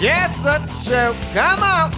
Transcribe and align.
Jessup 0.00 0.66
Show. 0.82 1.14
Come 1.34 1.62
on. 1.62 1.92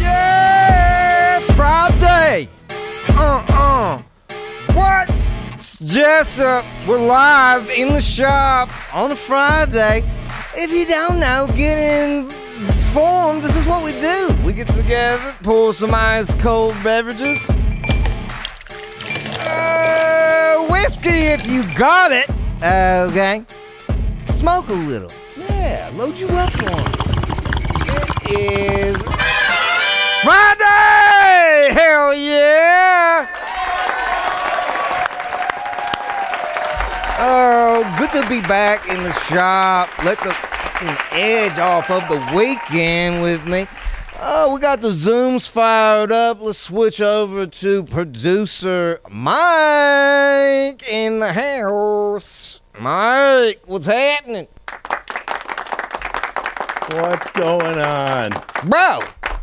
Yeah, 0.00 1.40
Friday. 1.56 2.48
Uh-uh. 3.08 4.00
What? 4.74 5.10
It's 5.54 5.76
Jessup. 5.80 6.64
We're 6.86 7.04
live 7.04 7.68
in 7.68 7.94
the 7.94 8.00
shop 8.00 8.70
on 8.94 9.10
a 9.10 9.16
Friday. 9.16 10.04
If 10.54 10.70
you 10.70 10.86
don't 10.86 11.18
know, 11.18 11.50
get 11.52 11.78
informed. 11.78 13.42
This 13.42 13.56
is 13.56 13.66
what 13.66 13.82
we 13.82 13.98
do. 13.98 14.36
We 14.44 14.52
get 14.52 14.68
together, 14.68 15.34
pour 15.42 15.74
some 15.74 15.94
ice 15.94 16.32
cold 16.34 16.76
beverages. 16.84 17.44
Uh, 19.40 20.64
whiskey 20.70 21.08
if 21.08 21.44
you 21.44 21.64
got 21.74 22.12
it. 22.12 22.30
Okay. 22.62 23.44
Smoke 24.38 24.68
a 24.68 24.72
little. 24.72 25.10
Yeah, 25.36 25.90
load 25.94 26.16
you 26.16 26.28
up 26.28 26.54
on. 26.62 26.92
It 27.88 28.38
is 28.38 28.96
Friday! 30.22 31.72
Hell 31.74 32.14
yeah! 32.14 33.26
Oh, 37.18 37.96
good 37.98 38.12
to 38.12 38.28
be 38.28 38.40
back 38.42 38.88
in 38.88 39.02
the 39.02 39.12
shop. 39.12 39.88
Let 40.04 40.18
the 40.20 40.32
fucking 40.32 40.96
edge 41.18 41.58
off 41.58 41.90
of 41.90 42.08
the 42.08 42.32
weekend 42.32 43.20
with 43.20 43.44
me. 43.44 43.66
Oh, 44.20 44.54
we 44.54 44.60
got 44.60 44.80
the 44.80 44.90
Zooms 44.90 45.48
fired 45.48 46.12
up. 46.12 46.40
Let's 46.40 46.58
switch 46.58 47.00
over 47.00 47.44
to 47.44 47.82
producer 47.82 49.00
Mike 49.10 50.88
in 50.88 51.18
the 51.18 51.32
house. 51.32 52.57
Mike, 52.78 53.60
what's 53.66 53.86
happening? 53.86 54.46
What's 56.90 57.30
going 57.32 57.78
on? 57.78 58.30
Bro, 58.64 59.00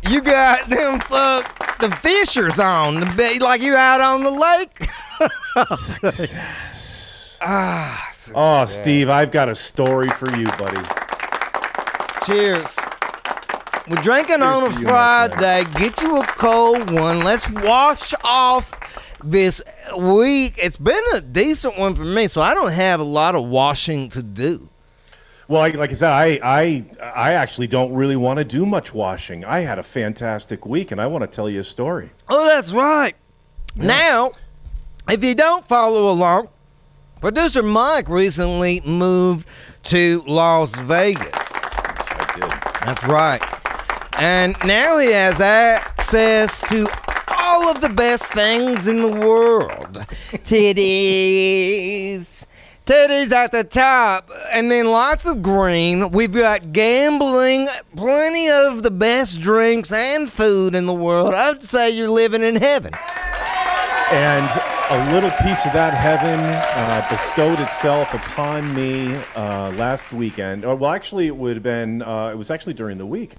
you 0.08 0.20
got 0.22 0.68
them 0.70 1.00
fuck 1.00 1.78
the 1.78 1.90
fishers 1.96 2.58
on 2.58 3.00
the 3.00 3.06
bed 3.16 3.42
like 3.42 3.60
you 3.60 3.74
out 3.74 4.00
on 4.00 4.22
the 4.22 4.30
lake. 4.30 4.88
ah, 7.42 8.08
so 8.12 8.32
Oh, 8.34 8.66
Steve, 8.66 9.08
I've 9.10 9.30
got 9.30 9.48
a 9.48 9.54
story 9.54 10.08
for 10.08 10.34
you, 10.36 10.46
buddy. 10.58 10.80
cheers. 12.24 12.76
We're 13.88 14.02
drinking 14.02 14.42
on 14.42 14.64
a 14.64 14.70
you. 14.80 14.86
Friday. 14.86 15.64
Get 15.78 16.00
you 16.02 16.20
a 16.20 16.26
cold 16.26 16.90
one. 16.90 17.20
Let's 17.20 17.48
wash 17.50 18.14
off 18.24 18.72
this 19.30 19.62
week. 19.96 20.54
It's 20.58 20.76
been 20.76 21.02
a 21.14 21.20
decent 21.20 21.78
one 21.78 21.94
for 21.94 22.04
me, 22.04 22.26
so 22.26 22.40
I 22.40 22.54
don't 22.54 22.72
have 22.72 23.00
a 23.00 23.04
lot 23.04 23.34
of 23.34 23.44
washing 23.44 24.08
to 24.10 24.22
do. 24.22 24.68
Well, 25.48 25.60
like, 25.60 25.76
like 25.76 25.90
I 25.90 25.94
said, 25.94 26.10
I, 26.10 26.40
I 26.42 26.84
I 27.00 27.32
actually 27.34 27.68
don't 27.68 27.92
really 27.94 28.16
want 28.16 28.38
to 28.38 28.44
do 28.44 28.66
much 28.66 28.92
washing. 28.92 29.44
I 29.44 29.60
had 29.60 29.78
a 29.78 29.82
fantastic 29.82 30.66
week, 30.66 30.90
and 30.90 31.00
I 31.00 31.06
want 31.06 31.22
to 31.22 31.28
tell 31.28 31.48
you 31.48 31.60
a 31.60 31.64
story. 31.64 32.10
Oh, 32.28 32.46
that's 32.46 32.72
right. 32.72 33.14
Now, 33.76 34.32
if 35.08 35.22
you 35.22 35.34
don't 35.36 35.64
follow 35.64 36.10
along, 36.10 36.48
producer 37.20 37.62
Mike 37.62 38.08
recently 38.08 38.80
moved 38.84 39.46
to 39.84 40.24
Las 40.26 40.74
Vegas. 40.80 41.30
I 41.32 42.32
did. 42.34 42.50
That's 42.86 43.04
right. 43.04 43.42
And 44.18 44.56
now 44.64 44.98
he 44.98 45.12
has 45.12 45.40
access 45.40 46.60
to 46.70 46.88
all 47.56 47.70
of 47.70 47.80
the 47.80 47.88
best 47.88 48.34
things 48.34 48.86
in 48.86 49.00
the 49.00 49.08
world 49.08 50.04
titties. 50.44 52.44
Titties 52.84 53.32
at 53.32 53.50
the 53.50 53.64
top, 53.64 54.30
and 54.52 54.70
then 54.70 54.86
lots 54.86 55.26
of 55.26 55.42
green. 55.42 56.10
We've 56.10 56.30
got 56.30 56.72
gambling, 56.72 57.66
plenty 57.96 58.50
of 58.50 58.82
the 58.82 58.90
best 58.90 59.40
drinks 59.40 59.90
and 59.90 60.30
food 60.30 60.74
in 60.74 60.86
the 60.86 60.94
world. 60.94 61.34
I'd 61.34 61.64
say 61.64 61.90
you're 61.90 62.10
living 62.10 62.42
in 62.42 62.56
heaven. 62.56 62.92
And 64.12 64.48
a 64.90 65.12
little 65.12 65.30
piece 65.30 65.66
of 65.66 65.72
that 65.72 65.94
heaven 65.94 66.38
uh, 66.38 67.06
bestowed 67.10 67.58
itself 67.58 68.14
upon 68.14 68.72
me 68.74 69.16
uh, 69.34 69.72
last 69.72 70.12
weekend. 70.12 70.64
Or, 70.64 70.76
well, 70.76 70.92
actually, 70.92 71.26
it 71.26 71.36
would 71.36 71.56
have 71.56 71.64
been. 71.64 72.02
Uh, 72.02 72.28
it 72.28 72.36
was 72.36 72.50
actually 72.50 72.74
during 72.74 72.98
the 72.98 73.06
week. 73.06 73.34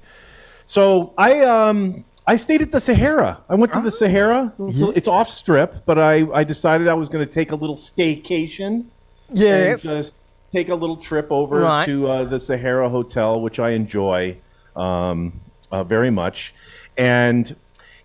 So 0.66 1.14
I 1.18 1.44
um 1.44 2.04
I 2.30 2.36
stayed 2.36 2.62
at 2.62 2.72
the 2.72 2.80
Sahara. 2.80 3.42
I 3.48 3.56
went 3.56 3.72
to 3.74 3.80
the 3.82 3.90
Sahara. 3.92 4.54
It's, 4.60 4.82
it's 4.82 5.08
off 5.08 5.30
strip, 5.30 5.86
but 5.86 5.98
I 5.98 6.28
I 6.34 6.44
decided 6.44 6.88
I 6.90 6.94
was 6.94 7.08
going 7.10 7.26
to 7.26 7.32
take 7.32 7.52
a 7.52 7.56
little 7.56 7.76
staycation. 7.76 8.86
Yes. 9.32 9.86
and 9.86 10.14
take 10.54 10.70
a 10.70 10.76
little 10.76 10.98
trip 10.98 11.28
over 11.32 11.60
Right. 11.62 11.86
to 11.86 12.08
uh, 12.08 12.24
the 12.24 12.40
Sahara 12.40 12.88
Hotel, 12.90 13.40
which 13.42 13.60
I 13.60 13.72
enjoy 13.72 14.38
um, 14.76 15.40
uh, 15.72 15.84
very 15.84 16.10
much. 16.12 16.54
And 16.98 17.56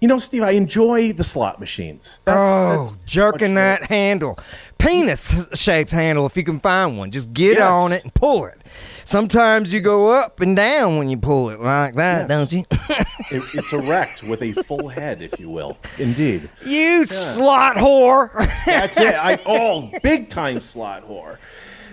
you 0.01 0.09
know, 0.09 0.19
Steve, 0.19 0.43
I 0.43 0.51
enjoy 0.53 1.13
the 1.13 1.23
slot 1.23 1.61
machines. 1.61 2.21
That's, 2.25 2.49
oh, 2.51 2.77
that's 2.91 2.93
jerking 3.07 3.55
that 3.55 3.85
handle. 3.85 4.37
Penis 4.79 5.49
shaped 5.55 5.91
handle, 5.93 6.27
if 6.27 6.37
you 6.37 6.43
can 6.43 6.59
find 6.59 6.99
one. 6.99 7.13
Just 7.13 7.33
get 7.33 7.57
Yes. 7.59 7.63
on 7.71 7.93
it 7.93 8.03
and 8.03 8.13
pull 8.13 8.47
it. 8.47 8.59
Sometimes 9.05 9.73
you 9.73 9.81
go 9.81 10.09
up 10.11 10.41
and 10.41 10.55
down 10.57 10.97
when 10.97 11.09
you 11.09 11.17
pull 11.19 11.51
it 11.51 11.61
like 11.61 11.95
that, 11.97 12.29
Yes. 12.29 12.29
don't 12.29 12.53
you? 12.53 12.65
It, 13.31 13.43
it's 13.55 13.73
erect 13.73 14.25
with 14.25 14.43
a 14.43 14.53
full 14.65 14.89
head, 14.89 15.23
if 15.23 15.39
you 15.41 15.49
will. 15.49 15.79
Indeed. 15.99 16.51
you 16.67 17.07
slot 17.07 17.77
whore. 17.77 18.31
That's 18.67 18.99
it. 18.99 19.15
I 19.15 19.39
oh, 19.47 19.91
big 20.03 20.29
time 20.29 20.61
slot 20.61 21.09
whore. 21.09 21.39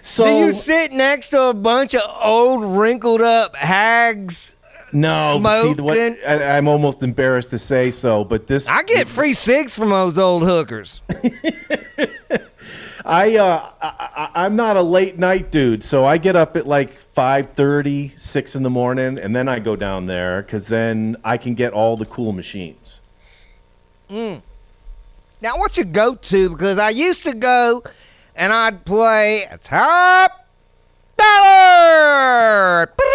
So 0.02 0.26
Do 0.26 0.32
you 0.46 0.52
sit 0.52 0.92
next 0.92 1.30
to 1.30 1.44
a 1.44 1.54
bunch 1.54 1.94
of 1.96 2.02
old, 2.22 2.64
wrinkled 2.66 3.22
up 3.22 3.56
hags? 3.56 4.58
no, 4.92 5.36
see, 5.36 5.40
what, 5.40 5.78
smoking? 5.96 6.18
I, 6.28 6.58
I'm 6.58 6.68
almost 6.68 7.04
embarrassed 7.04 7.52
to 7.52 7.60
say 7.60 7.92
so, 7.92 8.26
but 8.26 8.48
this 8.48 8.68
I 8.68 8.84
get 8.84 9.08
free 9.08 9.34
cigs 9.34 9.78
from 9.78 9.90
those 9.90 10.18
old 10.18 10.44
hookers. 10.44 11.02
I, 13.10 13.38
uh, 13.38 13.72
I, 13.82 14.30
I'm 14.46 14.56
not 14.56 14.78
a 14.78 14.82
late 14.82 15.18
night 15.18 15.52
dude, 15.52 15.84
so 15.84 16.06
I 16.06 16.20
get 16.20 16.36
up 16.36 16.56
at 16.56 16.68
like 16.68 16.92
5:30, 17.16 18.20
6 18.20 18.56
in 18.56 18.62
the 18.64 18.70
morning, 18.70 19.20
and 19.20 19.36
then 19.36 19.50
I 19.50 19.58
go 19.60 19.76
down 19.76 20.06
there 20.06 20.44
because 20.44 20.68
then 20.68 21.18
I 21.24 21.38
can 21.38 21.56
get 21.56 21.74
all 21.74 21.98
the 21.98 22.06
cool 22.06 22.34
machines. 22.34 23.02
Now, 25.42 25.58
what's 25.58 25.78
your 25.78 25.86
go 25.86 26.16
to? 26.16 26.50
Because 26.50 26.78
I 26.78 26.90
used 26.90 27.24
to 27.24 27.34
go 27.34 27.84
and 28.36 28.52
I'd 28.54 28.86
play 28.86 29.44
a 29.50 29.58
top 29.58 30.48
dollar. 31.18 32.94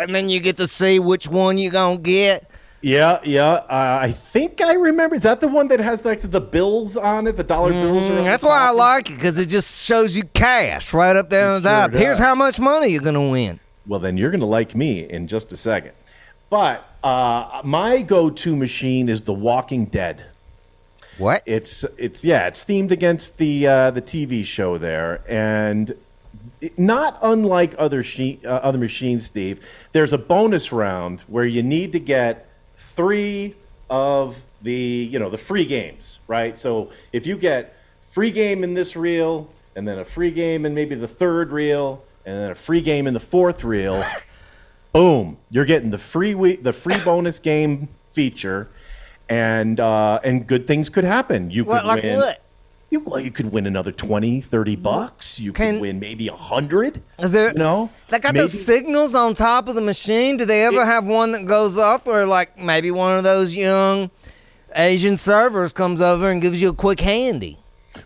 And 0.00 0.14
then 0.14 0.28
you 0.30 0.40
get 0.40 0.56
to 0.56 0.66
see 0.66 0.98
which 0.98 1.28
one 1.28 1.58
you're 1.58 1.72
to 1.72 1.98
get. 2.00 2.49
Yeah, 2.82 3.20
yeah. 3.24 3.50
Uh, 3.52 3.98
I 4.02 4.12
think 4.12 4.60
I 4.62 4.72
remember. 4.74 5.14
Is 5.14 5.22
that 5.24 5.40
the 5.40 5.48
one 5.48 5.68
that 5.68 5.80
has 5.80 6.04
like 6.04 6.20
the 6.22 6.40
bills 6.40 6.96
on 6.96 7.26
it, 7.26 7.36
the 7.36 7.44
dollar 7.44 7.72
bills? 7.72 8.04
Mm, 8.04 8.24
That's 8.24 8.44
why 8.44 8.68
I 8.68 8.70
like 8.70 9.10
it 9.10 9.16
because 9.16 9.36
it 9.38 9.46
just 9.46 9.82
shows 9.84 10.16
you 10.16 10.24
cash 10.24 10.94
right 10.94 11.14
up 11.14 11.28
there 11.28 11.50
on 11.50 11.62
sure 11.62 11.70
top. 11.70 11.92
Here's 11.92 12.18
how 12.18 12.34
much 12.34 12.58
money 12.58 12.88
you're 12.88 13.02
going 13.02 13.14
to 13.14 13.30
win. 13.30 13.60
Well, 13.86 14.00
then 14.00 14.16
you're 14.16 14.30
going 14.30 14.40
to 14.40 14.46
like 14.46 14.74
me 14.74 15.08
in 15.08 15.26
just 15.28 15.52
a 15.52 15.56
second. 15.56 15.92
But 16.48 16.84
uh, 17.04 17.60
my 17.64 18.02
go-to 18.02 18.56
machine 18.56 19.08
is 19.08 19.22
The 19.22 19.32
Walking 19.32 19.84
Dead. 19.84 20.24
What? 21.18 21.42
It's 21.44 21.84
it's 21.98 22.24
yeah, 22.24 22.46
it's 22.46 22.64
themed 22.64 22.90
against 22.90 23.36
the 23.36 23.66
uh, 23.66 23.90
the 23.90 24.00
TV 24.00 24.42
show 24.42 24.78
there, 24.78 25.20
and 25.28 25.94
not 26.78 27.18
unlike 27.20 27.74
other 27.76 28.02
she, 28.02 28.40
uh, 28.44 28.48
other 28.48 28.78
machines, 28.78 29.26
Steve. 29.26 29.60
There's 29.92 30.14
a 30.14 30.18
bonus 30.18 30.72
round 30.72 31.20
where 31.26 31.44
you 31.44 31.62
need 31.62 31.92
to 31.92 32.00
get 32.00 32.49
three 32.94 33.54
of 33.88 34.36
the 34.62 34.72
you 34.72 35.18
know 35.18 35.30
the 35.30 35.38
free 35.38 35.64
games, 35.64 36.18
right? 36.28 36.58
So 36.58 36.90
if 37.12 37.26
you 37.26 37.36
get 37.36 37.76
free 38.10 38.30
game 38.30 38.62
in 38.64 38.74
this 38.74 38.96
reel, 38.96 39.48
and 39.76 39.86
then 39.86 39.98
a 39.98 40.04
free 40.04 40.30
game 40.30 40.66
in 40.66 40.74
maybe 40.74 40.94
the 40.94 41.08
third 41.08 41.52
reel, 41.52 42.04
and 42.24 42.36
then 42.36 42.50
a 42.50 42.54
free 42.54 42.80
game 42.80 43.06
in 43.06 43.14
the 43.14 43.20
fourth 43.20 43.64
reel, 43.64 44.02
boom, 44.92 45.38
you're 45.50 45.64
getting 45.64 45.90
the 45.90 45.98
free 45.98 46.34
we- 46.34 46.56
the 46.56 46.72
free 46.72 46.98
bonus 47.04 47.38
game 47.38 47.88
feature, 48.10 48.68
and 49.28 49.80
uh, 49.80 50.20
and 50.24 50.46
good 50.46 50.66
things 50.66 50.88
could 50.88 51.04
happen. 51.04 51.50
You 51.50 51.64
could 51.64 51.84
like 51.84 52.02
win. 52.02 52.16
what? 52.16 52.42
You, 52.90 53.00
well, 53.00 53.20
you 53.20 53.30
could 53.30 53.52
win 53.52 53.66
another 53.66 53.92
20, 53.92 54.40
30 54.40 54.72
mm-hmm. 54.74 54.82
bucks. 54.82 55.38
You 55.38 55.52
Can- 55.52 55.74
could 55.76 55.82
win 55.82 56.00
maybe 56.00 56.26
a 56.28 56.34
hundred. 56.34 57.02
Is 57.20 57.30
there? 57.32 57.52
You 57.52 57.58
know, 57.58 57.90
They 58.08 58.18
got 58.18 58.34
Maybe- 58.34 58.42
those 58.42 58.64
signals 58.64 59.14
on 59.14 59.34
top 59.34 59.68
of 59.68 59.76
the 59.76 59.80
machine. 59.80 60.36
Do 60.36 60.44
they 60.44 60.64
ever 60.64 60.82
It- 60.82 60.86
have 60.86 61.04
one 61.04 61.32
that 61.32 61.46
goes 61.46 61.78
off 61.78 62.06
where, 62.06 62.26
like, 62.26 62.58
maybe 62.58 62.90
one 62.90 63.16
of 63.16 63.22
those 63.24 63.54
young 63.54 64.10
Asian 64.74 65.16
servers 65.16 65.72
comes 65.72 66.00
over 66.00 66.28
and 66.30 66.42
gives 66.42 66.60
you 66.60 66.70
a 66.70 66.74
quick 66.74 67.00
handy? 67.00 67.58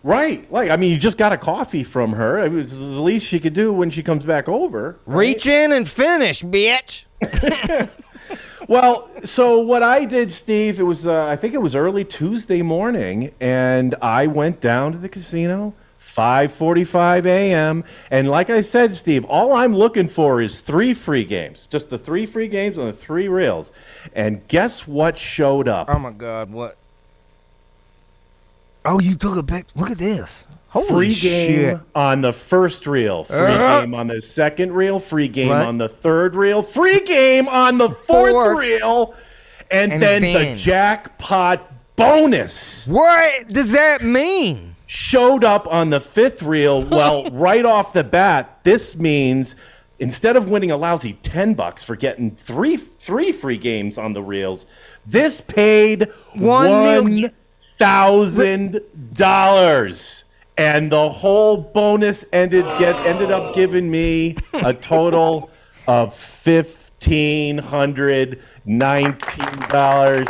Right. 0.03 0.51
Like, 0.51 0.69
I 0.69 0.77
mean, 0.77 0.91
you 0.91 0.97
just 0.99 1.17
got 1.17 1.33
a 1.33 1.37
coffee 1.37 1.83
from 1.83 2.13
her. 2.13 2.39
It 2.39 2.51
was 2.51 2.77
the 2.77 3.01
least 3.01 3.25
she 3.25 3.39
could 3.39 3.53
do 3.53 3.73
when 3.73 3.89
she 3.89 4.03
comes 4.03 4.23
back 4.23 4.47
over. 4.47 4.99
right? 5.07 5.17
Reach 5.17 5.47
in 5.47 5.71
and 5.71 5.89
finish, 5.89 6.43
bitch. 6.43 7.05
Well, 8.67 9.09
so 9.23 9.59
what 9.59 9.83
I 9.83 10.05
did, 10.05 10.31
Steve, 10.31 10.79
it 10.79 10.83
was 10.83 11.05
uh, 11.05 11.25
I 11.25 11.35
think 11.35 11.53
it 11.53 11.61
was 11.61 11.75
early 11.75 12.03
Tuesday 12.03 12.63
morning, 12.63 13.31
and 13.39 13.93
I 14.01 14.25
went 14.25 14.59
down 14.59 14.91
to 14.93 14.97
the 14.97 15.09
casino, 15.09 15.73
5:45 15.99 17.25
a.m. 17.25 17.83
And 18.09 18.27
like 18.27 18.49
I 18.49 18.61
said, 18.61 18.95
Steve, 18.95 19.23
all 19.25 19.53
I'm 19.53 19.75
looking 19.75 20.07
for 20.07 20.41
is 20.41 20.61
three 20.61 20.95
free 20.95 21.25
games, 21.25 21.67
just 21.69 21.91
the 21.91 21.99
three 21.99 22.25
free 22.25 22.47
games 22.47 22.79
on 22.79 22.87
the 22.87 22.93
three 22.93 23.27
reels. 23.27 23.71
And 24.15 24.47
guess 24.47 24.87
what 24.87 25.17
showed 25.19 25.67
up? 25.67 25.87
Oh 25.87 25.99
my 25.99 26.11
God, 26.11 26.51
what? 26.51 26.77
Oh, 28.83 28.99
you 28.99 29.15
took 29.15 29.37
a 29.37 29.43
pic. 29.43 29.65
Look 29.75 29.91
at 29.91 29.99
this. 29.99 30.47
Holy 30.75 30.87
free 31.07 31.11
shit. 31.13 31.71
game 31.71 31.81
on 31.95 32.21
the 32.21 32.33
first 32.33 32.85
reel, 32.87 33.23
free 33.23 33.37
Uh. 33.37 33.81
game 33.81 33.93
on 33.95 34.07
the 34.07 34.19
second 34.21 34.73
reel, 34.73 34.99
free 34.99 35.27
game 35.27 35.49
What? 35.49 35.65
on 35.65 35.77
the 35.77 35.89
third 35.89 36.35
reel, 36.35 36.61
free 36.61 36.99
game 36.99 37.47
on 37.47 37.77
the 37.77 37.89
fourth, 38.07 38.31
Fourth. 38.31 38.59
reel, 38.59 39.13
and, 39.71 39.93
And 39.93 40.01
then, 40.01 40.21
then- 40.21 40.51
the 40.51 40.55
jackpot 40.57 41.71
bonus 41.95 42.87
What 42.87 43.47
does 43.47 43.71
that 43.71 44.03
mean? 44.03 44.75
showed 44.87 45.43
up 45.43 45.65
on 45.71 45.89
the 45.89 45.99
fifth 45.99 46.43
reel. 46.43 46.81
Well, 46.89 47.25
right 47.31 47.65
off 47.65 47.93
the 47.93 48.03
bat, 48.03 48.59
this 48.63 48.95
means 48.97 49.55
instead 49.97 50.35
of 50.35 50.49
winning 50.49 50.71
a 50.71 50.77
lousy 50.77 51.13
10 51.23 51.53
bucks 51.53 51.83
for 51.83 51.95
getting 51.95 52.31
three 52.31 52.75
three 52.77 53.31
free 53.31 53.57
games 53.57 53.97
on 53.97 54.11
the 54.13 54.21
reels, 54.21 54.65
this 55.07 55.39
paid 55.41 56.09
One 56.33 56.67
million- 56.83 57.31
thousand 57.79 58.81
dollars. 59.13 60.24
And 60.57 60.89
the 60.91 61.09
whole 61.09 61.57
bonus 61.57 62.25
ended 62.31 62.65
get 62.79 62.95
ended 63.05 63.29
up 63.31 63.53
giving 63.53 63.91
me 63.91 64.37
a 64.53 64.73
total 64.73 65.49
of 65.87 66.13
fifteen 66.15 67.57
hundred 67.57 68.41
nineteen 68.65 69.59
dollars 69.69 70.27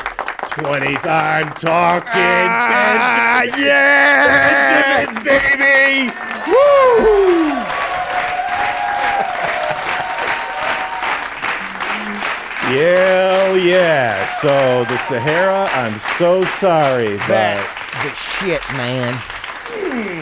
twenty. 0.49 0.95
I'm 0.97 1.49
talking 1.53 2.09
Ah, 2.15 3.41
Benjamin- 3.43 3.63
yeah. 3.65 5.05
Benjamins, 5.05 5.23
baby! 5.23 6.11
Woo! 6.51 7.61
Yeah, 12.73 13.53
yeah. 13.53 14.25
So 14.41 14.85
the 14.85 14.97
Sahara, 14.97 15.69
I'm 15.73 15.99
so 15.99 16.41
sorry, 16.43 17.15
That's 17.29 17.61
but 17.61 18.03
the 18.03 18.15
shit, 18.15 18.61
man. 18.73 19.13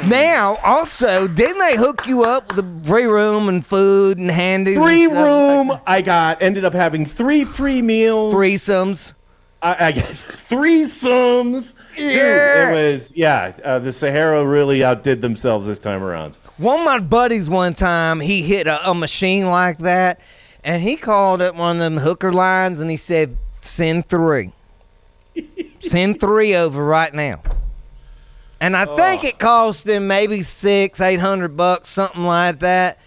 Now, 0.08 0.58
also, 0.64 1.28
didn't 1.28 1.60
they 1.60 1.76
hook 1.78 2.06
you 2.08 2.24
up 2.24 2.50
with 2.56 2.66
a 2.66 2.86
free 2.88 3.06
room 3.06 3.48
and 3.50 3.66
food 3.66 4.18
and 4.18 4.30
handies? 4.30 4.76
and 4.78 4.86
free 4.86 5.08
like 5.08 5.16
room. 5.18 5.80
I 5.88 6.02
got 6.02 6.42
ended 6.42 6.66
up 6.66 6.74
having 6.74 7.06
three 7.06 7.44
free 7.44 7.82
meals. 7.82 8.34
threesomes. 8.34 9.14
I, 9.62 9.88
I 9.88 9.92
got 9.94 10.04
threesomes. 10.50 11.76
Dude, 11.96 12.16
Yeah. 12.16 12.70
it 12.72 12.92
was 12.92 13.14
yeah. 13.16 13.54
Uh, 13.64 13.80
the 13.80 13.94
Sahara 13.94 14.46
really 14.46 14.84
outdid 14.84 15.22
themselves 15.22 15.68
this 15.68 15.80
time 15.80 16.04
around. 16.04 16.38
One 16.58 16.80
of 16.80 16.86
my 16.86 17.00
buddies 17.00 17.50
one 17.50 17.74
time 17.74 18.20
he 18.20 18.42
hit 18.42 18.68
a, 18.68 18.90
a 18.90 18.94
machine 18.94 19.48
like 19.48 19.78
that, 19.80 20.20
and 20.64 20.82
he 20.84 20.96
called 20.98 21.42
up 21.42 21.56
one 21.56 21.78
of 21.78 21.80
them 21.80 21.98
hooker 21.98 22.32
lines 22.34 22.80
and 22.80 22.90
he 22.92 22.98
said, 22.98 23.38
"Send 23.62 24.08
three, 24.10 24.52
send 25.80 26.20
three 26.20 26.56
over 26.56 26.84
right 26.84 27.14
now." 27.14 27.42
And 28.60 28.78
I 28.78 28.86
think 28.96 29.24
it 29.24 29.40
cost 29.40 29.88
him 29.88 30.08
maybe 30.08 30.42
six, 30.42 31.02
eight 31.02 31.20
hundred 31.20 31.58
bucks, 31.58 31.90
something 31.90 32.24
like 32.24 32.60
that, 32.60 32.98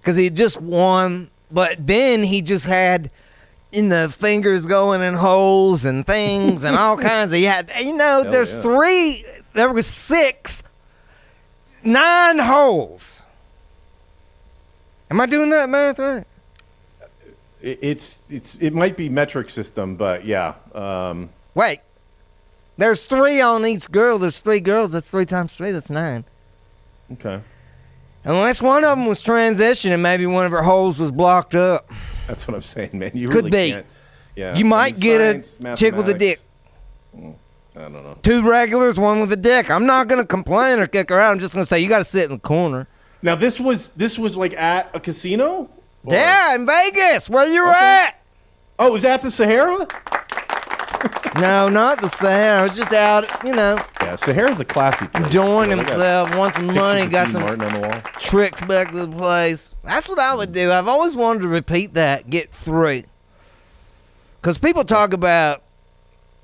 because 0.00 0.16
he 0.16 0.30
just 0.30 0.60
won. 0.60 1.30
But 1.50 1.86
then 1.86 2.22
he 2.22 2.42
just 2.42 2.66
had 2.66 3.10
in 3.72 3.88
the 3.88 4.08
fingers 4.08 4.66
going 4.66 5.00
in 5.00 5.14
holes 5.14 5.84
and 5.84 6.06
things 6.06 6.64
and 6.64 6.76
all 6.76 6.96
kinds 6.98 7.32
of. 7.32 7.38
He 7.38 7.44
had, 7.44 7.70
you 7.80 7.96
know, 7.96 8.22
Hell 8.22 8.30
there's 8.30 8.54
yeah. 8.54 8.62
three. 8.62 9.24
There 9.54 9.72
was 9.72 9.86
six 9.86 10.62
nine 11.84 12.38
holes. 12.38 13.22
Am 15.10 15.20
I 15.20 15.26
doing 15.26 15.50
that 15.50 15.68
math 15.68 15.98
right? 15.98 16.24
It's 17.62 18.30
it's 18.30 18.56
it 18.58 18.72
might 18.72 18.96
be 18.96 19.08
metric 19.08 19.50
system, 19.50 19.96
but 19.96 20.24
yeah. 20.24 20.54
Um, 20.74 21.28
Wait. 21.54 21.80
There's 22.80 23.04
three 23.04 23.42
on 23.42 23.66
each 23.66 23.90
girl. 23.90 24.18
There's 24.18 24.40
three 24.40 24.58
girls. 24.60 24.92
That's 24.92 25.10
three 25.10 25.26
times 25.26 25.54
three. 25.54 25.70
That's 25.70 25.90
nine. 25.90 26.24
okay, 27.12 27.42
Unless 28.24 28.62
one 28.62 28.84
of 28.84 28.96
them 28.96 29.06
was 29.06 29.22
transitioning, 29.22 30.00
maybe 30.00 30.24
one 30.26 30.46
of 30.46 30.52
her 30.52 30.62
holes 30.62 30.98
was 30.98 31.12
blocked 31.12 31.54
up. 31.54 31.90
that's 32.26 32.48
what 32.48 32.54
I'm 32.54 32.62
saying, 32.62 32.90
man. 32.94 33.10
You 33.14 33.28
Could 33.28 33.44
really 33.44 33.50
be. 33.50 33.70
can't. 33.72 33.86
Yeah, 34.34 34.56
You 34.56 34.64
might 34.64 34.98
get 34.98 35.44
science, 35.44 35.58
a 35.62 35.76
chick 35.76 35.94
with 35.94 36.08
a 36.08 36.14
dick. 36.14 36.40
Mm, 37.14 37.34
I 37.76 37.80
don't 37.80 37.92
know. 37.92 38.16
Two 38.22 38.48
regulars, 38.48 38.98
one 38.98 39.20
with 39.20 39.32
a 39.32 39.36
dick. 39.36 39.70
I'm 39.70 39.84
not 39.84 40.08
gonna 40.08 40.24
complain 40.24 40.78
or 40.78 40.86
kick 40.86 41.10
her 41.10 41.18
out. 41.20 41.32
I'm 41.32 41.38
just 41.38 41.52
gonna 41.52 41.66
say 41.66 41.80
you 41.80 41.88
got 41.88 41.98
to 41.98 42.04
sit 42.04 42.24
in 42.24 42.30
the 42.30 42.38
corner. 42.38 42.88
Now 43.20 43.34
this 43.36 43.60
was 43.60 43.90
this 43.90 44.18
was 44.18 44.36
like 44.38 44.54
at 44.54 44.90
a 44.94 45.00
casino. 45.00 45.68
Or- 46.04 46.14
Yeah, 46.14 46.54
in 46.54 46.64
Vegas, 46.64 47.28
where 47.28 47.46
you 47.46 47.68
Okay. 47.68 47.78
at? 48.06 48.22
Oh, 48.78 48.86
it 48.86 48.92
was 48.94 49.04
at 49.04 49.20
the 49.20 49.30
Sahara. 49.30 49.86
No, 51.36 51.68
not 51.68 52.00
the 52.00 52.08
Sahara. 52.08 52.60
I 52.60 52.62
was 52.64 52.74
just 52.76 52.92
out, 52.92 53.24
you 53.44 53.54
know, 53.54 53.78
Yeah, 54.02 54.16
Sahara's 54.16 54.58
a 54.60 54.64
classy 54.64 55.06
place. 55.06 55.24
enjoying 55.24 55.70
They 55.70 55.76
got 55.76 55.86
himself, 55.88 56.36
want 56.36 56.54
some 56.54 56.66
pictures 56.66 56.82
money, 56.82 57.02
of 57.02 57.10
got 57.10 57.24
Dean 57.24 57.32
some 57.32 57.42
Martin 57.42 57.62
on 57.62 57.74
the 57.74 57.80
wall. 57.88 58.00
tricks 58.20 58.60
back 58.62 58.90
to 58.90 59.06
the 59.06 59.16
place. 59.16 59.74
That's 59.84 60.08
what 60.08 60.18
I 60.18 60.34
would 60.34 60.52
do. 60.52 60.72
I've 60.72 60.88
always 60.88 61.14
wanted 61.14 61.42
to 61.42 61.48
repeat 61.48 61.94
that. 61.94 62.28
Get 62.28 62.50
three. 62.50 63.04
Because 64.42 64.58
people 64.58 64.84
talk 64.84 65.12
about 65.12 65.62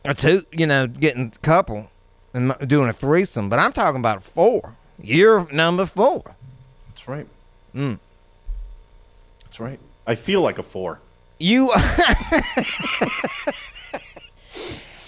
a 0.04 0.14
two, 0.14 0.42
you 0.52 0.66
know, 0.66 0.86
getting 0.86 1.32
a 1.34 1.38
couple 1.40 1.90
and 2.32 2.52
m- 2.52 2.68
doing 2.68 2.88
a 2.88 2.92
threesome, 2.92 3.48
but 3.48 3.58
I'm 3.58 3.72
talking 3.72 3.98
about 4.00 4.22
four. 4.22 4.76
You're 5.02 5.50
number 5.52 5.84
four. 5.84 6.36
That's 6.90 7.08
right. 7.08 7.26
Mm. 7.74 7.98
That's 9.44 9.58
right. 9.60 9.80
I 10.06 10.14
feel 10.14 10.40
like 10.42 10.58
a 10.58 10.62
four. 10.62 11.00
You. 11.38 11.72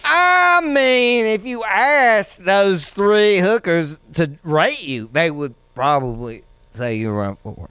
I 0.04 0.60
mean, 0.62 1.26
if 1.26 1.46
you 1.46 1.64
asked 1.64 2.44
those 2.44 2.90
three 2.90 3.38
hookers 3.38 4.00
to 4.14 4.38
rate 4.42 4.82
you, 4.82 5.08
they 5.12 5.30
would 5.30 5.54
probably 5.74 6.44
say 6.72 6.94
you're 6.96 7.12
around 7.14 7.38
four. 7.40 7.68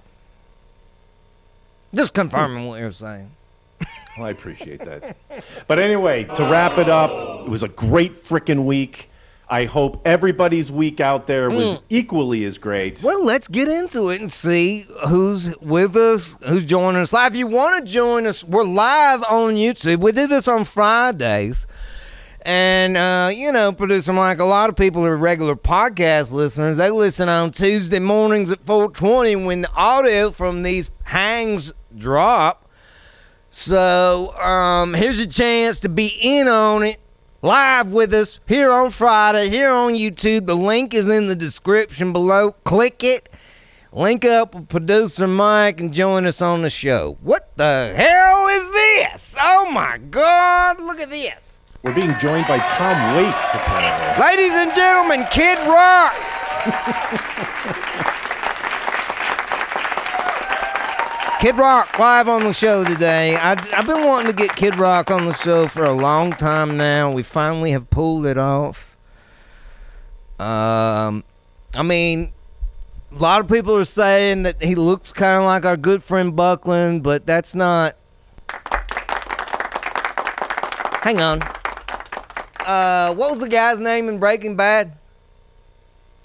Just 1.94 2.14
confirming 2.14 2.68
what 2.68 2.80
you're 2.80 2.92
saying. 2.92 3.32
Well, 4.18 4.28
I 4.28 4.32
appreciate 4.32 4.80
that. 4.82 5.18
but 5.68 5.80
anyway, 5.80 6.24
to 6.24 6.44
wrap 6.44 6.78
it 6.78 6.90
up, 6.90 7.12
it 7.46 7.50
was 7.50 7.64
a 7.64 7.68
great 7.68 8.14
freaking 8.14 8.66
week. 8.66 9.10
I 9.50 9.63
hope 9.66 10.01
everybody's 10.06 10.70
week 10.70 11.00
out 11.00 11.25
there 11.25 11.50
was 11.50 11.80
equally 11.89 12.44
as 12.44 12.58
great. 12.58 13.01
Well, 13.01 13.24
let's 13.24 13.48
get 13.48 13.70
into 13.70 14.10
it 14.10 14.20
and 14.20 14.32
see 14.32 14.84
who's 15.08 15.58
with 15.60 15.96
us, 15.96 16.36
who's 16.46 16.66
joining 16.66 17.01
us 17.01 17.13
live. 17.13 17.34
If 17.34 17.39
you 17.39 17.48
want 17.48 17.86
to 17.86 17.92
join 17.92 18.27
us, 18.27 18.44
we're 18.44 18.66
live 18.66 19.24
on 19.24 19.54
YouTube. 19.54 20.01
We 20.01 20.12
do 20.12 20.27
this 20.27 20.50
on 20.50 20.66
Fridays. 20.66 21.66
And, 22.42 22.98
uh, 22.98 23.30
you 23.34 23.51
know, 23.51 23.72
producer 23.72 24.12
Mike, 24.12 24.39
a 24.39 24.46
lot 24.46 24.70
of 24.70 24.75
people 24.75 25.06
are 25.06 25.16
regular 25.16 25.56
podcast 25.56 26.34
listeners. 26.34 26.77
They 26.77 26.89
listen 26.89 27.30
on 27.30 27.51
Tuesday 27.51 28.00
mornings 28.00 28.51
at 28.51 28.66
420 28.66 29.36
when 29.46 29.62
the 29.62 29.72
audio 29.75 30.30
from 30.30 30.63
these 30.63 30.92
hangs 31.04 31.72
drop. 31.98 32.70
So 33.50 34.38
um, 34.38 34.94
here's 34.94 35.18
your 35.20 35.27
chance 35.27 35.80
to 35.82 35.89
be 35.89 36.18
in 36.22 36.50
on 36.50 36.84
it 36.84 37.00
live 37.41 37.91
with 37.91 38.13
us 38.13 38.39
here 38.48 38.72
on 38.72 38.89
Friday, 38.89 39.50
here 39.50 39.72
on 39.72 39.94
YouTube. 39.94 40.48
The 40.48 40.56
link 40.56 40.94
is 40.94 41.10
in 41.10 41.27
the 41.27 41.36
description 41.36 42.13
below. 42.13 42.51
Click 42.63 43.03
it. 43.03 43.29
Link 43.91 44.25
up 44.25 44.53
with 44.53 44.67
producer 44.67 45.27
Mike 45.27 45.79
and 45.79 45.94
join 45.94 46.25
us 46.25 46.41
on 46.41 46.62
the 46.62 46.70
show. 46.70 47.17
What 47.22 47.56
the 47.58 47.94
hell 47.96 48.48
is 48.48 48.72
this? 48.72 49.36
Oh 49.39 49.72
my 49.72 49.98
God, 49.98 50.79
look 50.82 51.00
at 51.00 51.10
this. 51.10 51.63
We're 51.84 51.96
being 51.96 52.13
joined 52.20 52.48
by 52.48 52.58
Tom 52.60 53.15
Waits, 53.15 53.53
apparently. 53.53 54.24
Ladies 54.24 54.53
and 54.53 54.74
gentlemen, 54.75 55.25
Kid 55.32 55.58
Rock. 55.67 56.13
Kid 61.39 61.56
Rock 61.56 62.00
live 62.00 62.27
on 62.27 62.46
the 62.46 62.51
show 62.51 62.84
today. 62.84 63.36
I, 63.36 63.50
have 63.75 63.86
been 63.86 64.03
wanting 64.03 64.32
to 64.32 64.36
get 64.36 64.56
Kid 64.56 64.75
Rock 64.75 65.12
on 65.12 65.25
the 65.25 65.36
show 65.36 65.67
for 65.67 65.86
a 65.86 65.91
long 65.91 66.32
time 66.32 66.77
now. 66.77 67.12
We 67.12 67.22
finally 67.22 67.70
have 67.72 67.91
pulled 67.91 68.25
it 68.25 68.39
off. 68.39 68.98
Um, 70.39 71.24
I 71.75 71.84
mean, 71.84 72.34
a 73.12 73.20
lot 73.20 73.39
of 73.39 73.48
people 73.48 73.77
are 73.77 73.86
saying 73.86 74.44
that 74.44 74.63
he 74.63 74.74
looks 74.74 75.13
kind 75.13 75.38
of 75.38 75.44
like 75.44 75.63
our 75.63 75.77
good 75.77 76.03
friend 76.03 76.36
Buckland, 76.36 77.03
but 77.03 77.27
that's 77.27 77.53
not. 77.53 77.96
Hang 81.03 81.22
on. 81.22 81.44
Uh, 82.65 83.13
what 83.13 83.29
was 83.29 83.41
the 83.41 83.50
guy's 83.50 83.79
name 83.79 84.10
in 84.10 84.17
Breaking 84.17 84.56
Bad? 84.56 84.98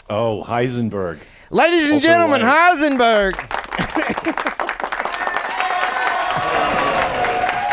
Oh, 0.08 0.42
Heisenberg. 0.42 1.18
Ladies 1.50 1.90
and 1.90 1.92
Walter 1.92 2.08
gentlemen. 2.08 2.40
Heisenberg. 2.40 4.62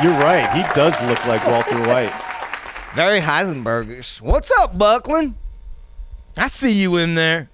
You're 0.02 0.14
right. 0.14 0.50
He 0.54 0.64
does 0.74 1.02
look 1.02 1.26
like 1.26 1.46
Walter 1.46 1.78
White. 1.88 2.14
Very 2.96 3.20
Heisenbergish. 3.20 4.22
What's 4.22 4.50
up, 4.60 4.78
Buckland? 4.78 5.36
I 6.38 6.48
see 6.48 6.72
you 6.72 6.96
in 6.96 7.16
there. 7.16 7.50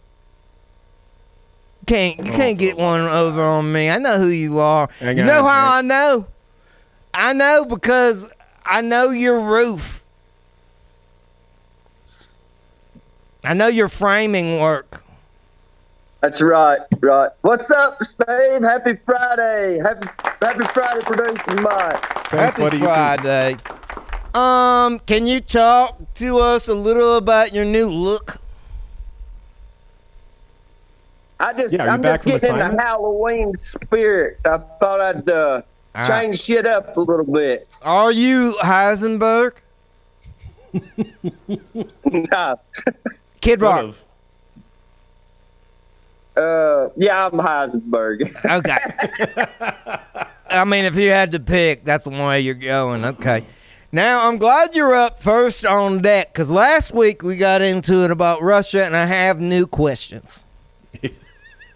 Can't 1.87 2.17
you 2.23 2.33
oh. 2.33 2.35
can't 2.35 2.57
get 2.57 2.77
one 2.77 3.01
over 3.01 3.43
on 3.43 3.71
me. 3.71 3.89
I 3.89 3.97
know 3.97 4.17
who 4.17 4.27
you 4.27 4.59
are. 4.59 4.89
You 5.01 5.15
know 5.15 5.43
how 5.47 5.77
I 5.77 5.81
know? 5.81 6.27
I 7.13 7.33
know 7.33 7.65
because 7.65 8.31
I 8.63 8.81
know 8.81 9.09
your 9.09 9.39
roof. 9.39 10.03
I 13.43 13.53
know 13.53 13.67
your 13.67 13.89
framing 13.89 14.59
work. 14.59 15.04
That's 16.22 16.41
right, 16.41 16.79
right. 17.01 17.29
What's 17.41 17.69
up, 17.72 18.03
Steve? 18.03 18.62
Happy 18.63 18.95
Friday. 18.95 19.77
Happy 19.79 20.07
Happy 20.41 20.65
Friday, 20.74 21.01
producer 21.01 21.62
Mike. 21.62 22.00
Thanks, 22.01 22.31
Happy 22.31 22.62
buddy. 22.62 22.77
You 22.77 22.84
too. 22.84 22.89
Friday. 22.89 23.57
Um, 24.34 25.00
can 25.00 25.27
you 25.27 25.39
talk 25.39 25.98
to 26.15 26.39
us 26.39 26.67
a 26.67 26.74
little 26.74 27.17
about 27.17 27.53
your 27.53 27.63
new 27.65 27.88
look? 27.89 28.38
I 31.39 31.53
just 31.53 31.74
Yeah, 31.74 31.84
you 31.86 31.89
I'm 31.91 32.01
back 32.01 32.13
just 32.13 32.24
from 32.24 32.31
getting 32.34 32.72
in 32.72 32.75
the 32.75 32.81
Halloween 32.84 33.53
spirit. 33.53 34.39
I 34.45 34.57
thought 34.79 35.01
I'd 35.01 35.29
uh, 35.29 35.62
Ah. 35.98 36.05
change 36.07 36.41
shit 36.41 36.65
up 36.67 36.98
a 36.98 37.00
little 37.00 37.24
bit. 37.25 37.77
Are 37.81 38.12
you 38.12 38.57
Heisenberg? 38.62 39.53
no. 42.12 42.60
Kid 43.39 43.62
Rock. 43.62 43.95
Uh, 46.35 46.89
yeah, 46.97 47.27
I'm 47.27 47.33
Heisenberg. 47.33 48.35
Okay. 48.45 48.77
I 50.49 50.63
mean, 50.63 50.85
if 50.85 50.95
you 50.95 51.09
had 51.09 51.31
to 51.31 51.39
pick, 51.39 51.83
that's 51.83 52.03
the 52.03 52.11
way 52.11 52.41
you're 52.41 52.53
going. 52.53 53.03
Okay. 53.03 53.45
Now, 53.91 54.27
I'm 54.27 54.37
glad 54.37 54.75
you're 54.75 54.93
up 54.93 55.19
first 55.19 55.65
on 55.65 56.01
deck 56.01 56.33
because 56.33 56.51
last 56.51 56.93
week 56.93 57.23
we 57.23 57.35
got 57.37 57.61
into 57.61 58.03
it 58.03 58.11
about 58.11 58.41
Russia 58.41 58.85
and 58.85 58.95
I 58.95 59.05
have 59.05 59.39
new 59.39 59.65
questions. 59.65 60.45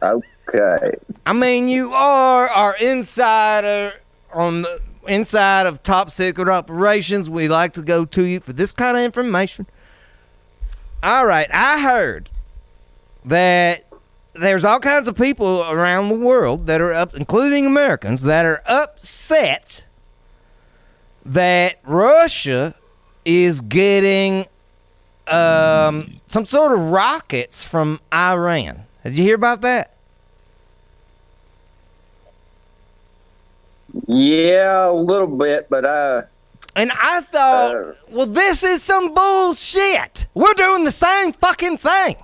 okay. 0.02 0.96
I 1.26 1.34
mean, 1.34 1.68
you 1.68 1.92
are 1.94 2.50
our 2.50 2.76
insider 2.78 3.94
on 4.34 4.64
the 4.64 4.82
inside 5.08 5.66
of 5.66 5.82
top 5.84 6.12
secret 6.12 6.48
operations. 6.48 7.30
We 7.30 7.48
like 7.48 7.74
to 7.74 7.82
go 7.82 8.06
to 8.06 8.24
you 8.24 8.40
for 8.40 8.54
this 8.54 8.72
kind 8.72 8.98
of 8.98 9.04
information. 9.04 9.66
All 11.02 11.26
right, 11.26 11.48
I 11.54 11.82
heard 11.82 12.30
that 13.26 13.89
there's 14.40 14.64
all 14.66 14.80
kinds 14.80 15.08
of 15.08 15.16
people 15.16 15.64
around 15.70 16.10
the 16.10 16.16
world 16.16 16.68
that 16.68 16.82
are 16.82 16.94
up, 16.94 17.14
including 17.16 17.66
Americans, 17.66 18.24
that 18.24 18.46
are 18.46 18.62
upset 18.68 19.84
that 21.26 21.80
Russia 21.84 22.76
is 23.26 23.62
getting 23.62 24.46
um, 25.28 26.20
some 26.28 26.46
sort 26.46 26.72
of 26.72 26.80
rockets 26.92 27.64
from 27.64 28.00
Iran. 28.14 28.84
Did 29.04 29.18
you 29.18 29.24
hear 29.24 29.36
about 29.36 29.62
that? 29.62 29.94
Yeah, 34.08 34.90
a 34.90 34.92
little 34.94 35.28
bit, 35.28 35.68
but 35.70 35.86
uh, 35.86 36.24
And 36.76 36.92
I 36.92 37.22
thought, 37.22 37.76
Uh. 37.76 37.94
well, 38.10 38.26
this 38.26 38.64
is 38.64 38.84
some 38.84 39.14
bullshit. 39.14 40.28
We're 40.34 40.54
doing 40.54 40.84
the 40.84 40.92
same 40.92 41.34
fucking 41.34 41.78
thing. 41.78 42.16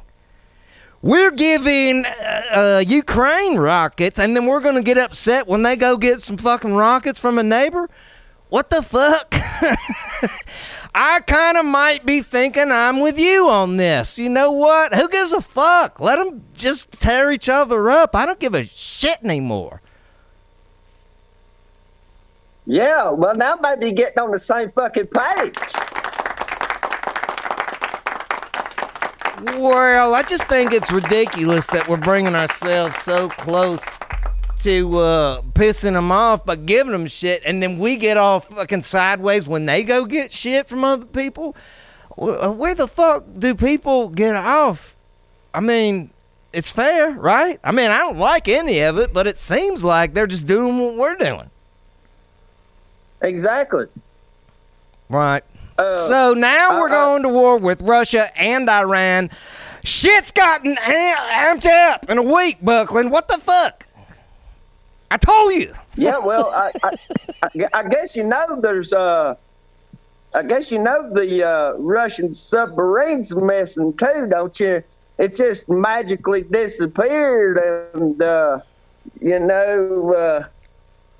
We're 1.06 1.30
giving 1.30 2.04
uh, 2.04 2.42
uh, 2.52 2.84
Ukraine 2.84 3.58
rockets, 3.58 4.18
and 4.18 4.36
then 4.36 4.48
we're 4.48 4.60
going 4.60 4.74
to 4.74 4.82
get 4.82 4.98
upset 4.98 5.46
when 5.46 5.62
they 5.62 5.76
go 5.76 5.98
get 5.98 6.20
some 6.22 6.36
fucking 6.36 6.74
rockets 6.74 7.20
from 7.20 7.38
a 7.38 7.44
neighbor? 7.44 7.92
What 8.50 8.72
the 8.72 8.82
fuck? 8.82 9.28
I 10.96 11.20
kind 11.20 11.58
of 11.58 11.66
might 11.66 12.08
be 12.08 12.24
thinking 12.24 12.72
I'm 12.72 13.02
with 13.02 13.20
you 13.20 13.48
on 13.48 13.78
this. 13.78 14.18
You 14.18 14.30
know 14.30 14.52
what? 14.52 14.96
Who 14.96 15.08
gives 15.08 15.32
a 15.32 15.42
fuck? 15.42 16.00
Let 16.00 16.16
them 16.16 16.44
just 16.56 16.92
tear 16.94 17.30
each 17.30 17.50
other 17.50 17.88
up. 17.92 18.16
I 18.16 18.26
don't 18.26 18.40
give 18.40 18.56
a 18.56 18.66
shit 18.66 19.20
anymore. 19.24 19.84
yeah. 22.66 23.12
Well, 23.12 23.36
now 23.36 23.60
maybe 23.62 23.92
getting 23.92 24.18
on 24.18 24.32
the 24.32 24.40
same 24.40 24.70
fucking 24.70 25.06
page. 25.06 25.54
Well, 29.44 30.16
I 30.16 30.22
just 30.24 30.48
think 30.48 30.72
it's 30.72 30.92
ridiculous 30.92 31.68
that 31.68 31.88
we're 31.90 31.98
bringing 31.98 32.36
ourselves 32.36 32.96
so 33.04 33.28
close 33.28 33.82
to 34.60 34.98
uh, 34.98 35.42
pissing 35.54 35.94
them 35.94 36.12
off 36.12 36.46
by 36.46 36.56
giving 36.56 36.94
them 36.94 37.06
shit, 37.08 37.44
and 37.46 37.62
then 37.62 37.78
we 37.78 37.98
get 37.98 38.18
all 38.18 38.40
fucking 38.40 38.82
sideways 38.84 39.46
when 39.48 39.66
they 39.66 39.84
go 39.84 40.06
get 40.06 40.32
shit 40.34 40.68
from 40.68 40.84
other 40.84 41.06
people. 41.06 41.56
Uh, 42.18 42.52
Where 42.52 42.74
the 42.74 42.88
fuck 42.88 43.26
do 43.38 43.56
people 43.56 44.10
get 44.10 44.36
off? 44.36 44.96
I 45.54 45.60
mean, 45.60 46.12
it's 46.54 46.72
fair, 46.72 47.12
right? 47.12 47.60
I 47.64 47.72
mean, 47.72 47.92
I 47.92 48.00
don't 48.00 48.18
like 48.18 48.48
any 48.48 48.80
of 48.80 48.98
it, 48.98 49.14
but 49.14 49.28
it 49.28 49.38
seems 49.38 49.84
like 49.84 50.14
they're 50.14 50.28
just 50.28 50.48
doing 50.48 50.80
what 50.80 50.98
we're 50.98 51.16
doing. 51.16 51.50
Exactly. 53.22 53.88
Right. 55.10 55.44
Uh, 55.78 55.98
So 56.08 56.34
now 56.34 56.80
we're 56.80 56.90
uh, 56.90 56.94
uh, 56.94 57.06
going 57.06 57.24
to 57.24 57.30
war 57.30 57.58
with 57.58 57.82
Russia 57.82 58.26
and 58.38 58.70
Iran. 58.70 59.30
Shit's 59.84 60.32
gotten 60.32 60.78
am- 60.82 61.58
amped 61.60 61.66
up 61.66 62.10
in 62.10 62.18
a 62.18 62.24
week, 62.24 62.58
Buckland. 62.62 63.12
What 63.12 63.28
the 63.28 63.38
fuck? 63.38 63.86
I 65.12 65.18
told 65.18 65.54
you. 65.54 65.74
yeah, 65.96 66.18
well, 66.18 66.48
I, 66.56 66.72
I, 66.84 66.96
I, 67.44 67.50
I 67.74 67.84
guess 67.88 68.16
you 68.16 68.24
know 68.24 68.60
there's 68.60 68.92
uh, 68.92 69.36
I 70.34 70.44
guess 70.44 70.72
you 70.72 70.80
know 70.80 71.10
the 71.14 71.44
uh, 71.48 71.74
Russian 71.78 72.34
submarines 72.34 73.36
missing 73.36 73.94
too, 73.96 74.28
don't 74.30 74.60
you? 74.60 74.84
It 75.18 75.36
just 75.36 75.70
magically 75.70 76.42
disappeared, 76.42 77.58
and 77.94 78.22
uh, 78.22 78.60
you 79.22 79.40
know 79.40 80.14
uh, 80.14 80.48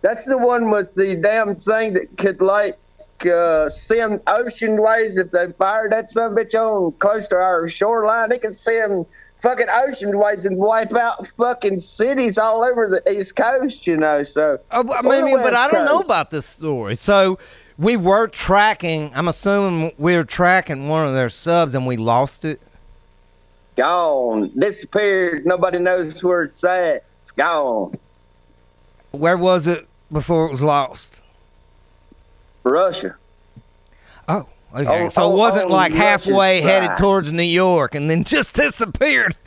that's 0.02 0.26
the 0.26 0.38
one 0.38 0.70
with 0.72 0.94
the 0.96 1.16
damn 1.16 1.56
thing 1.56 1.94
that 1.94 2.18
could 2.18 2.42
like 2.42 2.78
uh, 3.26 3.70
send 3.70 4.22
ocean 4.28 4.82
waves 4.82 5.18
if 5.18 5.32
they 5.32 5.52
fired 5.54 5.92
that 5.92 6.10
son 6.10 6.36
bitch 6.36 6.54
on 6.54 6.92
close 6.94 7.28
to 7.30 7.36
our 7.36 7.70
shoreline. 7.70 8.32
It 8.32 8.42
could 8.42 8.56
send 8.56 9.06
fucking 9.38 9.68
ocean 9.74 10.18
waves 10.18 10.46
and 10.46 10.58
wipe 10.58 10.94
out 10.96 11.26
fucking 11.28 11.80
cities 11.80 12.38
all 12.38 12.64
over 12.64 12.90
the 12.90 13.12
east 13.12 13.36
coast. 13.36 13.88
You 13.88 13.98
know, 13.98 14.24
so. 14.24 14.60
Uh, 14.72 14.84
I 14.92 15.02
mean, 15.02 15.38
but 15.38 15.54
I 15.56 15.70
don't 15.70 15.86
know 15.86 16.00
about 16.00 16.32
this 16.32 16.46
story. 16.46 16.96
So 16.96 17.38
we 17.78 17.96
were 17.98 18.28
tracking. 18.28 19.12
I'm 19.16 19.28
assuming 19.28 19.94
we 19.98 20.16
were 20.16 20.24
tracking 20.24 20.88
one 20.88 21.06
of 21.08 21.14
their 21.14 21.30
subs, 21.30 21.76
and 21.76 21.86
we 21.86 21.98
lost 21.98 22.46
it. 22.46 22.62
gone, 23.76 24.52
disappeared. 24.58 25.46
Nobody 25.46 25.80
knows 25.80 26.24
where 26.24 26.44
it's 26.44 26.64
at. 26.64 27.04
It's 27.22 27.32
gone. 27.32 27.98
Where 29.12 29.38
was 29.38 29.68
it 29.68 29.86
before 30.12 30.46
it 30.46 30.52
was 30.52 30.64
lost? 30.64 31.24
Russia. 32.66 33.16
Oh. 34.28 34.48
Okay. 34.76 35.06
Oh, 35.06 35.08
so 35.08 35.22
it 35.22 35.26
oh, 35.34 35.38
wasn't 35.38 35.70
like 35.70 35.94
halfway 35.94 36.56
Russia's 36.58 36.70
headed 36.70 36.90
side. 36.90 36.98
towards 36.98 37.32
New 37.32 37.44
York 37.44 37.96
and 37.96 38.10
then 38.12 38.26
just 38.26 38.56
disappeared. 38.62 39.36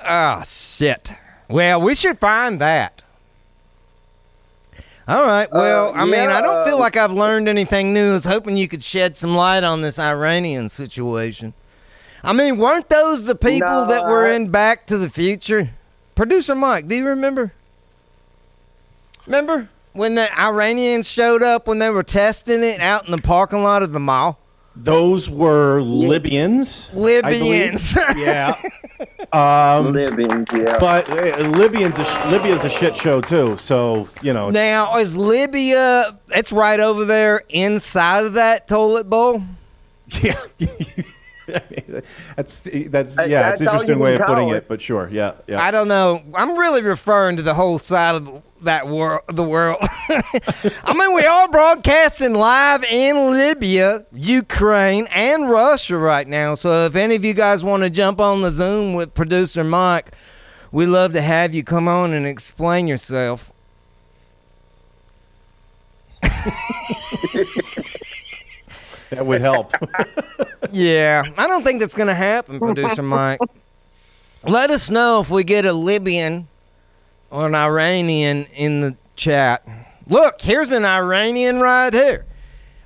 Ah, 0.00 0.42
shit. 0.46 1.12
Well, 1.48 1.80
we 1.80 1.94
should 1.96 2.20
find 2.20 2.60
that. 2.60 3.02
All 5.08 5.24
right. 5.26 5.50
Well, 5.50 5.88
Uh, 5.88 5.92
I 5.92 6.04
mean, 6.04 6.30
I 6.30 6.40
don't 6.40 6.64
feel 6.64 6.76
uh, 6.76 6.80
like 6.80 6.96
I've 6.96 7.10
learned 7.12 7.48
anything 7.48 7.92
new. 7.92 8.10
I 8.10 8.14
was 8.14 8.24
hoping 8.24 8.56
you 8.56 8.68
could 8.68 8.84
shed 8.84 9.16
some 9.16 9.34
light 9.34 9.64
on 9.64 9.80
this 9.82 9.98
Iranian 9.98 10.68
situation. 10.68 11.52
I 12.22 12.32
mean, 12.32 12.58
weren't 12.58 12.88
those 12.88 13.24
the 13.24 13.34
people 13.34 13.68
No, 13.68 13.86
that 13.88 14.04
were 14.06 14.24
in 14.26 14.50
Back 14.50 14.86
to 14.86 14.96
the 14.96 15.10
Future? 15.10 15.70
Producer 16.14 16.54
Mike, 16.54 16.86
do 16.86 16.94
you 16.94 17.04
remember? 17.04 17.52
Remember 19.26 19.68
when 19.92 20.14
the 20.14 20.28
Iranians 20.38 21.10
showed 21.10 21.42
up 21.42 21.66
when 21.66 21.78
they 21.78 21.90
were 21.90 22.02
testing 22.02 22.62
it 22.62 22.80
out 22.80 23.06
in 23.06 23.12
the 23.12 23.18
parking 23.18 23.62
lot 23.62 23.82
of 23.82 23.92
the 23.92 24.00
mall? 24.00 24.38
Those 24.80 25.28
were 25.28 25.82
Libyans. 25.82 26.92
Libyans. 26.94 27.96
yeah. 28.16 28.54
Um, 29.32 29.92
Libyans, 29.92 30.48
yeah. 30.54 30.78
but 30.78 31.10
uh, 31.10 31.48
Libyans, 31.48 31.98
a 31.98 32.04
sh- 32.04 32.30
Libya's 32.30 32.64
a 32.64 32.70
shit 32.70 32.96
show 32.96 33.20
too. 33.20 33.56
So 33.56 34.08
you 34.22 34.32
know, 34.32 34.50
Now, 34.50 34.96
is 34.98 35.16
Libya, 35.16 36.16
it's 36.28 36.52
right 36.52 36.78
over 36.78 37.04
there 37.04 37.42
inside 37.48 38.24
of 38.24 38.34
that 38.34 38.68
toilet 38.68 39.10
bowl? 39.10 39.42
yeah. 40.22 40.40
that's 42.36 42.62
that's 42.62 43.18
yeah, 43.18 43.26
that's 43.26 43.60
it's 43.60 43.68
all 43.68 43.74
interesting 43.74 43.98
way 43.98 44.14
of 44.14 44.20
putting 44.20 44.50
it. 44.50 44.56
it. 44.56 44.68
but 44.68 44.82
sure, 44.82 45.08
yeah, 45.10 45.34
yeah. 45.46 45.62
I 45.62 45.70
don't 45.70 45.88
know. 45.88 46.22
I'm 46.36 46.58
really 46.58 46.82
referring 46.82 47.36
to 47.36 47.42
the 47.42 47.54
whole 47.54 47.78
side 47.78 48.16
of 48.16 48.42
that 48.62 48.88
world, 48.88 49.22
the 49.28 49.44
world. 49.44 49.78
I 49.82 50.94
mean, 50.94 51.14
we 51.14 51.24
are 51.24 51.48
broadcasting 51.48 52.34
live 52.34 52.84
in 52.84 53.32
Libya, 53.32 54.06
Ukraine, 54.12 55.06
and 55.14 55.48
Russia 55.48 55.96
right 55.96 56.26
now. 56.26 56.54
So 56.54 56.86
if 56.86 56.96
any 56.96 57.14
of 57.14 57.24
you 57.24 57.34
guys 57.34 57.64
want 57.64 57.84
to 57.84 57.90
jump 57.90 58.20
on 58.20 58.42
the 58.42 58.50
Zoom 58.50 58.94
with 58.94 59.14
producer 59.14 59.64
Mike, 59.64 60.12
we'd 60.70 60.86
love 60.86 61.12
to 61.12 61.20
have 61.20 61.54
you 61.54 61.64
come 61.64 61.88
on 61.88 62.12
and 62.12 62.26
explain 62.26 62.88
yourself. 62.88 63.52
that 69.10 69.24
would 69.26 69.40
help. 69.40 69.72
Yeah, 70.70 71.22
I 71.38 71.46
don't 71.46 71.62
think 71.62 71.80
that's 71.80 71.94
going 71.94 72.08
to 72.08 72.14
happen, 72.14 72.58
producer 72.58 73.00
Mike. 73.00 73.40
Let 74.42 74.70
us 74.70 74.90
know 74.90 75.20
if 75.20 75.30
we 75.30 75.44
get 75.44 75.64
a 75.64 75.72
Libyan 75.72 76.48
or 77.30 77.46
an 77.46 77.54
Iranian 77.54 78.44
in 78.54 78.80
the 78.82 78.96
chat. 79.16 79.66
Look, 80.08 80.42
here's 80.42 80.70
an 80.72 80.84
Iranian 80.84 81.60
right 81.60 81.94
here. 81.94 82.26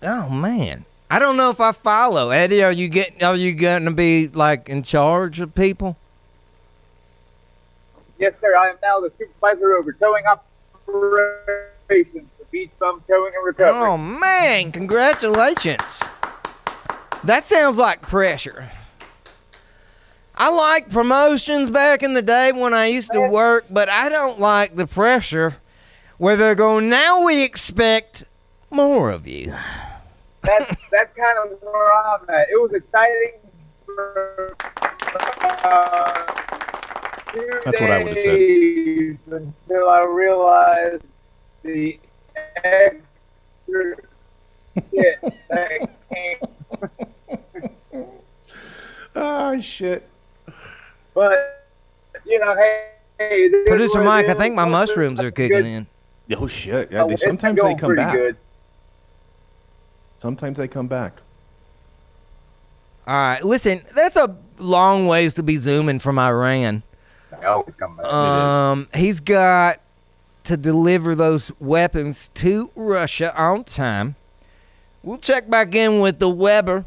Oh 0.02 0.28
man. 0.30 0.84
I 1.10 1.18
don't 1.18 1.36
know 1.36 1.50
if 1.50 1.60
I 1.60 1.72
follow. 1.72 2.30
Eddie, 2.30 2.62
are 2.62 2.72
you 2.72 2.88
getting 2.88 3.22
are 3.22 3.36
you 3.36 3.52
going 3.52 3.84
to 3.84 3.90
be 3.90 4.28
like 4.28 4.68
in 4.68 4.82
charge 4.82 5.38
of 5.40 5.54
people? 5.54 5.96
Yes, 8.20 8.34
sir. 8.40 8.54
I 8.54 8.68
am 8.68 8.76
now 8.82 9.00
the 9.00 9.10
supervisor 9.18 9.76
over 9.76 9.94
towing 9.94 10.24
operations 10.26 12.28
for 12.36 12.44
beach 12.50 12.70
bum 12.78 13.02
towing 13.08 13.32
and 13.34 13.46
recovery. 13.46 13.88
Oh 13.88 13.96
man, 13.96 14.72
congratulations. 14.72 16.02
That 17.24 17.46
sounds 17.46 17.78
like 17.78 18.02
pressure. 18.02 18.70
I 20.34 20.50
like 20.50 20.90
promotions 20.90 21.70
back 21.70 22.02
in 22.02 22.12
the 22.12 22.22
day 22.22 22.52
when 22.52 22.74
I 22.74 22.86
used 22.86 23.10
to 23.12 23.26
work, 23.26 23.64
but 23.70 23.88
I 23.88 24.10
don't 24.10 24.38
like 24.38 24.76
the 24.76 24.86
pressure 24.86 25.56
where 26.18 26.36
they're 26.36 26.54
going, 26.54 26.90
now 26.90 27.24
we 27.24 27.42
expect 27.42 28.24
more 28.70 29.10
of 29.10 29.26
you. 29.26 29.54
That's 30.42 30.66
that's 30.90 31.16
kind 31.16 31.38
of 31.44 31.58
where 31.62 31.94
I'm 31.94 32.28
at. 32.28 32.48
It 32.50 32.60
was 32.60 32.72
exciting. 32.74 33.32
For, 33.86 34.54
uh, 35.64 36.59
two 37.32 37.60
That's 37.64 37.80
what 37.80 37.90
I 37.90 38.02
would've 38.02 38.18
said. 38.18 39.18
Until 39.30 39.88
I 39.88 40.04
realized 40.08 41.04
the 41.62 41.98
extra 42.56 43.96
shit 44.92 45.18
that 45.48 45.90
came. 46.12 46.36
Oh, 49.14 49.60
shit. 49.60 50.08
But 51.14 51.66
you 52.24 52.38
know, 52.38 52.54
hey, 52.56 52.90
hey 53.18 53.50
Producer 53.66 54.02
Mike, 54.02 54.28
I 54.28 54.34
think 54.34 54.54
my 54.54 54.64
mushrooms 54.64 55.20
are 55.20 55.30
kicking 55.30 55.58
Good. 55.58 55.66
in. 55.66 55.86
Oh, 56.36 56.46
shit. 56.46 56.92
Yeah, 56.92 57.06
they, 57.06 57.16
sometimes 57.16 57.60
they 57.60 57.74
come 57.74 57.96
back. 57.96 58.14
Good. 58.14 58.36
Sometimes 60.18 60.58
they 60.58 60.68
come 60.68 60.86
back. 60.86 61.20
All 63.06 63.14
right, 63.14 63.44
listen, 63.44 63.82
that's 63.94 64.16
a 64.16 64.36
long 64.58 65.06
ways 65.06 65.34
to 65.34 65.42
be 65.42 65.56
zooming 65.56 65.98
from 65.98 66.18
Iran. 66.18 66.84
They 67.40 67.46
always 67.46 67.74
come 67.78 67.96
back. 67.96 68.06
Um, 68.06 68.88
he's 68.94 69.20
got 69.20 69.80
to 70.44 70.56
deliver 70.56 71.14
those 71.14 71.50
weapons 71.58 72.28
to 72.34 72.70
Russia 72.74 73.34
on 73.40 73.64
time. 73.64 74.16
We'll 75.02 75.18
check 75.18 75.48
back 75.48 75.74
in 75.74 76.00
with 76.00 76.18
the 76.18 76.28
Weber. 76.28 76.84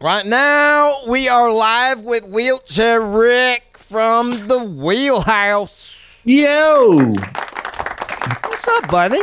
Right 0.00 0.26
now, 0.26 1.04
we 1.06 1.28
are 1.28 1.52
live 1.52 2.00
with 2.00 2.26
Wheelchair 2.26 3.00
Rick 3.00 3.78
from 3.78 4.48
the 4.48 4.58
Wheelhouse. 4.58 5.92
Yo, 6.24 7.14
What's 8.44 8.66
up, 8.68 8.90
buddy? 8.90 9.20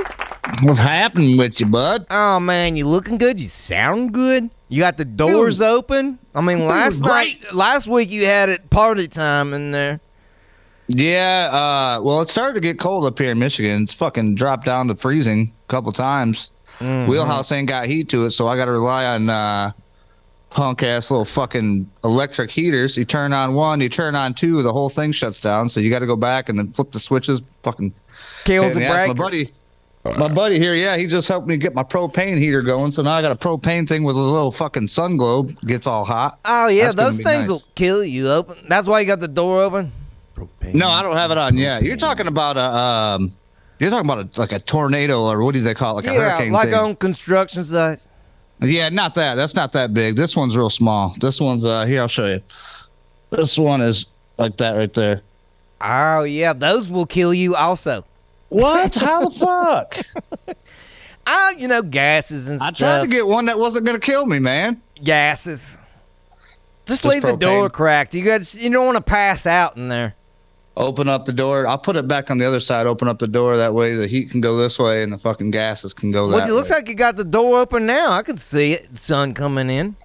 what's 0.61 0.79
happening 0.79 1.37
with 1.37 1.59
you, 1.59 1.65
bud? 1.65 2.05
Oh 2.09 2.39
man, 2.39 2.77
you 2.77 2.87
looking 2.87 3.17
good. 3.17 3.41
You 3.41 3.47
sound 3.47 4.13
good. 4.13 4.49
You 4.73 4.79
got 4.79 4.97
the 4.97 5.05
doors 5.05 5.61
open. 5.61 6.17
I 6.33 6.41
mean, 6.41 6.65
last 6.65 7.03
night, 7.03 7.53
last 7.53 7.85
week 7.85 8.09
you 8.09 8.25
had 8.25 8.49
it 8.49 8.71
party 8.71 9.07
time 9.07 9.53
in 9.53 9.69
there. 9.69 9.99
Yeah, 10.87 11.49
uh, 11.51 12.01
well, 12.01 12.21
it 12.21 12.29
started 12.29 12.55
to 12.55 12.59
get 12.59 12.79
cold 12.79 13.05
up 13.05 13.19
here 13.19 13.29
in 13.29 13.37
Michigan. 13.37 13.83
It's 13.83 13.93
fucking 13.93 14.33
dropped 14.33 14.65
down 14.65 14.87
to 14.87 14.95
freezing 14.95 15.51
a 15.65 15.67
couple 15.67 15.91
times. 15.91 16.49
Wheelhouse 16.79 17.51
ain't 17.51 17.69
got 17.69 17.85
heat 17.85 18.09
to 18.09 18.25
it, 18.25 18.31
so 18.31 18.47
I 18.47 18.57
got 18.57 18.65
to 18.65 18.71
rely 18.71 19.05
on 19.05 19.29
uh, 19.29 19.73
punk 20.49 20.81
ass 20.81 21.11
little 21.11 21.23
fucking 21.23 21.87
electric 22.03 22.49
heaters. 22.49 22.97
You 22.97 23.05
turn 23.05 23.31
on 23.31 23.53
one, 23.53 23.79
you 23.79 23.89
turn 23.89 24.15
on 24.15 24.33
two, 24.33 24.63
the 24.63 24.73
whole 24.73 24.89
thing 24.89 25.11
shuts 25.11 25.39
down. 25.39 25.69
So 25.69 25.81
you 25.81 25.91
got 25.91 25.99
to 25.99 26.07
go 26.07 26.15
back 26.15 26.49
and 26.49 26.57
then 26.57 26.73
flip 26.73 26.91
the 26.91 26.99
switches. 26.99 27.43
Fucking 27.61 27.93
Kills 28.43 28.73
pain 28.73 28.73
the 28.73 28.81
in 28.81 28.87
the 28.87 28.93
ass. 28.93 28.95
breaker. 28.95 29.13
My 29.13 29.23
buddy, 29.23 29.53
my 30.03 30.27
buddy 30.27 30.59
here, 30.59 30.75
yeah, 30.75 30.97
he 30.97 31.07
just 31.07 31.27
helped 31.27 31.47
me 31.47 31.55
get 31.55 31.73
my 31.73 31.83
propane 31.83 32.37
heater 32.37 32.61
going. 32.61 32.91
So 32.91 33.01
now 33.01 33.13
I 33.13 33.21
got 33.21 33.31
a 33.31 33.35
propane 33.35 33.87
thing 33.87 34.03
with 34.03 34.17
a 34.17 34.19
little 34.19 34.51
fucking 34.51 34.87
sun 34.89 35.15
globe. 35.15 35.57
Gets 35.61 35.87
all 35.87 36.03
hot. 36.03 36.39
Oh 36.43 36.67
yeah, 36.67 36.91
That's 36.91 36.95
those 36.95 37.17
things 37.17 37.39
nice. 37.39 37.47
will 37.47 37.63
kill 37.75 38.03
you. 38.03 38.29
Open. 38.29 38.57
That's 38.67 38.87
why 38.87 38.99
you 38.99 39.07
got 39.07 39.21
the 39.21 39.29
door 39.29 39.61
open. 39.61 39.91
Propane. 40.35 40.73
No, 40.73 40.89
I 40.89 41.03
don't 41.03 41.15
have 41.15 41.31
it 41.31 41.37
on 41.37 41.57
yet. 41.57 41.83
You're 41.83 41.95
talking 41.95 42.27
about 42.27 42.57
a 42.57 42.61
um, 42.61 43.31
you're 43.79 43.89
talking 43.89 44.09
about 44.09 44.35
a, 44.35 44.39
like 44.39 44.51
a 44.51 44.59
tornado 44.59 45.23
or 45.23 45.43
what 45.43 45.53
do 45.53 45.61
they 45.61 45.73
call 45.73 45.97
it, 45.97 46.05
like 46.05 46.13
a 46.13 46.17
yeah, 46.17 46.29
hurricane 46.31 46.51
like 46.51 46.69
thing. 46.69 46.79
on 46.79 46.95
construction 46.97 47.63
sites. 47.63 48.07
yeah, 48.61 48.89
not 48.89 49.15
that. 49.15 49.35
That's 49.35 49.55
not 49.55 49.71
that 49.71 49.93
big. 49.93 50.17
This 50.17 50.35
one's 50.35 50.57
real 50.57 50.69
small. 50.69 51.15
This 51.19 51.39
one's 51.39 51.63
uh 51.65 51.85
here. 51.85 52.01
I'll 52.01 52.07
show 52.09 52.27
you. 52.27 52.41
This 53.29 53.57
one 53.57 53.79
is 53.81 54.07
like 54.37 54.57
that 54.57 54.73
right 54.73 54.93
there. 54.93 55.21
Oh 55.79 56.23
yeah, 56.23 56.51
those 56.51 56.89
will 56.89 57.05
kill 57.05 57.33
you 57.33 57.55
also. 57.55 58.05
What? 58.53 58.95
How 58.95 59.27
the 59.27 59.35
fuck? 59.39 59.97
I, 61.27 61.55
you 61.57 61.67
know 61.67 61.81
gases 61.81 62.49
and 62.49 62.59
stuff. 62.61 62.73
I 62.73 62.77
tried 62.77 63.01
to 63.03 63.07
get 63.07 63.25
one 63.25 63.45
that 63.45 63.57
wasn't 63.57 63.85
gonna 63.85 63.99
kill 63.99 64.25
me, 64.25 64.39
man. 64.39 64.81
gases. 65.03 65.77
Just, 66.85 67.03
Just 67.03 67.05
leave 67.05 67.21
the 67.21 67.37
door 67.37 67.69
cracked. 67.69 68.13
You 68.13 68.25
got. 68.25 68.53
You 68.55 68.69
don't 68.69 68.85
want 68.85 68.97
to 68.97 69.03
pass 69.03 69.45
out 69.47 69.77
in 69.77 69.87
there. 69.87 70.15
Open 70.75 71.07
up 71.07 71.25
the 71.25 71.31
door. 71.33 71.65
I'll 71.67 71.77
put 71.77 71.95
it 71.95 72.07
back 72.07 72.29
on 72.31 72.39
the 72.39 72.45
other 72.45 72.59
side. 72.59 72.87
Open 72.87 73.07
up 73.07 73.19
the 73.19 73.27
door. 73.27 73.55
That 73.57 73.73
way 73.73 73.95
the 73.95 74.07
heat 74.07 74.31
can 74.31 74.41
go 74.41 74.57
this 74.57 74.77
way 74.79 75.03
and 75.03 75.13
the 75.13 75.17
fucking 75.19 75.51
gases 75.51 75.93
can 75.93 76.11
go 76.11 76.27
that 76.27 76.35
Well, 76.35 76.45
that 76.45 76.51
it 76.51 76.53
looks 76.55 76.71
way. 76.71 76.77
like 76.77 76.89
you 76.89 76.95
got 76.95 77.15
the 77.15 77.23
door 77.23 77.59
open 77.61 77.85
now. 77.85 78.11
I 78.11 78.23
can 78.23 78.37
see 78.37 78.73
it. 78.73 78.97
Sun 78.97 79.33
coming 79.35 79.69
in. 79.69 79.95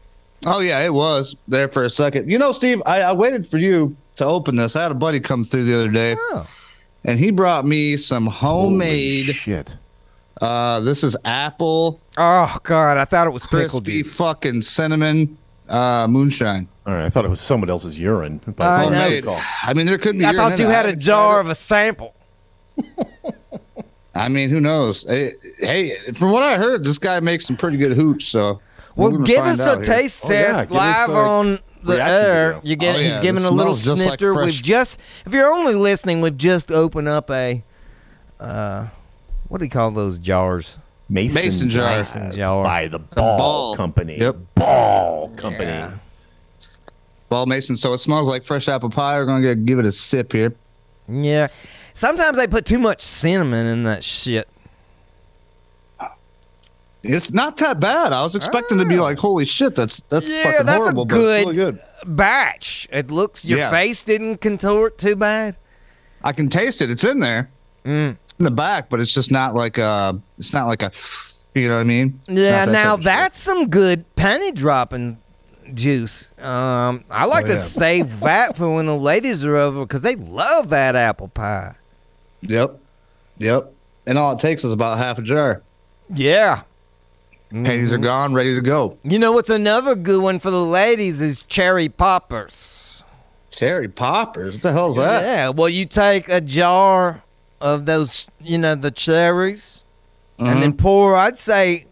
Oh 0.46 0.60
yeah, 0.60 0.78
it 0.80 0.92
was 0.92 1.36
there 1.48 1.68
for 1.68 1.82
a 1.84 1.90
second. 1.90 2.30
You 2.30 2.38
know, 2.38 2.52
Steve, 2.52 2.80
I, 2.86 3.00
I 3.00 3.12
waited 3.12 3.48
for 3.48 3.56
you 3.58 3.96
to 4.16 4.24
open 4.26 4.54
this. 4.56 4.76
I 4.76 4.82
had 4.82 4.92
a 4.92 4.94
buddy 4.94 5.18
come 5.20 5.42
through 5.42 5.64
the 5.64 5.74
other 5.74 5.90
day. 5.90 6.14
Oh, 6.16 6.46
and 7.08 7.18
he 7.18 7.30
brought 7.30 7.64
me 7.64 7.96
some 7.96 8.26
homemade 8.26 9.24
Holy 9.24 9.24
homemade. 9.24 9.34
shit. 9.34 9.76
Uh, 10.40 10.80
this 10.80 11.02
is 11.02 11.16
apple 11.24 12.00
oh 12.16 12.58
God! 12.62 12.96
I 12.96 13.04
thought 13.04 13.26
it 13.26 13.30
was 13.30 13.44
pickle 13.46 13.80
crispy 13.80 14.02
juice. 14.02 14.14
fucking 14.14 14.62
cinnamon 14.62 15.36
uh, 15.68 16.06
moonshine. 16.06 16.68
All 16.86 16.94
right, 16.94 17.04
I 17.04 17.10
thought 17.10 17.24
it 17.24 17.28
was 17.28 17.40
someone 17.40 17.70
else's 17.70 17.98
urine. 17.98 18.40
But 18.46 18.64
I 18.64 18.88
know. 19.20 19.40
I 19.62 19.74
mean, 19.74 19.86
there 19.86 19.98
could 19.98 20.18
be. 20.18 20.24
I 20.24 20.30
urine 20.32 20.50
thought 20.50 20.58
you 20.58 20.68
had 20.68 20.86
a 20.86 20.94
jar 20.94 21.40
of 21.40 21.48
a 21.48 21.54
sample. 21.54 22.14
I 24.14 24.28
mean, 24.28 24.50
who 24.50 24.60
knows? 24.60 25.04
Hey, 25.04 25.32
hey, 25.58 25.96
from 26.18 26.32
what 26.32 26.42
I 26.42 26.56
heard, 26.56 26.84
this 26.84 26.98
guy 26.98 27.20
makes 27.20 27.46
some 27.46 27.56
pretty 27.56 27.76
good 27.76 27.96
hooch. 27.96 28.30
So 28.30 28.60
Well, 28.96 29.10
we're 29.12 29.18
gonna 29.18 29.26
give 29.26 29.44
us 29.44 29.60
a 29.60 29.74
here. 29.74 29.82
taste 29.82 30.24
Oh, 30.24 30.32
yeah, 30.32 30.46
test 30.52 30.70
us 30.70 30.70
live 30.70 31.10
on 31.10 31.58
the 31.88 32.04
air. 32.04 32.60
You 32.62 32.76
get 32.76 32.96
Oh, 32.96 32.98
he's 32.98 33.18
giving 33.18 33.42
it 33.42 33.46
a 33.46 33.50
little 33.50 33.74
smells 33.74 33.96
just 33.98 34.08
like 34.08 34.18
snifter. 34.20 34.34
we've 34.34 34.52
just 34.62 34.98
if 35.26 35.32
you're 35.32 35.52
only 35.52 35.74
listening, 35.74 36.20
we've 36.20 36.36
just 36.36 36.70
opened 36.70 37.08
up 37.08 37.30
a 37.30 37.62
uh, 38.40 38.86
what 39.48 39.58
do 39.58 39.64
you 39.64 39.70
call 39.70 39.90
those 39.90 40.18
jars? 40.18 40.76
Mason, 41.08 41.42
Mason 41.42 41.70
jar. 41.70 41.96
Mason 41.96 42.30
jar. 42.32 42.62
by 42.62 42.86
the 42.86 42.98
Ball, 42.98 43.38
Ball. 43.38 43.76
Company. 43.76 44.18
Yep. 44.18 44.36
Ball 44.54 45.30
Company. 45.36 45.64
Yeah. 45.64 45.92
Ball 47.28 47.46
Mason. 47.46 47.76
So 47.76 47.92
it 47.94 47.98
smells 47.98 48.28
like 48.28 48.44
fresh 48.44 48.68
apple 48.68 48.90
pie. 48.90 49.18
We're 49.18 49.24
gonna 49.26 49.54
get, 49.54 49.64
give 49.64 49.78
it 49.78 49.84
a 49.86 49.92
sip 49.92 50.32
here. 50.32 50.54
Yeah. 51.08 51.48
Sometimes 51.94 52.36
they 52.36 52.46
put 52.46 52.64
too 52.64 52.78
much 52.78 53.00
cinnamon 53.00 53.66
in 53.66 53.82
that 53.84 54.04
shit. 54.04 54.48
It's 57.02 57.30
not 57.30 57.56
that 57.58 57.78
bad. 57.80 58.12
I 58.12 58.24
was 58.24 58.34
expecting 58.34 58.78
to 58.78 58.84
be 58.84 58.98
like, 58.98 59.18
holy 59.18 59.44
shit, 59.44 59.74
that's 59.76 60.00
that's 60.08 60.26
Ah. 60.26 60.28
Yeah, 60.28 60.42
fucking 60.52 60.66
that's 60.66 60.78
a 60.78 60.82
horrible. 60.82 61.04
but 61.06 61.14
good- 61.14 61.36
it's 61.38 61.44
really 61.46 61.56
good. 61.56 61.80
Batch. 62.06 62.88
It 62.92 63.10
looks 63.10 63.44
your 63.44 63.58
Yeah. 63.58 63.70
face 63.70 64.02
didn't 64.02 64.40
contort 64.40 64.98
too 64.98 65.16
bad. 65.16 65.56
I 66.24 66.32
can 66.32 66.48
taste 66.48 66.82
it. 66.82 66.90
It's 66.90 67.04
in 67.04 67.20
there. 67.20 67.50
Mm. 67.84 68.16
It's 68.24 68.34
in 68.38 68.44
the 68.44 68.50
back, 68.50 68.88
but 68.90 69.00
it's 69.00 69.12
just 69.14 69.30
not 69.30 69.54
like 69.54 69.78
a. 69.78 70.20
It's 70.38 70.52
not 70.52 70.66
like 70.66 70.82
a. 70.82 70.90
You 71.54 71.68
know 71.68 71.74
what 71.74 71.80
I 71.80 71.84
mean? 71.84 72.20
It's 72.28 72.38
Yeah, 72.40 72.66
that 72.66 72.72
now 72.72 72.96
shit. 72.96 73.04
that's 73.04 73.40
some 73.40 73.68
good 73.68 74.04
penny 74.16 74.52
dropping 74.52 75.18
juice. 75.74 76.34
Um, 76.40 77.04
I 77.10 77.24
like 77.26 77.44
Oh, 77.44 77.48
to 77.48 77.54
yeah. 77.54 77.58
save 77.60 78.20
that 78.20 78.56
for 78.56 78.72
when 78.74 78.86
the 78.86 78.96
ladies 78.96 79.44
are 79.44 79.56
over 79.56 79.80
because 79.80 80.02
they 80.02 80.14
love 80.16 80.68
that 80.70 80.94
apple 80.96 81.28
pie. 81.28 81.74
Yep. 82.42 82.78
Yep. 83.38 83.72
And 84.06 84.18
all 84.18 84.32
it 84.34 84.40
takes 84.40 84.62
is 84.64 84.72
about 84.72 84.98
half 84.98 85.18
a 85.18 85.22
jar. 85.22 85.62
Yeah. 86.14 86.62
Pennies 87.50 87.86
Mm-hmm. 87.86 87.94
are 87.94 87.98
gone, 87.98 88.34
ready 88.34 88.54
to 88.54 88.60
go. 88.60 88.98
You 89.02 89.18
know 89.18 89.32
what's 89.32 89.48
another 89.50 89.94
good 89.94 90.22
one 90.22 90.38
for 90.38 90.50
the 90.50 90.62
ladies 90.62 91.20
is 91.22 91.42
cherry 91.44 91.88
poppers. 91.88 93.02
Cherry 93.50 93.88
poppers. 93.88 94.54
What 94.54 94.62
the 94.62 94.72
hell's 94.72 94.96
that? 94.96 95.22
Yeah, 95.24 95.48
well, 95.48 95.68
you 95.68 95.86
take 95.86 96.28
a 96.28 96.40
jar 96.40 97.24
of 97.60 97.86
those, 97.86 98.28
you 98.40 98.58
know, 98.58 98.74
the 98.74 98.90
cherries, 98.90 99.84
and 100.38 100.62
then 100.62 100.74
pour, 100.74 101.16
I'd 101.16 101.38
say, 101.38 101.86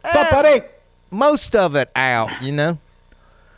What's 0.00 0.16
up, 0.16 0.32
eh, 0.32 0.42
buddy? 0.42 0.64
most 1.10 1.54
of 1.54 1.76
it 1.76 1.90
out, 1.94 2.30
you 2.42 2.50
know, 2.52 2.78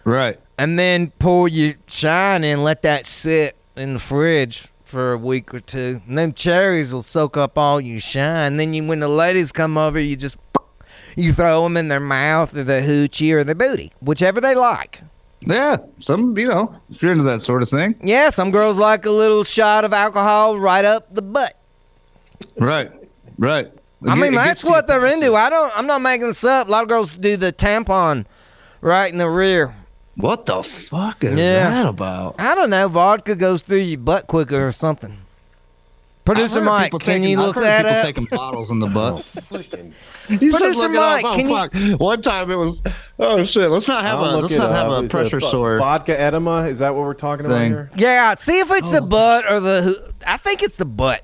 Right. 0.04 0.38
and 0.58 0.78
then 0.78 1.12
pour 1.18 1.48
your 1.48 1.74
shine 1.86 2.44
in, 2.44 2.62
let 2.62 2.82
that 2.82 3.06
sit 3.06 3.56
in 3.76 3.94
the 3.94 3.98
fridge 4.00 4.68
for 4.84 5.12
a 5.14 5.18
week 5.18 5.54
or 5.54 5.60
two, 5.60 6.02
and 6.06 6.18
them 6.18 6.32
cherries 6.34 6.92
will 6.92 7.02
soak 7.02 7.36
up 7.38 7.56
all 7.56 7.80
your 7.80 8.00
shine. 8.00 8.52
And 8.52 8.60
Then 8.60 8.74
you, 8.74 8.86
when 8.86 9.00
the 9.00 9.08
ladies 9.08 9.50
come 9.52 9.78
over, 9.78 9.98
you 9.98 10.16
just 10.16 10.36
you 11.16 11.32
throw 11.32 11.64
them 11.64 11.76
in 11.76 11.88
their 11.88 12.00
mouth 12.00 12.56
or 12.56 12.64
the 12.64 12.80
hoochie 12.80 13.32
or 13.32 13.44
the 13.44 13.54
booty, 13.54 13.92
whichever 14.00 14.40
they 14.40 14.54
like. 14.54 15.02
Yeah. 15.40 15.76
Some, 15.98 16.36
you 16.38 16.48
know, 16.48 16.74
if 16.90 17.02
you're 17.02 17.12
into 17.12 17.24
that 17.24 17.42
sort 17.42 17.62
of 17.62 17.68
thing. 17.68 17.96
Yeah, 18.02 18.30
some 18.30 18.50
girls 18.50 18.78
like 18.78 19.04
a 19.04 19.10
little 19.10 19.44
shot 19.44 19.84
of 19.84 19.92
alcohol 19.92 20.58
right 20.58 20.84
up 20.84 21.14
the 21.14 21.22
butt. 21.22 21.58
Right. 22.58 22.90
Right. 23.38 23.70
I 24.06 24.14
mean, 24.14 24.34
that's 24.34 24.62
gets 24.62 24.64
what 24.64 24.86
they're 24.86 25.06
into. 25.06 25.34
I 25.34 25.48
don't. 25.48 25.72
I'm 25.76 25.86
not 25.86 26.02
making 26.02 26.26
this 26.26 26.44
up. 26.44 26.68
A 26.68 26.70
lot 26.70 26.82
of 26.82 26.88
girls 26.88 27.16
do 27.16 27.36
the 27.38 27.52
tampon 27.52 28.26
right 28.82 29.10
in 29.10 29.18
the 29.18 29.30
rear. 29.30 29.74
What 30.16 30.44
the 30.46 30.62
fuck 30.62 31.24
is 31.24 31.38
Yeah. 31.38 31.70
that 31.70 31.86
about? 31.86 32.36
I 32.38 32.54
don't 32.54 32.70
know. 32.70 32.86
Vodka 32.88 33.34
goes 33.34 33.62
through 33.62 33.78
your 33.78 33.98
butt 33.98 34.26
quicker 34.26 34.66
or 34.66 34.72
something. 34.72 35.18
Producer 36.24 36.56
I've 36.58 36.62
heard 36.62 36.64
Mike, 36.70 36.84
people 36.86 36.98
can 37.00 37.06
taking- 37.20 37.28
you 37.30 37.42
I've 37.42 37.54
heard 37.54 37.64
that 37.64 37.82
people 37.84 37.96
up? 37.98 38.02
taking 38.04 38.24
bottles 38.30 38.70
in 38.70 38.78
the 38.80 38.86
butt. 38.86 39.12
Oh, 39.14 39.40
freaking- 39.40 39.92
He 40.28 40.38
Producer 40.38 40.70
look 40.70 40.90
it 40.92 40.96
up. 40.96 41.22
Mike, 41.22 41.24
Oh, 41.26 41.32
can 41.34 41.48
you- 41.82 41.90
fuck. 41.96 42.00
One 42.00 42.22
time 42.22 42.50
it 42.50 42.54
was. 42.56 42.82
Oh 43.18 43.44
shit. 43.44 43.70
Let's 43.70 43.86
not 43.88 44.02
have 44.04 44.20
I'll 44.20 44.24
a. 44.24 44.32
look 44.32 44.42
Let's 44.44 44.54
it 44.54 44.58
not 44.58 44.72
have 44.72 45.04
a 45.04 45.08
pressure 45.08 45.38
vo- 45.40 45.50
sore. 45.50 45.78
Vodka 45.78 46.18
edema? 46.18 46.66
Is 46.68 46.78
that 46.78 46.94
what 46.94 47.04
we're 47.04 47.12
talking 47.12 47.44
about 47.44 47.64
here? 47.66 47.90
Yeah, 47.96 48.34
see 48.36 48.58
if 48.58 48.70
it's 48.70 48.90
the 48.90 49.02
oh. 49.02 49.06
butt 49.06 49.44
or 49.50 49.60
the. 49.60 49.82
hoo- 49.82 50.12
I 50.26 50.38
think 50.38 50.62
it's 50.62 50.76
the 50.76 50.86
butt. 50.86 51.22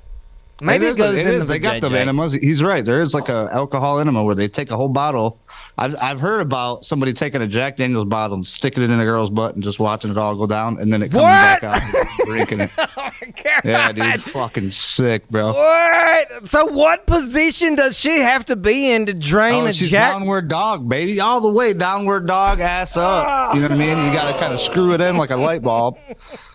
Maybe 0.60 0.84
it, 0.84 0.90
is- 0.90 0.96
goes 0.98 1.16
it 1.16 1.26
in 1.26 1.34
is. 1.36 1.46
the 1.46 1.54
They 1.54 1.58
got 1.58 1.80
the 1.80 1.86
vajayjay. 1.88 1.96
enemas. 1.96 2.34
He's 2.34 2.62
right. 2.62 2.84
There 2.84 3.00
is 3.00 3.14
like 3.14 3.30
a 3.30 3.48
alcohol 3.50 4.00
enema 4.00 4.22
where 4.22 4.34
they 4.34 4.48
take 4.48 4.70
a 4.70 4.76
whole 4.76 4.90
bottle. 4.90 5.38
I've 5.78 5.94
I've 6.00 6.20
heard 6.20 6.40
about 6.40 6.84
somebody 6.84 7.12
taking 7.12 7.40
a 7.42 7.46
Jack 7.46 7.76
Daniel's 7.76 8.04
bottle 8.04 8.34
and 8.36 8.46
sticking 8.46 8.82
it 8.82 8.90
in 8.90 9.00
a 9.00 9.04
girl's 9.04 9.30
butt 9.30 9.54
and 9.54 9.62
just 9.64 9.78
watching 9.80 10.10
it 10.10 10.18
all 10.18 10.34
go 10.36 10.46
down, 10.46 10.78
and 10.80 10.92
then 10.92 11.02
it 11.02 11.08
comes 11.10 11.22
What? 11.22 11.60
back 11.60 11.64
out 11.64 11.80
and 11.82 11.94
drinking 12.26 12.60
it. 12.60 12.70
Oh 12.96 13.10
my 13.22 13.60
Yeah, 13.64 13.92
dude, 13.92 14.22
fucking 14.22 14.70
sick, 14.70 15.28
bro. 15.28 15.46
What? 15.52 16.46
So 16.46 16.66
what 16.66 17.06
position 17.06 17.74
does 17.76 17.98
she 17.98 18.18
have 18.18 18.44
to 18.46 18.56
be 18.56 18.90
in 18.92 19.06
to 19.06 19.14
drain 19.14 19.64
Oh, 19.64 19.66
a 19.68 19.72
she's 19.72 19.90
jack? 19.90 20.12
downward 20.12 20.48
dog, 20.48 20.88
baby, 20.88 21.20
all 21.20 21.40
the 21.40 21.50
way 21.50 21.72
downward 21.72 22.26
dog, 22.26 22.60
ass 22.60 22.96
up. 22.96 23.54
You 23.54 23.60
know 23.60 23.68
what 23.68 23.74
I 23.74 23.78
mean? 23.78 24.06
You 24.06 24.12
got 24.12 24.30
to 24.32 24.38
kind 24.38 24.52
of 24.52 24.60
screw 24.60 24.92
it 24.92 25.00
in 25.00 25.16
like 25.16 25.30
a 25.30 25.36
light 25.36 25.62
bulb, 25.62 25.98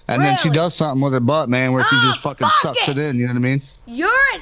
and 0.07 0.21
then 0.23 0.37
she 0.37 0.49
does 0.49 0.75
something 0.75 1.01
with 1.03 1.13
her 1.13 1.19
butt, 1.19 1.49
man, 1.49 1.71
where 1.73 1.83
she 1.85 1.95
Oh, 1.95 2.09
just 2.09 2.21
fucking 2.21 2.47
fuck 2.47 2.75
sucks 2.77 2.87
it. 2.89 2.97
it. 2.97 3.09
in. 3.09 3.17
You 3.17 3.27
know 3.27 3.33
what 3.33 3.39
I 3.39 3.41
mean? 3.41 3.61
You're 3.85 4.11
an 4.35 4.41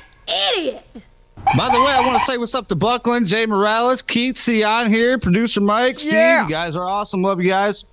idiot. 0.57 1.05
By 1.57 1.69
the 1.69 1.79
way, 1.79 1.91
I 1.91 2.01
want 2.05 2.19
to 2.19 2.25
say 2.25 2.37
what's 2.37 2.55
up 2.55 2.67
to 2.69 2.75
Buckland, 2.75 3.27
Jay 3.27 3.45
Morales, 3.45 4.01
Keith, 4.01 4.39
Sion 4.39 4.89
here, 4.89 5.19
producer 5.19 5.61
Mike, 5.61 5.99
Steve. 5.99 6.13
Yeah. 6.13 6.43
You 6.43 6.49
guys 6.49 6.75
are 6.75 6.83
awesome. 6.87 7.21
Love 7.21 7.41
you 7.41 7.49
guys. 7.49 7.85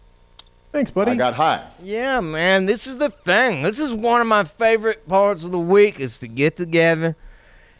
Thanks, 0.72 0.90
buddy. 0.90 1.10
I 1.10 1.14
got 1.16 1.34
high. 1.34 1.66
Yeah, 1.82 2.20
man, 2.20 2.66
this 2.66 2.86
is 2.86 2.96
the 2.98 3.10
thing. 3.10 3.62
This 3.62 3.78
is 3.78 3.92
one 3.92 4.20
of 4.20 4.26
my 4.26 4.44
favorite 4.44 5.06
parts 5.06 5.44
of 5.44 5.50
the 5.50 5.58
week 5.58 6.00
is 6.00 6.16
to 6.18 6.28
get 6.28 6.56
together 6.56 7.16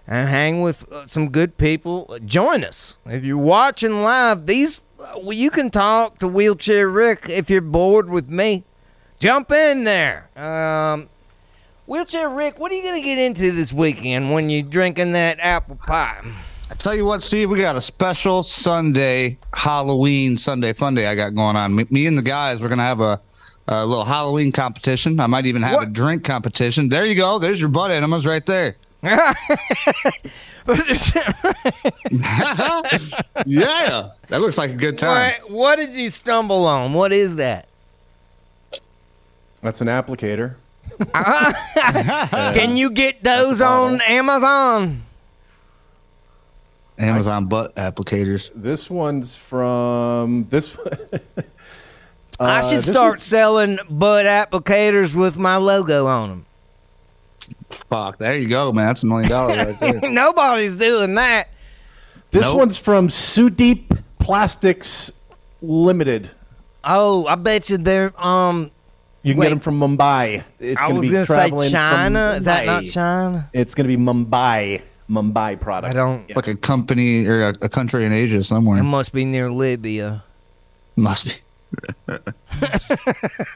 and 0.06 0.28
hang 0.28 0.60
with 0.60 0.90
uh, 0.92 1.06
some 1.06 1.30
good 1.30 1.56
people. 1.56 2.06
Uh, 2.10 2.18
Join 2.18 2.64
us. 2.64 2.98
If 3.06 3.24
you're 3.24 3.38
watching 3.38 4.02
live, 4.02 4.46
these 4.46 4.82
uh, 4.98 5.14
well, 5.18 5.32
you 5.32 5.50
can 5.50 5.70
talk 5.70 6.18
to 6.18 6.28
Wheelchair 6.28 6.90
Rick 6.90 7.26
if 7.28 7.48
you're 7.48 7.62
bored 7.62 8.10
with 8.10 8.28
me. 8.28 8.64
Jump 9.18 9.50
in 9.52 9.84
there. 9.84 10.28
Um, 10.36 11.08
Wheelchair 11.90 12.28
Rick, 12.28 12.60
what 12.60 12.70
are 12.70 12.76
you 12.76 12.84
going 12.84 13.02
to 13.02 13.04
get 13.04 13.18
into 13.18 13.50
this 13.50 13.72
weekend 13.72 14.32
when 14.32 14.48
you're 14.48 14.62
drinking 14.62 15.10
that 15.14 15.40
apple 15.40 15.74
pie? 15.74 16.22
I 16.70 16.74
tell 16.74 16.94
you 16.94 17.04
what, 17.04 17.20
Steve, 17.20 17.50
we 17.50 17.60
got 17.60 17.74
a 17.74 17.80
special 17.80 18.44
Sunday, 18.44 19.38
Halloween 19.52 20.38
Sunday 20.38 20.72
fun 20.72 20.94
day 20.94 21.08
I 21.08 21.16
got 21.16 21.34
going 21.34 21.56
on. 21.56 21.74
Me, 21.74 21.88
me 21.90 22.06
and 22.06 22.16
the 22.16 22.22
guys, 22.22 22.60
we're 22.60 22.68
gonna 22.68 22.84
have 22.84 23.00
a, 23.00 23.20
a 23.66 23.84
little 23.84 24.04
Halloween 24.04 24.52
competition. 24.52 25.18
I 25.18 25.26
might 25.26 25.46
even 25.46 25.62
have 25.62 25.82
a 25.82 25.86
drink 25.86 26.22
competition. 26.22 26.90
There 26.90 27.04
you 27.04 27.16
go. 27.16 27.40
There's 27.40 27.58
your 27.58 27.70
butt 27.70 27.90
enemas 27.90 28.24
right 28.24 28.46
there. 28.46 28.76
yeah, 29.02 29.34
that 34.28 34.40
looks 34.40 34.58
like 34.58 34.70
a 34.70 34.74
good 34.74 34.96
time. 34.96 35.32
what, 35.40 35.50
what 35.50 35.76
did 35.76 35.92
you 35.92 36.08
stumble 36.10 36.66
on? 36.66 36.92
What 36.92 37.10
is 37.10 37.34
that? 37.34 37.66
That's 39.60 39.80
an 39.80 39.88
applicator. 39.88 40.54
Can 41.14 42.76
you 42.76 42.90
get 42.90 43.22
those 43.24 43.60
on 43.60 44.00
Amazon? 44.02 45.02
Amazon 46.98 47.46
butt 47.46 47.74
applicators. 47.76 48.50
This 48.54 48.90
one's 48.90 49.34
from 49.34 50.46
this. 50.50 50.76
I 52.38 52.58
Uh, 52.58 52.62
should 52.68 52.78
this 52.78 52.86
start 52.86 53.18
is- 53.18 53.22
selling 53.24 53.78
butt 53.88 54.26
applicators 54.26 55.14
with 55.14 55.38
my 55.38 55.56
logo 55.56 56.06
on 56.06 56.28
them. 56.28 56.46
Fuck, 57.88 58.18
there 58.18 58.38
you 58.38 58.48
go, 58.48 58.72
man. 58.72 58.86
That's 58.88 59.02
a 59.02 59.06
million 59.06 59.28
dollars 59.28 59.56
right 59.56 59.80
there. 59.80 60.00
Nobody's 60.10 60.76
doing 60.76 61.14
that. 61.16 61.48
This 62.30 62.46
Nope. 62.46 62.58
one's 62.58 62.78
from 62.78 63.08
Sudeep 63.08 63.98
Plastics 64.18 65.10
Limited. 65.62 66.30
Oh, 66.84 67.26
I 67.26 67.34
bet 67.34 67.68
you 67.70 67.76
they're 67.78 68.12
um. 68.24 68.70
You 69.22 69.34
can 69.34 69.40
Wait. 69.40 69.46
get 69.46 69.50
them 69.50 69.60
from 69.60 69.78
Mumbai. 69.80 70.44
It's 70.58 70.80
I 70.80 70.84
gonna 70.88 71.00
was 71.00 71.08
be 71.08 71.12
gonna 71.12 71.26
say 71.26 71.34
traveling 71.34 71.70
from 71.70 71.72
China. 71.72 72.32
Is 72.36 72.44
that 72.44 72.64
not 72.66 72.82
Mumbai. 72.84 72.92
China? 72.92 73.50
It's 73.52 73.74
going 73.74 73.88
to 73.88 73.96
be 73.96 74.02
Mumbai. 74.02 74.82
Mumbai 75.10 75.60
product. 75.60 75.90
I 75.90 75.92
don't. 75.94 76.34
Like 76.36 76.46
a 76.46 76.54
company 76.54 77.26
or 77.26 77.48
a, 77.48 77.54
a 77.62 77.68
country 77.68 78.04
in 78.04 78.12
Asia 78.12 78.42
somewhere. 78.44 78.78
It 78.78 78.84
must 78.84 79.12
be 79.12 79.24
near 79.24 79.50
Libya. 79.50 80.22
Must 80.96 81.24
be. 81.24 81.32
but 82.06 82.34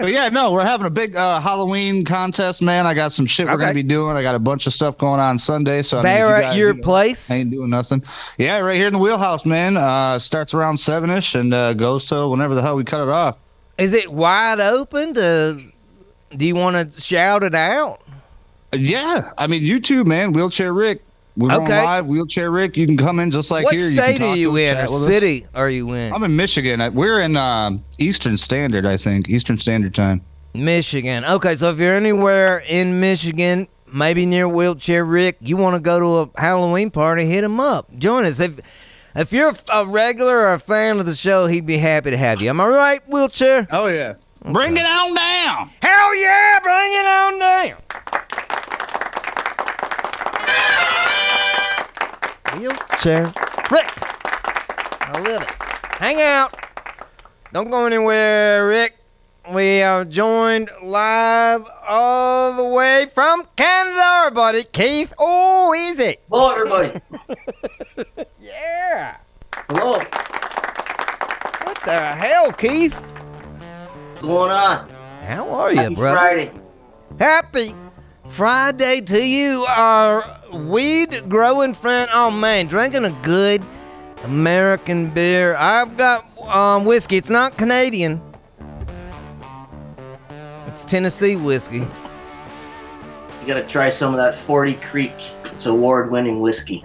yeah, 0.07 0.29
no, 0.29 0.53
we're 0.53 0.65
having 0.65 0.87
a 0.87 0.91
big 0.91 1.17
uh, 1.17 1.41
Halloween 1.41 2.05
contest, 2.05 2.63
man. 2.63 2.87
I 2.87 2.95
got 2.95 3.13
some 3.13 3.27
shit 3.27 3.47
we're 3.47 3.55
Okay. 3.55 3.63
gonna 3.63 3.75
be 3.75 3.83
doing. 3.83 4.17
I 4.17 4.23
got 4.23 4.35
a 4.35 4.39
bunch 4.41 4.67
of 4.67 4.73
stuff 4.75 4.99
going 4.99 5.21
on 5.21 5.39
Sunday. 5.39 5.83
So 5.83 5.99
I 5.99 6.03
mean, 6.03 6.11
if 6.13 6.17
They're 6.19 6.29
you 6.29 6.35
at 6.35 6.41
guys, 6.41 6.57
your 6.59 6.69
you 6.71 6.75
know, 6.75 6.83
place. 6.83 7.31
Ain't 7.31 7.51
doing 7.51 7.71
nothing. 7.71 8.03
Yeah, 8.39 8.59
right 8.59 8.77
here 8.77 8.87
in 8.89 8.93
the 8.93 8.99
wheelhouse, 8.99 9.45
man. 9.47 9.77
Uh, 9.77 10.19
starts 10.19 10.55
around 10.55 10.79
seven 10.79 11.11
ish 11.11 11.35
and 11.35 11.53
uh, 11.55 11.73
goes 11.75 12.07
till 12.07 12.31
whenever 12.31 12.55
the 12.55 12.63
hell 12.63 12.77
we 12.77 12.85
cut 12.85 13.01
it 13.03 13.09
off. 13.09 13.39
Is 13.79 13.95
it 13.95 14.13
wide 14.13 14.61
open? 14.61 15.15
To, 15.15 15.61
do 16.37 16.47
you 16.47 16.55
want 16.55 16.93
to 16.93 17.01
shout 17.01 17.43
it 17.43 17.55
out? 17.55 18.01
Uh, 18.73 18.77
Yeah, 18.77 19.31
I 19.39 19.47
mean, 19.47 19.63
you 19.63 19.81
too, 19.81 20.05
man. 20.05 20.33
Wheelchair 20.33 20.73
Rick. 20.73 21.03
We're 21.37 21.51
on 21.51 21.63
Okay. 21.63 21.83
live. 21.85 22.07
Wheelchair 22.07 22.51
Rick. 22.53 22.77
You 22.77 22.87
can 22.87 22.97
come 22.97 23.19
in 23.19 23.33
just 23.33 23.51
like 23.51 23.65
what 23.65 23.75
here. 23.75 23.85
state 23.85 24.21
you 24.21 24.27
are 24.27 24.37
you 24.37 24.57
in, 24.57 24.77
or 24.77 24.83
with 24.83 24.93
us. 24.93 25.07
city 25.07 25.47
are 25.55 25.69
you 25.69 25.93
in? 25.93 26.13
I'm 26.13 26.23
in 26.23 26.37
Michigan. 26.37 26.81
Uh, 26.81 26.91
We're 26.93 27.21
in 27.23 27.37
um, 27.37 27.83
Eastern 27.99 28.37
Standard, 28.37 28.87
I 28.87 28.97
think. 28.97 29.29
Eastern 29.29 29.59
Standard 29.59 29.95
Time. 29.97 30.21
Michigan. 30.55 31.25
Okay, 31.25 31.57
so 31.57 31.71
if 31.71 31.79
you're 31.81 31.97
anywhere 31.97 32.63
in 32.69 33.01
Michigan, 33.01 33.67
maybe 33.93 34.25
near 34.27 34.49
Wheelchair 34.49 35.05
Rick, 35.05 35.39
you 35.41 35.57
want 35.57 35.75
to 35.75 35.81
go 35.81 35.99
to 35.99 36.31
a 36.31 36.41
Halloween 36.41 36.91
party, 36.93 37.27
hit 37.27 37.43
him 37.43 37.59
up. 37.59 37.93
Join 37.99 38.25
us. 38.25 38.39
If 38.39 38.61
if 39.17 39.33
you're 39.33 39.53
a 39.73 39.87
regular 39.87 40.39
or 40.41 40.53
a 40.55 40.59
fan 40.59 40.99
of 40.99 41.07
the 41.07 41.15
show, 41.15 41.47
he'd 41.47 41.67
be 41.67 41.79
happy 41.79 42.11
to 42.11 42.17
have 42.17 42.43
you. 42.43 42.51
Am 42.51 42.61
I 42.61 42.67
right, 42.67 43.01
Wheelchair? 43.09 43.67
Oh 43.71 43.87
yeah. 43.87 44.15
Bring 44.45 44.77
it 44.77 44.87
on 44.87 45.15
down. 45.15 45.71
Hell 45.81 46.17
yeah, 46.17 46.61
bring 46.61 46.93
it 46.93 47.07
on 47.07 47.39
down. 47.39 47.77
Wheelchair 52.59 53.33
Rick. 53.71 53.91
I 55.01 55.23
love 55.27 55.43
it. 55.43 55.51
Hang 55.99 56.21
out. 56.21 56.55
Don't 57.53 57.71
go 57.71 57.87
anywhere, 57.87 58.67
Rick. 58.67 58.99
We 59.53 59.83
are 59.83 60.05
joined 60.05 60.71
live 60.83 61.69
all 61.87 62.55
the 62.55 62.65
way 62.65 63.07
from 63.15 63.47
Canada, 63.57 64.01
our 64.01 64.31
buddy 64.31 64.65
Keith. 64.65 65.13
Oh, 65.19 65.73
is 65.75 65.99
it? 65.99 66.23
Hello, 66.31 66.51
everybody. 66.51 67.01
Yeah. 68.65 69.17
Hello. 69.69 69.99
What 69.99 71.81
the 71.85 71.99
hell, 72.17 72.51
Keith? 72.53 72.95
What's 72.95 74.19
going 74.21 74.51
on? 74.51 74.89
How 75.27 75.49
are 75.51 75.71
you, 75.71 75.77
Happy 75.79 75.95
brother? 75.95 76.17
Friday. 76.17 76.51
Happy 77.19 77.75
Friday 78.29 79.01
to 79.03 79.23
you, 79.27 79.67
our 79.69 80.41
weed 80.53 81.29
growing 81.29 81.75
friend. 81.75 82.09
Oh 82.13 82.31
man, 82.31 82.67
drinking 82.67 83.05
a 83.05 83.11
good 83.23 83.63
American 84.25 85.11
beer. 85.11 85.55
I've 85.57 85.97
got 85.99 86.25
um, 86.49 86.85
whiskey. 86.87 87.17
It's 87.19 87.29
not 87.31 87.59
Canadian. 87.59 88.23
It's 90.69 90.85
Tennessee 90.85 91.37
whiskey. 91.37 91.79
You 93.41 93.47
got 93.47 93.55
to 93.55 93.67
try 93.67 93.91
some 93.91 94.15
of 94.15 94.19
that 94.19 94.35
40 94.35 94.75
Creek. 94.77 95.13
It's 95.53 95.67
award-winning 95.67 96.41
whiskey. 96.41 96.83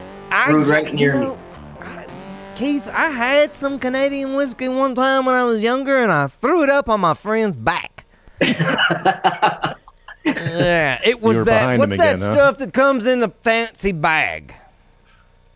Brewed 0.48 0.68
right 0.68 0.94
near 0.94 1.14
me. 1.14 1.20
know, 1.22 1.34
I- 1.36 1.49
Keith, 2.60 2.88
I 2.92 3.10
had 3.10 3.56
some 3.56 3.80
Canadian 3.80 4.34
whiskey 4.34 4.68
one 4.68 4.94
time 4.94 5.26
when 5.26 5.34
I 5.34 5.46
was 5.46 5.64
younger, 5.64 5.98
and 6.00 6.12
I 6.12 6.28
threw 6.28 6.62
it 6.62 6.70
up 6.70 6.90
on 6.90 7.00
my 7.00 7.14
friend's 7.14 7.56
back. 7.56 8.04
yeah, 8.42 9.78
it 10.26 11.22
was 11.22 11.46
that. 11.46 11.80
What's 11.80 11.96
that 11.96 12.16
again, 12.16 12.28
huh? 12.28 12.34
stuff 12.34 12.58
that 12.58 12.74
comes 12.74 13.08
in 13.08 13.22
the 13.22 13.30
fancy 13.30 13.94
bag? 13.94 14.54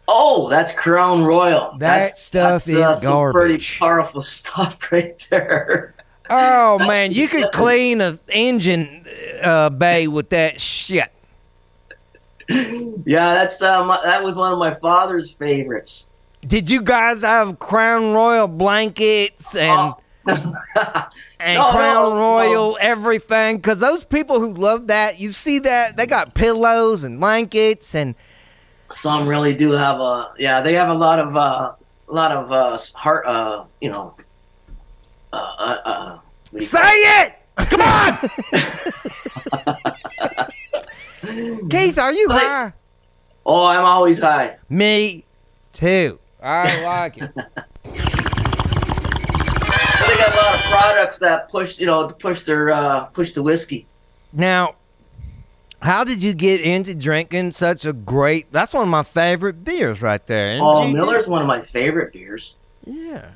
Oh, 0.07 0.49
that's 0.49 0.71
Crown 0.71 1.25
Royal. 1.25 1.71
That 1.71 2.03
that's, 2.03 2.21
stuff 2.21 2.63
that's, 2.63 2.77
uh, 2.77 2.91
is 2.91 3.01
some 3.01 3.33
pretty 3.33 3.55
garbage. 3.55 3.79
powerful 3.79 4.21
stuff 4.39 4.89
right 4.89 5.27
there. 5.29 5.95
Oh 6.29 6.79
man, 6.79 7.11
you 7.11 7.27
could 7.27 7.51
clean 7.53 7.99
a 7.99 8.17
engine 8.29 9.03
uh, 9.43 9.69
bay 9.71 10.07
with 10.07 10.29
that 10.29 10.61
shit. 10.61 11.11
Yeah, 12.47 13.33
that's 13.33 13.61
uh, 13.61 13.83
my, 13.83 13.99
that 14.05 14.23
was 14.23 14.37
one 14.37 14.53
of 14.53 14.59
my 14.59 14.73
father's 14.73 15.37
favorites. 15.37 16.07
Did 16.45 16.69
you 16.69 16.81
guys 16.81 17.21
have 17.21 17.59
Crown 17.59 18.11
Royal 18.13 18.47
blankets 18.47 19.55
and 19.55 19.93
Oh. 19.93 19.97
and 21.39 21.57
No, 21.57 21.71
Crown 21.71 22.09
no, 22.11 22.15
Royal 22.17 22.77
everything? 22.79 23.57
Because 23.57 23.79
those 23.79 24.03
people 24.05 24.39
who 24.39 24.53
love 24.53 24.87
that, 24.87 25.19
you 25.19 25.31
see 25.31 25.59
that 25.59 25.97
they 25.97 26.05
got 26.05 26.33
pillows 26.33 27.03
and 27.03 27.19
blankets 27.19 27.93
and 27.95 28.15
Some 28.91 29.27
really 29.27 29.53
do 29.55 29.71
have 29.71 29.99
a 29.99 30.29
yeah. 30.37 30.61
They 30.61 30.73
have 30.73 30.89
a 30.89 30.93
lot 30.93 31.19
of 31.19 31.35
uh, 31.35 31.73
a 32.07 32.13
lot 32.13 32.31
of 32.31 32.51
uh, 32.51 32.77
heart. 32.95 33.25
Uh, 33.25 33.65
you 33.81 33.89
know. 33.89 34.15
Uh, 35.33 35.55
uh, 35.57 35.77
uh, 35.85 36.19
you 36.51 36.59
say 36.61 36.79
call 36.79 36.91
it. 37.25 37.33
Come 37.69 37.81
on, 37.81 38.13
Keith, 41.69 41.97
are 41.99 42.13
you 42.13 42.29
high? 42.29 42.73
Oh, 43.45 43.67
I'm 43.67 43.83
always 43.83 44.19
high. 44.19 44.57
Me 44.69 45.25
too. 45.71 46.19
I 46.43 46.83
like 46.83 47.17
it. 47.17 47.33
They 47.33 47.41
got 50.17 50.33
a 50.33 50.35
lot 50.35 50.55
of 50.55 50.61
products 50.69 51.19
that 51.19 51.49
push, 51.49 51.79
you 51.79 51.85
know, 51.85 52.07
to 52.07 52.13
push 52.13 52.41
their 52.41 52.71
uh, 52.71 53.05
push 53.05 53.31
the 53.31 53.41
whiskey. 53.41 53.85
Now, 54.33 54.75
how 55.81 56.03
did 56.03 56.21
you 56.21 56.33
get 56.33 56.61
into 56.61 56.93
drinking 56.95 57.53
such 57.53 57.85
a 57.85 57.93
great? 57.93 58.51
That's 58.51 58.73
one 58.73 58.83
of 58.83 58.89
my 58.89 59.03
favorite 59.03 59.63
beers 59.63 60.01
right 60.01 60.25
there. 60.27 60.57
Oh, 60.61 60.81
MGD. 60.81 60.93
Miller's 60.93 61.27
one 61.27 61.41
of 61.41 61.47
my 61.47 61.61
favorite 61.61 62.11
beers. 62.11 62.55
Yeah. 62.85 63.29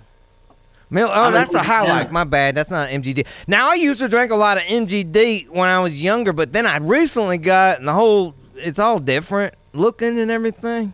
Mil- 0.90 1.10
oh, 1.10 1.12
I'm 1.12 1.34
that's 1.34 1.54
a 1.54 1.64
highlight. 1.64 2.08
yeah. 2.08 2.12
My 2.12 2.24
bad. 2.24 2.56
That's 2.56 2.72
not 2.72 2.90
MGD. 2.90 3.26
Now 3.48 3.70
I 3.70 3.76
used 3.76 4.00
to 4.00 4.08
drink 4.08 4.32
a 4.32 4.36
lot 4.36 4.58
of 4.58 4.64
MGD 4.64 5.50
when 5.50 5.70
I 5.70 5.80
was 5.80 6.02
younger, 6.02 6.34
but 6.34 6.54
then 6.54 6.66
I 6.66 6.78
recently 6.78 7.38
got 7.38 7.80
and 7.80 7.88
the 7.88 7.94
whole. 7.94 8.36
It's 8.56 8.80
all 8.80 9.00
different 9.00 9.54
looking 9.74 10.20
and 10.20 10.32
everything. 10.32 10.94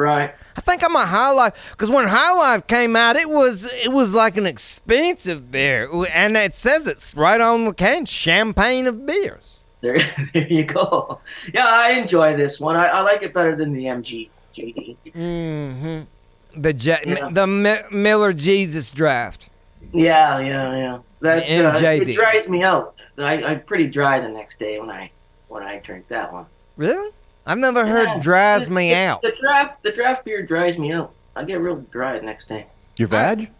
Right. 0.00 0.34
I 0.56 0.60
think 0.62 0.82
I'm 0.82 0.96
a 0.96 1.04
High 1.04 1.30
Life 1.30 1.72
because 1.72 1.90
when 1.90 2.08
High 2.08 2.32
Life 2.32 2.66
came 2.66 2.96
out, 2.96 3.16
it 3.16 3.28
was 3.28 3.70
it 3.84 3.92
was 3.92 4.14
like 4.14 4.38
an 4.38 4.46
expensive 4.46 5.52
beer, 5.52 5.90
and 6.14 6.38
it 6.38 6.54
says 6.54 6.86
it's 6.86 7.14
right 7.14 7.38
on 7.40 7.66
the 7.66 7.74
can, 7.74 8.06
champagne 8.06 8.86
of 8.86 9.04
beers. 9.04 9.58
There, 9.82 9.98
there 10.32 10.50
you 10.50 10.64
go. 10.64 11.20
Yeah, 11.52 11.66
I 11.68 11.90
enjoy 11.92 12.34
this 12.34 12.58
one. 12.58 12.76
I, 12.76 12.86
I 12.86 13.00
like 13.02 13.22
it 13.22 13.34
better 13.34 13.54
than 13.54 13.74
the 13.74 13.84
MG 13.84 14.30
JD. 14.54 14.96
Mm-hmm. 15.14 16.60
The 16.62 16.72
J- 16.72 17.04
Yeah. 17.06 17.28
the 17.30 17.46
Mi- 17.46 17.82
Miller 17.90 18.32
Jesus 18.32 18.92
draft. 18.92 19.50
Yeah, 19.92 20.40
yeah, 20.40 20.76
yeah. 20.76 20.98
That 21.20 21.42
uh, 21.42 21.78
it 21.78 22.14
dries 22.14 22.48
me 22.48 22.62
out. 22.62 22.94
I, 23.18 23.42
I'm 23.42 23.62
pretty 23.64 23.86
dry 23.86 24.18
the 24.20 24.30
next 24.30 24.58
day 24.58 24.80
when 24.80 24.88
I 24.90 25.10
when 25.48 25.62
I 25.62 25.78
drink 25.78 26.08
that 26.08 26.32
one. 26.32 26.46
Really? 26.78 27.10
I've 27.46 27.58
never 27.58 27.86
heard 27.86 28.04
Yeah. 28.06 28.18
dries 28.20 28.66
The- 28.66 28.70
me 28.72 28.90
the- 28.90 28.96
out. 28.96 29.22
The 29.22 29.32
draft 29.40 29.82
the 29.82 29.92
draft 29.92 30.24
beer 30.24 30.42
dries 30.42 30.78
me 30.78 30.92
out. 30.92 31.12
I 31.34 31.44
get 31.44 31.60
real 31.60 31.76
dry 31.90 32.18
the 32.18 32.24
next 32.26 32.48
day. 32.48 32.66
Your 32.96 33.08
vag? 33.08 33.50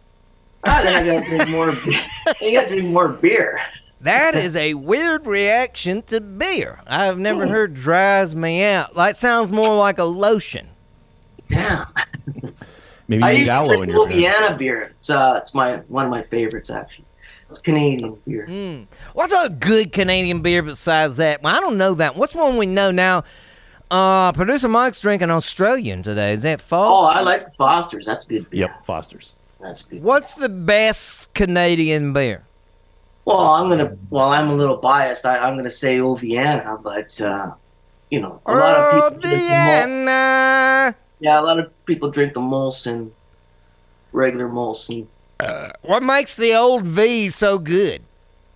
I 0.64 0.82
think 0.82 0.96
I 0.96 1.04
gotta 1.06 1.26
drink 1.28 1.50
more. 1.50 1.72
beer. 1.84 2.00
I 2.42 2.52
gotta 2.52 2.68
drink 2.68 2.84
more 2.88 3.08
beer. 3.08 3.58
That 4.02 4.34
is 4.46 4.54
a 4.56 4.74
weird 4.74 5.26
reaction 5.26 6.02
to 6.02 6.20
beer. 6.20 6.80
I've 6.86 7.18
never 7.18 7.46
heard 7.46 7.74
dries 7.74 8.36
me 8.36 8.62
out. 8.64 8.94
Like 8.96 9.16
sounds 9.16 9.50
more 9.50 9.74
like 9.76 9.98
a 9.98 10.04
lotion. 10.04 10.68
Yeah. 11.48 11.86
Maybe 13.08 13.22
I 13.22 13.30
you 13.32 13.38
need 13.38 13.38
used 13.40 13.46
to 13.48 13.52
aloe 13.54 13.82
in 13.82 13.88
your 13.88 14.06
vag. 14.06 14.14
Louisiana 14.14 14.56
beer. 14.56 14.82
It's 14.96 15.10
uh, 15.10 15.40
it's 15.42 15.54
my 15.54 15.78
one 15.88 16.04
of 16.04 16.10
my 16.10 16.22
favorites 16.22 16.70
actually. 16.70 17.06
It's 17.48 17.58
Canadian 17.58 18.16
beer. 18.26 18.46
Mm. 18.48 18.86
What's 19.14 19.34
a 19.34 19.48
good 19.48 19.92
Canadian 19.92 20.40
beer 20.42 20.62
besides 20.62 21.16
that? 21.16 21.42
Well, 21.42 21.56
I 21.56 21.58
don't 21.58 21.76
know 21.78 21.94
that. 21.94 22.14
What's 22.14 22.34
one 22.36 22.56
we 22.58 22.66
know 22.66 22.90
now? 22.92 23.24
Uh, 23.90 24.30
producer 24.32 24.68
Mike's 24.68 25.00
drinking 25.00 25.30
Australian 25.30 26.02
today. 26.02 26.32
Is 26.32 26.42
that 26.42 26.60
false? 26.60 27.12
Oh. 27.12 27.18
I 27.18 27.22
like 27.22 27.52
Fosters. 27.54 28.06
That's 28.06 28.24
good 28.24 28.48
beer. 28.50 28.60
Yep, 28.60 28.86
Foster's. 28.86 29.36
That's 29.60 29.84
good. 29.84 30.02
What's 30.02 30.34
the 30.34 30.48
best 30.48 31.34
Canadian 31.34 32.12
beer? 32.12 32.44
Well, 33.24 33.38
I'm 33.40 33.68
gonna. 33.68 33.96
Well, 34.08 34.30
I'm 34.30 34.48
a 34.48 34.54
little 34.54 34.76
biased. 34.78 35.26
I, 35.26 35.38
I'm 35.38 35.56
gonna 35.56 35.70
say 35.70 35.98
Oviana, 35.98 36.82
but 36.82 37.20
uh, 37.20 37.52
you 38.10 38.20
know, 38.20 38.40
a 38.46 38.54
lot 38.54 38.76
of 38.76 38.92
people. 38.94 39.10
Drink 39.10 39.22
the 39.22 39.28
Mol- 39.28 39.86
Vienna. 39.86 40.94
yeah, 41.18 41.40
a 41.40 41.42
lot 41.42 41.58
of 41.58 41.86
people 41.86 42.10
drink 42.10 42.34
the 42.34 42.40
Molson, 42.40 43.10
regular 44.12 44.48
Molson. 44.48 45.06
What 45.82 46.02
makes 46.02 46.34
the 46.36 46.54
old 46.54 46.84
V 46.84 47.28
so 47.28 47.58
good? 47.58 48.02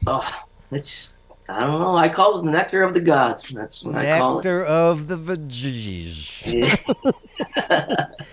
Oh, 0.07 0.45
it's. 0.71 1.14
I 1.49 1.61
don't 1.61 1.79
know. 1.79 1.97
I 1.97 2.09
call 2.09 2.39
it 2.39 2.45
the 2.45 2.51
nectar 2.53 2.83
of 2.83 2.95
the 2.95 3.01
gods. 3.01 3.51
That's 3.51 3.85
what 3.85 3.97
I 3.97 4.19
call 4.19 4.33
it. 4.33 4.37
Nectar 4.37 4.65
of 4.65 5.09
the 5.09 5.17
veggies. 5.19 6.43
Yeah. 6.47 8.07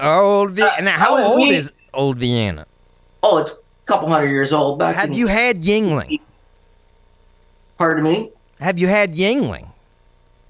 Old 0.00 0.52
Vienna. 0.52 0.82
Now, 0.82 0.92
how 0.98 1.16
how 1.16 1.18
is 1.18 1.26
old 1.26 1.38
we- 1.48 1.50
is 1.50 1.72
Old 1.92 2.18
Vienna? 2.18 2.66
oh, 3.22 3.38
it's 3.38 3.52
a 3.52 3.56
couple 3.86 4.08
hundred 4.08 4.28
years 4.30 4.52
old. 4.52 4.78
Back. 4.78 4.96
Have 4.96 5.10
in, 5.10 5.14
you 5.14 5.26
had 5.26 5.58
Yuengling? 5.58 6.20
Pardon 7.76 8.04
me. 8.04 8.30
Have 8.60 8.78
you 8.78 8.88
had 8.88 9.14
Yuengling? 9.14 9.68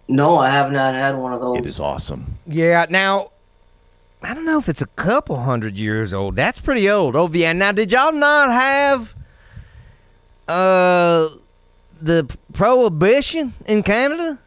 No, 0.06 0.38
I 0.38 0.50
have 0.50 0.70
not 0.72 0.94
had 0.94 1.16
one 1.16 1.32
of 1.32 1.40
those. 1.40 1.58
It 1.58 1.66
is 1.66 1.80
awesome. 1.80 2.38
Yeah. 2.46 2.86
Now, 2.90 3.30
I 4.22 4.34
don't 4.34 4.44
know 4.44 4.58
if 4.58 4.68
it's 4.68 4.82
a 4.82 4.86
couple 4.86 5.36
hundred 5.36 5.76
years 5.76 6.12
old. 6.12 6.36
That's 6.36 6.60
pretty 6.60 6.88
old. 6.90 7.16
Old 7.16 7.32
Vienna. 7.32 7.58
Now, 7.58 7.72
did 7.72 7.90
y'all 7.92 8.12
not 8.12 8.50
have 8.50 9.14
uh 10.48 11.28
the 12.00 12.36
prohibition 12.52 13.54
in 13.66 13.82
Canada? 13.82 14.38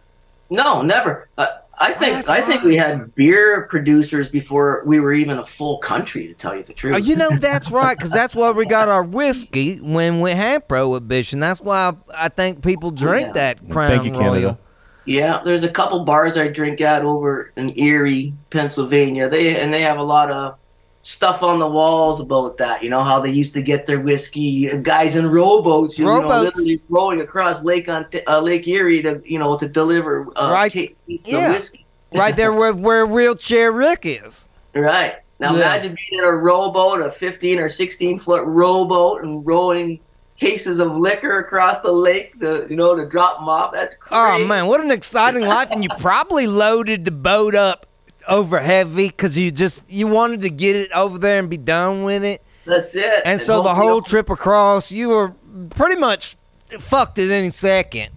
No, 0.49 0.81
never. 0.81 1.27
Uh, 1.37 1.47
I 1.81 1.91
think 1.91 2.15
That's 2.15 2.29
I 2.29 2.41
think 2.41 2.63
we 2.63 2.75
had 2.75 3.13
beer 3.15 3.63
producers 3.69 4.29
before 4.29 4.83
we 4.85 4.99
were 4.99 5.13
even 5.13 5.39
a 5.39 5.45
full 5.45 5.79
country. 5.79 6.27
To 6.27 6.33
tell 6.33 6.55
you 6.55 6.63
the 6.63 6.73
truth. 6.73 6.93
Oh, 6.93 6.97
you 6.97 7.15
know 7.15 7.31
that's 7.31 7.71
right, 7.71 7.97
because 7.97 8.11
that's 8.11 8.35
why 8.35 8.51
we 8.51 8.65
got 8.65 8.87
our 8.89 9.03
whiskey 9.03 9.77
when 9.77 10.21
we 10.21 10.31
had 10.31 10.67
prohibition. 10.67 11.39
That's 11.39 11.59
why 11.59 11.93
I 12.15 12.29
think 12.29 12.63
people 12.63 12.91
drink 12.91 13.27
Yeah. 13.27 13.33
that 13.33 13.69
Crown 13.69 13.89
Thank 13.89 14.05
you, 14.05 14.11
Royal. 14.13 14.21
Canada. 14.31 14.57
Yeah, 15.05 15.41
there's 15.43 15.63
a 15.63 15.69
couple 15.69 16.05
bars 16.05 16.37
I 16.37 16.47
drink 16.47 16.79
at 16.79 17.01
over 17.03 17.51
in 17.57 17.77
Erie, 17.77 18.33
Pennsylvania. 18.51 19.27
They 19.27 19.59
and 19.59 19.73
they 19.73 19.81
have 19.81 19.97
a 19.97 20.03
lot 20.03 20.31
of 20.31 20.55
stuff 21.03 21.43
on 21.43 21.59
the 21.59 21.67
walls 21.69 22.19
about 22.19 22.57
that. 22.57 22.81
You 22.81 22.89
know 22.89 23.03
how 23.03 23.19
they 23.21 23.29
used 23.29 23.53
to 23.53 23.61
get 23.61 23.85
their 23.85 23.99
whiskey, 23.99 24.69
uh, 24.71 24.77
guys 24.77 25.15
in 25.15 25.27
rowboats, 25.27 25.99
you, 25.99 26.05
know, 26.05 26.27
literally 26.27 26.81
rowing 26.89 27.21
across 27.21 27.63
Lake 27.63 27.87
on 27.89 28.07
uh, 28.27 28.39
Lake 28.39 28.67
Erie 28.67 29.03
to 29.03 29.21
you 29.23 29.37
know 29.37 29.57
to 29.57 29.67
deliver 29.67 30.27
uh, 30.35 30.51
Right. 30.51 30.73
Yeah. 31.05 31.49
of 31.49 31.53
whiskey. 31.55 31.85
right 32.15 32.35
there 32.35 32.53
where 32.53 32.73
where 32.73 33.05
wheelchair 33.05 33.71
Rick 33.71 34.01
is. 34.05 34.49
Right. 34.73 35.15
Now 35.39 35.51
Yeah. 35.51 35.57
imagine 35.57 35.95
being 35.95 36.23
in 36.23 36.25
a 36.25 36.33
rowboat, 36.33 37.01
a 37.01 37.09
15 37.09 37.59
or 37.59 37.69
16 37.69 38.17
foot 38.17 38.43
rowboat, 38.45 39.23
and 39.23 39.45
rowing 39.45 39.99
cases 40.37 40.79
of 40.79 40.95
liquor 40.95 41.39
across 41.39 41.79
the 41.79 41.91
lake 41.91 42.39
to 42.39 42.65
you 42.69 42.75
know 42.77 42.95
to 42.95 43.05
drop 43.07 43.39
them 43.39 43.49
off. 43.49 43.73
That's 43.73 43.95
Oh 44.09 44.45
man, 44.45 44.67
what 44.67 44.79
an 44.79 44.89
exciting 44.91 45.45
life! 45.45 45.69
And 45.69 45.83
you 45.83 45.89
probably 45.99 46.47
loaded 46.47 47.03
the 47.03 47.11
boat 47.11 47.55
up 47.55 47.87
over 48.27 48.59
heavy 48.59 49.07
because 49.07 49.37
you 49.37 49.51
just 49.51 49.89
you 49.91 50.07
wanted 50.07 50.41
to 50.41 50.49
get 50.49 50.75
it 50.75 50.91
over 50.91 51.17
there 51.17 51.39
and 51.39 51.49
be 51.49 51.57
done 51.57 52.03
with 52.03 52.23
it. 52.23 52.41
That's 52.65 52.95
it. 52.95 53.21
And 53.25 53.41
so 53.41 53.61
the 53.63 53.73
whole 53.73 54.01
trip 54.01 54.29
across, 54.29 54.91
you 54.91 55.09
were 55.09 55.33
pretty 55.71 55.99
much 55.99 56.37
fucked 56.79 57.19
at 57.19 57.29
any 57.29 57.49
second. 57.49 58.09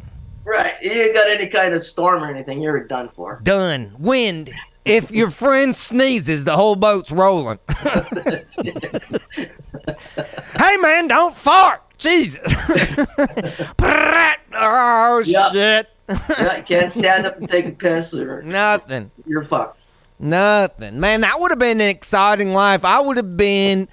Right. 0.45 0.75
You 0.81 0.91
ain't 0.93 1.15
got 1.15 1.29
any 1.29 1.49
kind 1.49 1.75
of 1.75 1.83
storm 1.83 2.23
or 2.23 2.29
anything. 2.31 2.63
You're 2.63 2.85
done 2.85 3.09
for. 3.09 3.41
Done. 3.43 3.95
Wind. 3.99 4.51
If 4.85 5.11
your 5.11 5.31
friend 5.31 5.75
sneezes, 5.75 6.45
the 6.45 6.55
whole 6.55 6.77
boat's 6.77 7.11
rolling. 7.11 7.59
hey 10.59 10.77
man, 10.77 11.09
don't 11.09 11.35
fart. 11.37 11.83
Jesus. 11.99 12.41
oh 14.53 15.23
Yep. 15.25 15.53
shit. 15.53 15.89
Yeah, 16.39 16.61
can't 16.63 16.93
stand 16.93 17.27
up 17.27 17.39
and 17.39 17.49
take 17.49 17.67
a 17.67 17.73
piss 17.73 18.15
or 18.15 18.43
Nothing. 18.45 19.11
you're 19.27 19.43
fucked. 19.43 19.81
Nothing. 20.19 20.99
Man, 20.99 21.21
that 21.21 21.39
would 21.41 21.51
have 21.51 21.59
been 21.59 21.81
an 21.81 21.89
exciting 21.89 22.53
life. 22.53 22.85
I 22.85 23.01
would 23.01 23.17
have 23.17 23.37
been 23.37 23.89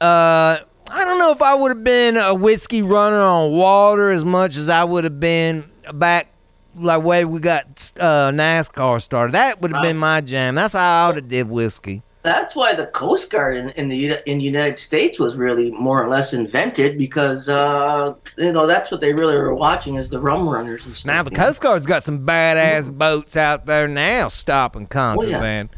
uh 0.00 0.58
I 0.90 1.04
don't 1.04 1.18
know 1.18 1.32
if 1.32 1.42
I 1.42 1.54
would 1.54 1.70
have 1.70 1.84
been 1.84 2.16
a 2.16 2.34
whiskey 2.34 2.82
runner 2.82 3.20
on 3.20 3.52
water 3.52 4.10
as 4.10 4.24
much 4.24 4.56
as 4.56 4.68
I 4.68 4.84
would 4.84 5.04
have 5.04 5.18
been 5.18 5.64
back 5.94 6.28
like 6.76 7.02
way 7.02 7.24
we 7.24 7.40
got 7.40 7.92
uh 7.98 8.30
NASCAR 8.30 9.02
started. 9.02 9.32
That 9.34 9.60
would 9.60 9.72
have 9.72 9.82
been 9.82 9.96
my 9.96 10.20
jam. 10.20 10.54
That's 10.54 10.74
how 10.74 11.04
I 11.04 11.06
would 11.08 11.16
have 11.16 11.28
did 11.28 11.48
whiskey. 11.48 12.02
That's 12.24 12.56
why 12.56 12.74
the 12.74 12.86
Coast 12.86 13.30
Guard 13.30 13.54
in, 13.54 13.68
in 13.70 13.88
the 13.90 14.28
in 14.28 14.38
the 14.38 14.44
United 14.44 14.78
States 14.78 15.20
was 15.20 15.36
really 15.36 15.70
more 15.72 16.02
or 16.02 16.08
less 16.08 16.32
invented 16.32 16.96
because 16.96 17.50
uh, 17.50 18.14
you 18.38 18.50
know 18.50 18.66
that's 18.66 18.90
what 18.90 19.02
they 19.02 19.12
really 19.12 19.36
were 19.36 19.54
watching 19.54 19.96
is 19.96 20.08
the 20.08 20.18
rum 20.18 20.48
runners 20.48 20.86
and 20.86 20.96
stuff. 20.96 21.06
Now 21.06 21.22
the? 21.22 21.30
Coast 21.30 21.60
Guard's 21.60 21.84
got 21.84 22.02
some 22.02 22.24
badass 22.26 22.90
boats 22.90 23.36
out 23.36 23.66
there 23.66 23.86
now 23.86 24.28
stopping 24.28 24.86
contraband. 24.86 25.68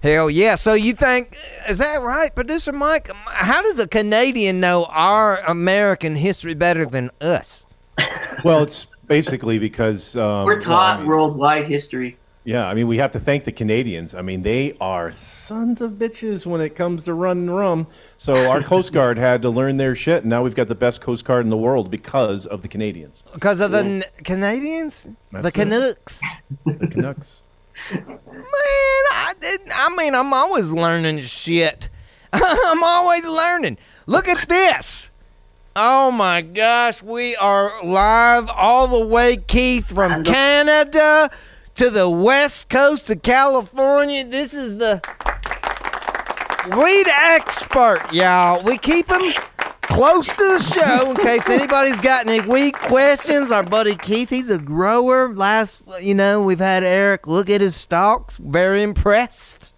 Hell 0.00 0.30
yeah. 0.30 0.54
So 0.54 0.74
you 0.74 0.94
think 0.94 1.36
is 1.68 1.78
that 1.78 2.02
right, 2.02 2.32
producer 2.32 2.70
Mike? 2.70 3.10
How 3.26 3.62
does 3.62 3.80
a 3.80 3.88
Canadian 3.88 4.60
know 4.60 4.84
our 4.90 5.38
American 5.40 6.14
history 6.14 6.54
better 6.54 6.86
than 6.86 7.10
us? 7.20 7.64
Well, 8.44 8.62
it's 8.62 8.86
basically 9.06 9.58
because 9.58 10.16
um, 10.16 10.44
We're 10.44 10.54
well, 10.54 10.62
taught 10.62 10.94
I 10.94 10.98
mean, 10.98 11.06
worldwide 11.06 11.66
history. 11.66 12.16
Yeah, 12.44 12.66
I 12.66 12.74
mean, 12.74 12.88
we 12.88 12.98
have 12.98 13.12
to 13.12 13.20
thank 13.20 13.44
the 13.44 13.52
Canadians. 13.52 14.14
I 14.14 14.22
mean, 14.22 14.42
they 14.42 14.76
are 14.80 15.12
sons 15.12 15.80
of 15.80 15.92
bitches 15.92 16.44
when 16.44 16.60
it 16.60 16.74
comes 16.74 17.04
to 17.04 17.14
running 17.14 17.48
rum. 17.48 17.86
So 18.18 18.50
our 18.50 18.62
Coast 18.64 18.92
Guard 18.92 19.16
had 19.16 19.42
to 19.42 19.50
learn 19.50 19.76
their 19.76 19.94
shit, 19.94 20.22
and 20.22 20.30
now 20.30 20.42
we've 20.42 20.54
got 20.56 20.66
the 20.66 20.74
best 20.74 21.00
Coast 21.00 21.24
Guard 21.24 21.44
in 21.44 21.50
the 21.50 21.56
world 21.56 21.88
because 21.88 22.44
of 22.46 22.62
the 22.62 22.68
Canadians, 22.68 23.22
Because 23.32 23.60
of 23.60 23.70
the 23.70 23.78
N- 23.78 24.02
Canadians? 24.24 25.08
That's 25.30 25.42
the 25.42 25.48
it. 25.48 25.54
Canucks? 25.54 26.20
the 26.66 26.88
Canucks. 26.88 27.42
Man, 27.92 28.20
I 29.12 29.34
didn't. 29.40 29.70
I 29.72 29.94
mean, 29.96 30.14
I'm 30.14 30.32
always 30.34 30.70
learning 30.72 31.20
shit. 31.20 31.88
I'm 32.32 32.82
always 32.82 33.26
learning. 33.26 33.78
Look 34.06 34.26
at 34.28 34.48
this. 34.48 35.10
Oh 35.76 36.10
my 36.10 36.42
gosh, 36.42 37.02
we 37.02 37.36
are 37.36 37.82
live 37.84 38.50
all 38.50 38.88
the 38.88 39.06
way, 39.06 39.36
Keith, 39.36 39.86
from 39.86 40.22
Canada 40.24 41.30
to 41.76 41.90
the 41.90 42.08
west 42.08 42.68
coast 42.68 43.08
of 43.10 43.22
California. 43.22 44.24
This 44.24 44.54
is 44.54 44.78
the 44.78 45.00
lead 46.76 47.06
expert, 47.08 48.00
y'all. 48.12 48.62
We 48.62 48.78
keep 48.78 49.08
him 49.08 49.22
close 49.82 50.28
to 50.28 50.36
the 50.36 50.60
show 50.62 51.10
in 51.10 51.16
case 51.16 51.48
anybody's 51.48 52.00
got 52.00 52.26
any 52.26 52.40
weak 52.46 52.74
questions. 52.78 53.50
Our 53.50 53.62
buddy 53.62 53.96
Keith, 53.96 54.30
he's 54.30 54.48
a 54.48 54.58
grower. 54.58 55.32
Last, 55.34 55.82
you 56.00 56.14
know, 56.14 56.42
we've 56.42 56.58
had 56.58 56.82
Eric 56.82 57.26
look 57.26 57.50
at 57.50 57.60
his 57.60 57.74
stalks. 57.76 58.36
Very 58.36 58.82
impressed. 58.82 59.74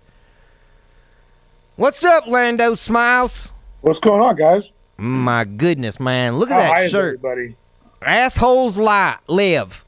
What's 1.77 2.05
up, 2.05 2.27
Lando 2.27 2.75
Smiles? 2.75 3.53
What's 3.81 3.99
going 3.99 4.21
on, 4.23 4.37
guys? 4.37 4.73
My 4.97 5.45
goodness, 5.45 5.99
man. 5.99 6.39
Look 6.39 6.51
at 6.51 6.63
How 6.63 6.83
that 6.83 6.91
shirt. 6.91 7.19
everybody? 7.25 7.57
Assholes 8.01 8.79
li- 8.79 9.15
live. 9.27 9.85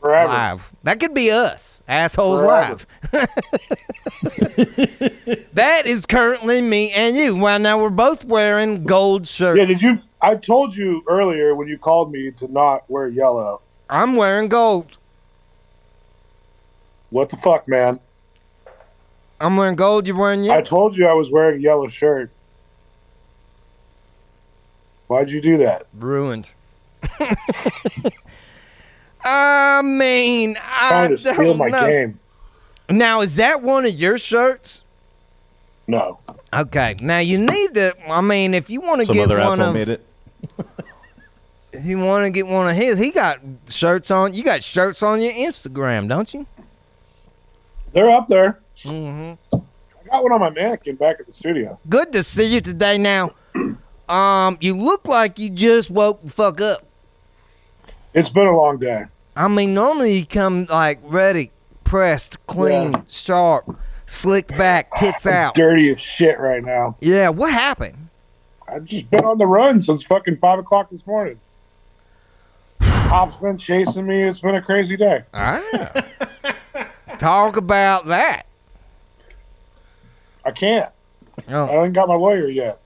Forever. 0.00 0.28
Live. 0.28 0.72
That 0.82 0.98
could 0.98 1.14
be 1.14 1.30
us. 1.30 1.82
Assholes 1.86 2.40
Forever. 2.40 2.86
live. 3.12 3.28
that 5.52 5.86
is 5.86 6.06
currently 6.06 6.62
me 6.62 6.92
and 6.92 7.16
you. 7.16 7.36
Well, 7.36 7.58
now 7.58 7.80
we're 7.80 7.90
both 7.90 8.24
wearing 8.24 8.84
gold 8.84 9.26
shirts. 9.26 9.58
Yeah, 9.58 9.66
did 9.66 9.82
you? 9.82 10.00
I 10.22 10.36
told 10.36 10.74
you 10.74 11.02
earlier 11.08 11.54
when 11.54 11.68
you 11.68 11.76
called 11.78 12.12
me 12.12 12.30
to 12.32 12.50
not 12.50 12.88
wear 12.88 13.08
yellow. 13.08 13.60
I'm 13.90 14.16
wearing 14.16 14.48
gold. 14.48 14.96
What 17.10 17.28
the 17.28 17.36
fuck, 17.36 17.66
man? 17.66 18.00
I'm 19.40 19.56
wearing 19.56 19.76
gold. 19.76 20.06
You're 20.06 20.16
wearing 20.16 20.44
yellow. 20.44 20.58
I 20.58 20.62
told 20.62 20.96
you 20.96 21.06
I 21.06 21.12
was 21.12 21.30
wearing 21.30 21.58
a 21.58 21.62
yellow 21.62 21.88
shirt. 21.88 22.30
Why'd 25.08 25.30
you 25.30 25.40
do 25.40 25.58
that? 25.58 25.86
Ruined. 25.92 26.54
I 29.24 29.82
mean, 29.82 30.56
I 30.60 30.88
Trying 30.88 31.10
to 31.10 31.16
steal 31.16 31.54
my 31.56 31.68
know. 31.68 31.86
game. 31.86 32.20
Now, 32.88 33.20
is 33.20 33.36
that 33.36 33.62
one 33.62 33.86
of 33.86 33.92
your 33.92 34.18
shirts? 34.18 34.82
No. 35.86 36.18
Okay. 36.52 36.96
Now 37.00 37.18
you 37.18 37.38
need 37.38 37.74
to. 37.74 37.94
I 38.08 38.20
mean, 38.20 38.54
if 38.54 38.70
you 38.70 38.80
want 38.80 39.00
to 39.00 39.06
Some 39.06 39.14
get 39.16 39.24
other 39.24 39.38
one 39.38 39.60
asshole 39.60 39.68
of, 39.68 39.74
made 39.74 39.88
it. 39.88 40.06
if 41.72 41.84
you 41.84 41.98
want 41.98 42.24
to 42.24 42.30
get 42.30 42.46
one 42.46 42.68
of 42.68 42.76
his, 42.76 42.98
he 42.98 43.10
got 43.10 43.40
shirts 43.68 44.10
on. 44.10 44.34
You 44.34 44.42
got 44.42 44.62
shirts 44.62 45.02
on 45.02 45.20
your 45.20 45.32
Instagram, 45.32 46.08
don't 46.08 46.32
you? 46.32 46.46
They're 47.92 48.10
up 48.10 48.28
there. 48.28 48.60
Mm-hmm. 48.84 49.56
I 49.56 50.08
got 50.10 50.22
one 50.22 50.32
on 50.32 50.40
my 50.40 50.50
mannequin 50.50 50.96
back 50.96 51.20
at 51.20 51.26
the 51.26 51.32
studio. 51.32 51.78
Good 51.88 52.12
to 52.12 52.22
see 52.22 52.54
you 52.54 52.60
today. 52.60 52.98
Now, 52.98 53.32
um, 54.08 54.58
you 54.60 54.76
look 54.76 55.06
like 55.06 55.38
you 55.38 55.50
just 55.50 55.90
woke 55.90 56.22
the 56.22 56.30
fuck 56.30 56.60
up. 56.60 56.84
It's 58.14 58.28
been 58.28 58.46
a 58.46 58.56
long 58.56 58.78
day. 58.78 59.04
I 59.36 59.48
mean, 59.48 59.74
normally 59.74 60.18
you 60.18 60.26
come 60.26 60.64
like 60.66 60.98
ready, 61.04 61.50
pressed, 61.84 62.44
clean, 62.46 62.92
Yeah. 62.92 63.00
sharp, 63.08 63.76
slicked 64.06 64.56
back, 64.58 64.90
tits 64.96 65.26
out. 65.26 65.54
Dirty 65.54 65.90
as 65.90 66.00
shit 66.00 66.38
right 66.40 66.64
now. 66.64 66.96
Yeah, 67.00 67.28
what 67.28 67.52
happened? 67.52 68.08
I've 68.68 68.84
just 68.84 69.10
been 69.10 69.24
on 69.24 69.38
the 69.38 69.46
run 69.46 69.80
since 69.80 70.04
fucking 70.04 70.36
five 70.36 70.58
o'clock 70.58 70.90
this 70.90 71.06
morning. 71.06 71.38
Cops 72.80 73.36
been 73.36 73.58
chasing 73.58 74.06
me. 74.06 74.22
It's 74.22 74.40
been 74.40 74.54
a 74.54 74.62
crazy 74.62 74.96
day. 74.96 75.24
Ah. 75.34 75.62
Talk 77.18 77.56
about 77.56 78.06
that. 78.06 78.46
I 80.44 80.50
can't. 80.52 80.90
I 81.48 81.52
Oh, 81.52 81.84
ain't 81.84 81.92
got 81.94 82.08
my 82.08 82.14
lawyer 82.14 82.48
yet. 82.48 82.80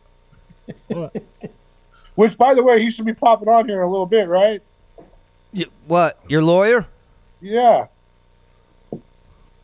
Which, 2.14 2.38
by 2.38 2.54
the 2.54 2.62
way, 2.62 2.80
he 2.80 2.90
should 2.90 3.04
be 3.04 3.12
popping 3.12 3.48
on 3.48 3.68
here 3.68 3.82
in 3.82 3.86
a 3.86 3.90
little 3.90 4.06
bit, 4.06 4.28
right? 4.28 4.62
You, 5.54 5.66
what? 5.86 6.18
Your 6.28 6.42
lawyer? 6.42 6.86
Yeah. 7.40 7.86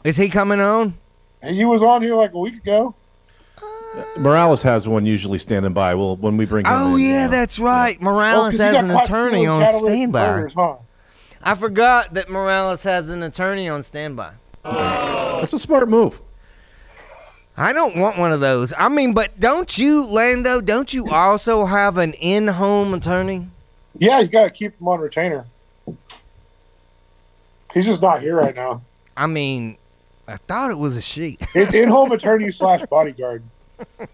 Is 0.04 0.16
he 0.16 0.28
coming 0.28 0.60
on? 0.60 0.94
And 1.42 1.56
he 1.56 1.64
was 1.64 1.82
on 1.82 2.02
here 2.02 2.14
like 2.14 2.32
a 2.32 2.38
week 2.38 2.56
ago. 2.56 2.94
Morales 4.16 4.62
has 4.62 4.86
one 4.86 5.04
usually 5.04 5.38
standing 5.38 5.72
by. 5.72 5.94
Well, 5.94 6.16
when 6.16 6.36
we 6.36 6.44
bring 6.46 6.64
him 6.64 6.72
Oh 6.72 6.94
in, 6.94 7.00
yeah, 7.02 7.24
uh, 7.26 7.28
that's 7.28 7.58
right. 7.58 7.96
Oh, 8.00 8.04
Morales 8.04 8.50
'cause 8.52 8.58
he 8.58 8.64
has 8.64 8.76
an 8.76 8.90
attorney 8.90 9.46
on 9.46 9.68
standby. 9.68 10.24
converters, 10.26 10.54
huh? 10.54 10.74
I 11.42 11.54
forgot 11.54 12.14
that 12.14 12.28
Morales 12.28 12.82
has 12.84 13.08
an 13.08 13.22
attorney 13.22 13.68
on 13.68 13.82
standby. 13.82 14.32
that's 14.62 15.52
a 15.52 15.58
smart 15.58 15.88
move. 15.88 16.20
I 17.56 17.72
don't 17.72 17.96
want 17.96 18.16
one 18.16 18.32
of 18.32 18.40
those. 18.40 18.72
I 18.78 18.88
mean, 18.88 19.12
but 19.12 19.38
don't 19.40 19.76
you, 19.76 20.06
Lando? 20.06 20.60
Don't 20.60 20.94
you 20.94 21.10
also 21.10 21.64
have 21.66 21.98
an 21.98 22.12
in-home 22.14 22.94
attorney? 22.94 23.48
Yeah, 23.98 24.20
you 24.20 24.28
got 24.28 24.44
to 24.44 24.50
keep 24.50 24.80
him 24.80 24.88
on 24.88 25.00
retainer. 25.00 25.46
He's 27.74 27.86
just 27.86 28.02
not 28.02 28.20
here 28.20 28.36
right 28.36 28.54
now. 28.54 28.82
I 29.16 29.26
mean, 29.26 29.76
I 30.26 30.36
thought 30.36 30.70
it 30.70 30.78
was 30.78 30.96
a 30.96 31.00
she. 31.02 31.38
In- 31.54 31.74
In-home 31.74 32.12
attorney 32.12 32.50
slash 32.50 32.82
bodyguard. 32.86 33.42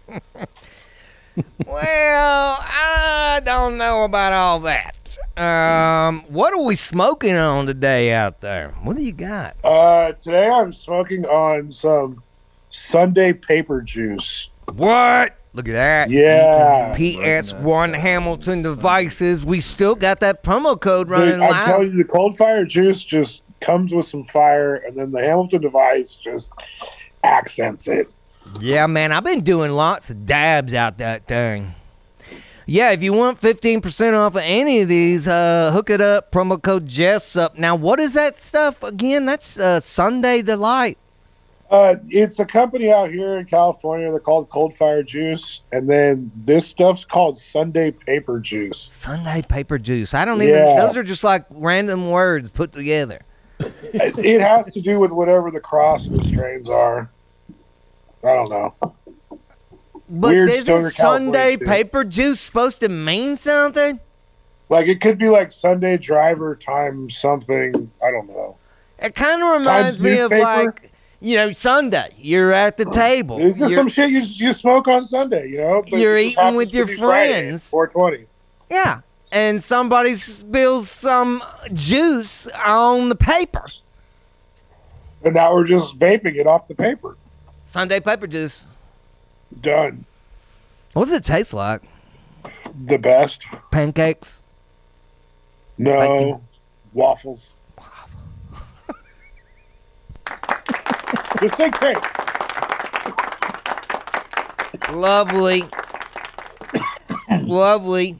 well, 1.65 2.57
I 2.61 3.41
don't 3.43 3.77
know 3.77 4.03
about 4.03 4.33
all 4.33 4.59
that. 4.61 4.93
Um, 5.37 6.21
what 6.29 6.53
are 6.53 6.61
we 6.61 6.75
smoking 6.75 7.35
on 7.35 7.67
today 7.67 8.11
out 8.13 8.41
there? 8.41 8.73
What 8.83 8.97
do 8.97 9.03
you 9.03 9.11
got? 9.11 9.55
Uh, 9.63 10.13
today 10.13 10.47
I'm 10.49 10.73
smoking 10.73 11.25
on 11.25 11.71
some 11.71 12.23
Sunday 12.69 13.33
paper 13.33 13.81
juice. 13.81 14.49
What? 14.73 15.37
Look 15.53 15.67
at 15.69 15.73
that. 15.73 16.09
Yeah. 16.09 16.95
PS1 16.97 17.95
Hamilton 17.97 18.61
devices. 18.61 19.45
We 19.45 19.59
still 19.59 19.95
got 19.95 20.19
that 20.19 20.43
promo 20.43 20.79
code 20.79 21.09
running 21.09 21.35
Dude, 21.35 21.41
I'm 21.41 21.51
live. 21.51 21.65
telling 21.65 21.91
you, 21.91 22.03
the 22.03 22.09
cold 22.09 22.37
fire 22.37 22.65
juice 22.65 23.03
just 23.03 23.43
comes 23.59 23.93
with 23.93 24.05
some 24.05 24.23
fire, 24.25 24.75
and 24.75 24.95
then 24.95 25.11
the 25.11 25.21
Hamilton 25.21 25.61
device 25.61 26.15
just 26.15 26.51
accents 27.23 27.87
it. 27.87 28.09
Yeah, 28.59 28.87
man, 28.87 29.11
I've 29.11 29.23
been 29.25 29.41
doing 29.43 29.71
lots 29.71 30.09
of 30.09 30.25
dabs 30.25 30.73
out 30.73 30.97
that 30.99 31.27
thing. 31.27 31.73
Yeah, 32.65 32.91
if 32.91 33.01
you 33.01 33.13
want 33.13 33.39
15% 33.39 34.13
off 34.13 34.35
of 34.35 34.41
any 34.43 34.81
of 34.81 34.89
these, 34.89 35.27
uh, 35.27 35.71
hook 35.71 35.89
it 35.89 36.01
up. 36.01 36.31
Promo 36.33 36.61
code 36.61 36.85
Jess 36.85 37.35
up. 37.37 37.57
Now, 37.57 37.75
what 37.75 37.97
is 37.99 38.13
that 38.13 38.39
stuff 38.39 38.83
again? 38.83 39.25
That's 39.25 39.57
uh, 39.57 39.79
Sunday 39.79 40.41
Delight. 40.41 40.97
Uh, 41.69 41.95
it's 42.07 42.39
a 42.39 42.45
company 42.45 42.91
out 42.91 43.09
here 43.11 43.37
in 43.37 43.45
California. 43.45 44.09
They're 44.09 44.19
called 44.19 44.49
Cold 44.49 44.73
Fire 44.73 45.03
Juice, 45.03 45.63
and 45.73 45.89
then 45.89 46.31
this 46.35 46.67
stuff's 46.67 47.03
called 47.03 47.37
Sunday 47.37 47.91
Paper 47.91 48.39
Juice. 48.39 48.79
Sunday 48.79 49.41
Paper 49.41 49.77
Juice. 49.77 50.13
I 50.13 50.23
don't 50.23 50.41
even, 50.41 50.55
Yeah. 50.55 50.75
those 50.85 50.95
are 50.95 51.03
just 51.03 51.25
like 51.25 51.45
random 51.49 52.09
words 52.09 52.49
put 52.49 52.71
together. 52.71 53.19
it 53.93 54.41
has 54.41 54.73
to 54.73 54.81
do 54.81 54.99
with 54.99 55.11
whatever 55.11 55.51
the 55.51 55.59
cross 55.59 56.07
the 56.07 56.21
strains 56.23 56.69
are. 56.69 57.09
I 58.23 58.33
don't 58.33 58.49
know. 58.49 58.73
But 60.09 60.35
Weird 60.35 60.49
isn't 60.49 60.91
Sunday. 60.91 61.57
Paper 61.57 62.03
Juice 62.03 62.39
supposed 62.39 62.79
to 62.79 62.89
mean 62.89 63.37
something? 63.37 63.99
Like 64.69 64.87
it 64.87 65.01
could 65.01 65.17
be 65.17 65.29
like 65.29 65.51
Sunday 65.51 65.97
driver 65.97 66.55
time 66.55 67.09
something. 67.09 67.91
I 68.03 68.11
don't 68.11 68.27
know. 68.27 68.57
It 68.99 69.15
kind 69.15 69.41
of 69.41 69.49
reminds 69.59 69.97
Times 69.97 70.01
me 70.01 70.19
of 70.19 70.31
like, 70.31 70.91
you 71.19 71.35
know, 71.37 71.51
Sunday. 71.51 72.09
You're 72.17 72.51
at 72.51 72.77
the 72.77 72.85
table. 72.85 73.39
It's 73.39 73.57
just 73.57 73.71
You're- 73.71 73.75
some 73.75 73.87
shit 73.87 74.09
you 74.09 74.21
you 74.21 74.53
smoke 74.53 74.87
on 74.87 75.05
Sunday. 75.05 75.49
You 75.49 75.57
know, 75.57 75.83
but 75.89 75.99
You're 75.99 76.17
eating 76.17 76.55
with 76.55 76.73
your 76.73 76.85
be 76.85 76.97
Friday 76.97 77.33
at 77.33 77.41
friends. 77.43 77.69
420. 77.69 78.25
Yeah. 78.69 79.01
And 79.31 79.63
somebody 79.63 80.15
spills 80.15 80.89
some 80.89 81.43
juice 81.73 82.47
on 82.65 83.09
the 83.09 83.15
paper. 83.15 83.67
And 85.23 85.35
now 85.35 85.53
we're 85.53 85.65
just 85.65 85.99
vaping 85.99 86.35
it 86.35 86.47
off 86.47 86.67
the 86.67 86.75
paper. 86.75 87.17
Sunday 87.63 87.99
paper 87.99 88.27
juice. 88.27 88.67
Done. 89.59 90.05
What 90.93 91.05
does 91.05 91.15
it 91.15 91.23
taste 91.23 91.53
like? 91.53 91.81
The 92.85 92.97
best. 92.97 93.45
Pancakes? 93.71 94.41
No 95.77 95.99
Bacon. 95.99 96.41
waffles. 96.93 97.51
just 101.41 101.57
say 101.57 101.69
cake. 101.71 101.97
Lovely. 104.91 105.63
Lovely. 107.41 108.19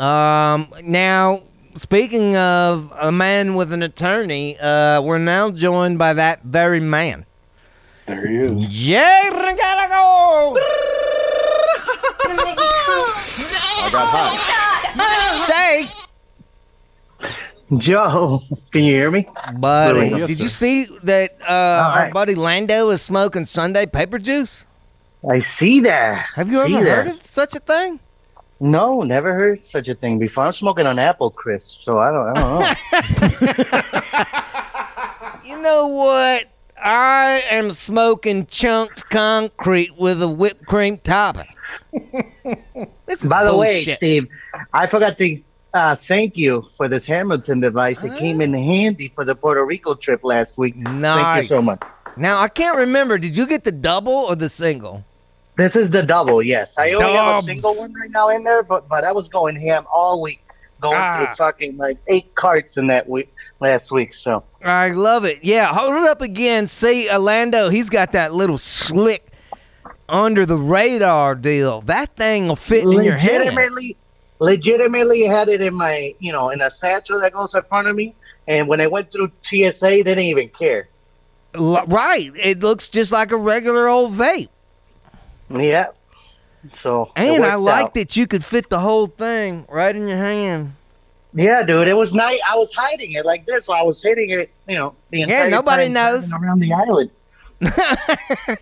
Um 0.00 0.72
now 0.82 1.42
speaking 1.74 2.34
of 2.36 2.92
a 3.00 3.12
man 3.12 3.54
with 3.54 3.72
an 3.72 3.82
attorney, 3.82 4.58
uh 4.58 5.00
we're 5.02 5.18
now 5.18 5.50
joined 5.50 5.98
by 5.98 6.14
that 6.14 6.42
very 6.42 6.80
man. 6.80 7.26
There 8.06 8.26
he 8.26 8.36
is. 8.36 8.68
Jay 8.68 9.28
gotta 9.30 9.88
go. 9.88 10.56
I 13.82 13.88
got 13.92 14.08
hot. 14.10 15.46
Jay, 15.48 15.88
Joe, 17.78 18.42
can 18.72 18.82
you 18.84 18.92
hear 18.92 19.10
me? 19.10 19.26
buddy, 19.58 20.08
Yes, 20.10 20.28
did 20.28 20.38
sir. 20.38 20.42
you 20.44 20.48
see 20.48 20.86
that 21.04 21.36
uh, 21.48 21.92
our 21.94 22.10
buddy 22.10 22.34
Lando 22.34 22.90
is 22.90 23.00
smoking 23.02 23.44
Sunday 23.44 23.86
paper 23.86 24.18
juice? 24.18 24.64
I 25.28 25.38
see 25.40 25.80
that. 25.80 26.26
Have 26.34 26.50
you 26.50 26.64
See 26.66 26.74
ever 26.76 26.84
heard 26.94 27.06
of 27.08 27.24
such 27.26 27.54
a 27.54 27.58
thing? 27.60 28.00
No, 28.60 29.02
never 29.02 29.32
heard 29.32 29.64
such 29.64 29.88
a 29.88 29.94
thing 29.94 30.18
before. 30.18 30.44
I'm 30.44 30.52
smoking 30.52 30.86
on 30.86 30.98
apple 30.98 31.30
crisp, 31.30 31.82
so 31.82 31.98
I 31.98 32.10
don't, 32.10 32.36
I 32.36 32.40
don't 32.40 34.12
know. 34.12 34.36
You 35.44 35.60
know 35.62 35.86
what? 35.86 36.44
I 36.82 37.42
am 37.50 37.72
smoking 37.72 38.46
chunked 38.46 39.08
concrete 39.10 39.96
with 39.96 40.22
a 40.22 40.28
whipped 40.28 40.66
cream 40.66 40.98
topping. 40.98 41.46
this 43.06 43.24
is 43.24 43.26
By 43.28 43.44
the 43.44 43.56
way. 43.56 43.84
Steve, 43.84 44.28
I 44.72 44.86
forgot 44.86 45.18
to 45.18 45.42
uh, 45.74 45.96
thank 45.96 46.36
you 46.36 46.62
for 46.76 46.88
this 46.88 47.06
Hamilton 47.06 47.60
device. 47.60 48.04
It 48.04 48.16
came 48.18 48.40
in 48.40 48.52
handy 48.52 49.08
for 49.14 49.24
the 49.24 49.34
Puerto 49.34 49.64
Rico 49.64 49.94
trip 49.94 50.22
last 50.22 50.58
week. 50.58 50.74
Thank 50.82 51.42
you 51.42 51.48
so 51.48 51.62
much. 51.62 51.80
Now 52.16 52.40
I 52.40 52.48
can't 52.48 52.76
remember. 52.76 53.18
Did 53.18 53.36
you 53.36 53.46
get 53.46 53.64
the 53.64 53.72
double 53.72 54.12
or 54.12 54.36
the 54.36 54.48
single? 54.48 55.04
This 55.60 55.76
is 55.76 55.90
the 55.90 56.02
double, 56.02 56.42
yes. 56.42 56.78
I 56.78 56.92
only 56.92 57.12
have 57.12 57.34
Dubs. 57.34 57.44
a 57.46 57.50
single 57.50 57.74
one 57.76 57.92
right 57.92 58.10
now 58.10 58.30
in 58.30 58.44
there, 58.44 58.62
but 58.62 58.88
but 58.88 59.04
I 59.04 59.12
was 59.12 59.28
going 59.28 59.56
ham 59.56 59.84
all 59.94 60.22
week, 60.22 60.40
going 60.80 60.96
Ah. 60.98 61.18
through 61.26 61.34
fucking 61.36 61.76
like 61.76 61.98
eight 62.08 62.34
carts 62.34 62.78
in 62.78 62.86
that 62.86 63.06
week 63.10 63.30
last 63.60 63.92
week. 63.92 64.14
So 64.14 64.42
I 64.64 64.88
love 64.90 65.24
it. 65.26 65.44
Yeah, 65.44 65.66
hold 65.66 65.94
it 65.96 66.04
up 66.08 66.22
again. 66.22 66.66
See, 66.66 67.10
Orlando, 67.12 67.68
he's 67.68 67.90
got 67.90 68.12
that 68.12 68.32
little 68.32 68.56
slick 68.56 69.26
under 70.08 70.46
the 70.46 70.56
radar 70.56 71.34
deal. 71.34 71.82
That 71.82 72.16
thing 72.16 72.48
will 72.48 72.56
fit 72.56 72.84
in 72.84 73.04
your 73.04 73.16
hand. 73.18 73.44
legitimately, 73.44 73.96
legitimately 74.38 75.24
had 75.24 75.48
it 75.50 75.60
in 75.60 75.74
my, 75.74 76.14
you 76.20 76.32
know, 76.32 76.48
in 76.50 76.62
a 76.62 76.70
satchel 76.70 77.20
that 77.20 77.32
goes 77.34 77.54
in 77.54 77.62
front 77.64 77.86
of 77.86 77.94
me. 77.94 78.14
And 78.48 78.66
when 78.66 78.80
I 78.80 78.86
went 78.86 79.12
through 79.12 79.30
TSA, 79.42 79.86
they 79.88 80.02
didn't 80.02 80.24
even 80.24 80.48
care. 80.48 80.88
L- 81.54 81.84
Right. 81.86 82.32
It 82.34 82.60
looks 82.60 82.88
just 82.88 83.12
like 83.12 83.30
a 83.30 83.36
regular 83.36 83.88
old 83.88 84.14
vape. 84.16 84.48
Yeah. 85.50 85.86
So 86.74 87.10
And 87.16 87.44
I 87.44 87.54
like 87.54 87.86
out. 87.86 87.94
that 87.94 88.16
you 88.16 88.26
could 88.26 88.44
fit 88.44 88.68
the 88.68 88.78
whole 88.80 89.06
thing 89.06 89.66
right 89.68 89.94
in 89.94 90.06
your 90.08 90.18
hand. 90.18 90.74
Yeah, 91.32 91.62
dude, 91.62 91.86
it 91.88 91.94
was 91.94 92.12
nice. 92.12 92.40
I 92.48 92.56
was 92.56 92.74
hiding 92.74 93.12
it 93.12 93.24
like 93.24 93.46
this, 93.46 93.68
while 93.68 93.78
I 93.80 93.82
was 93.84 94.02
hitting 94.02 94.30
it, 94.30 94.50
you 94.68 94.76
know, 94.76 94.94
the 95.10 95.20
Yeah, 95.20 95.48
nobody 95.48 95.88
knows. 95.88 96.30
around 96.32 96.58
the 96.58 96.72
island. 96.72 97.10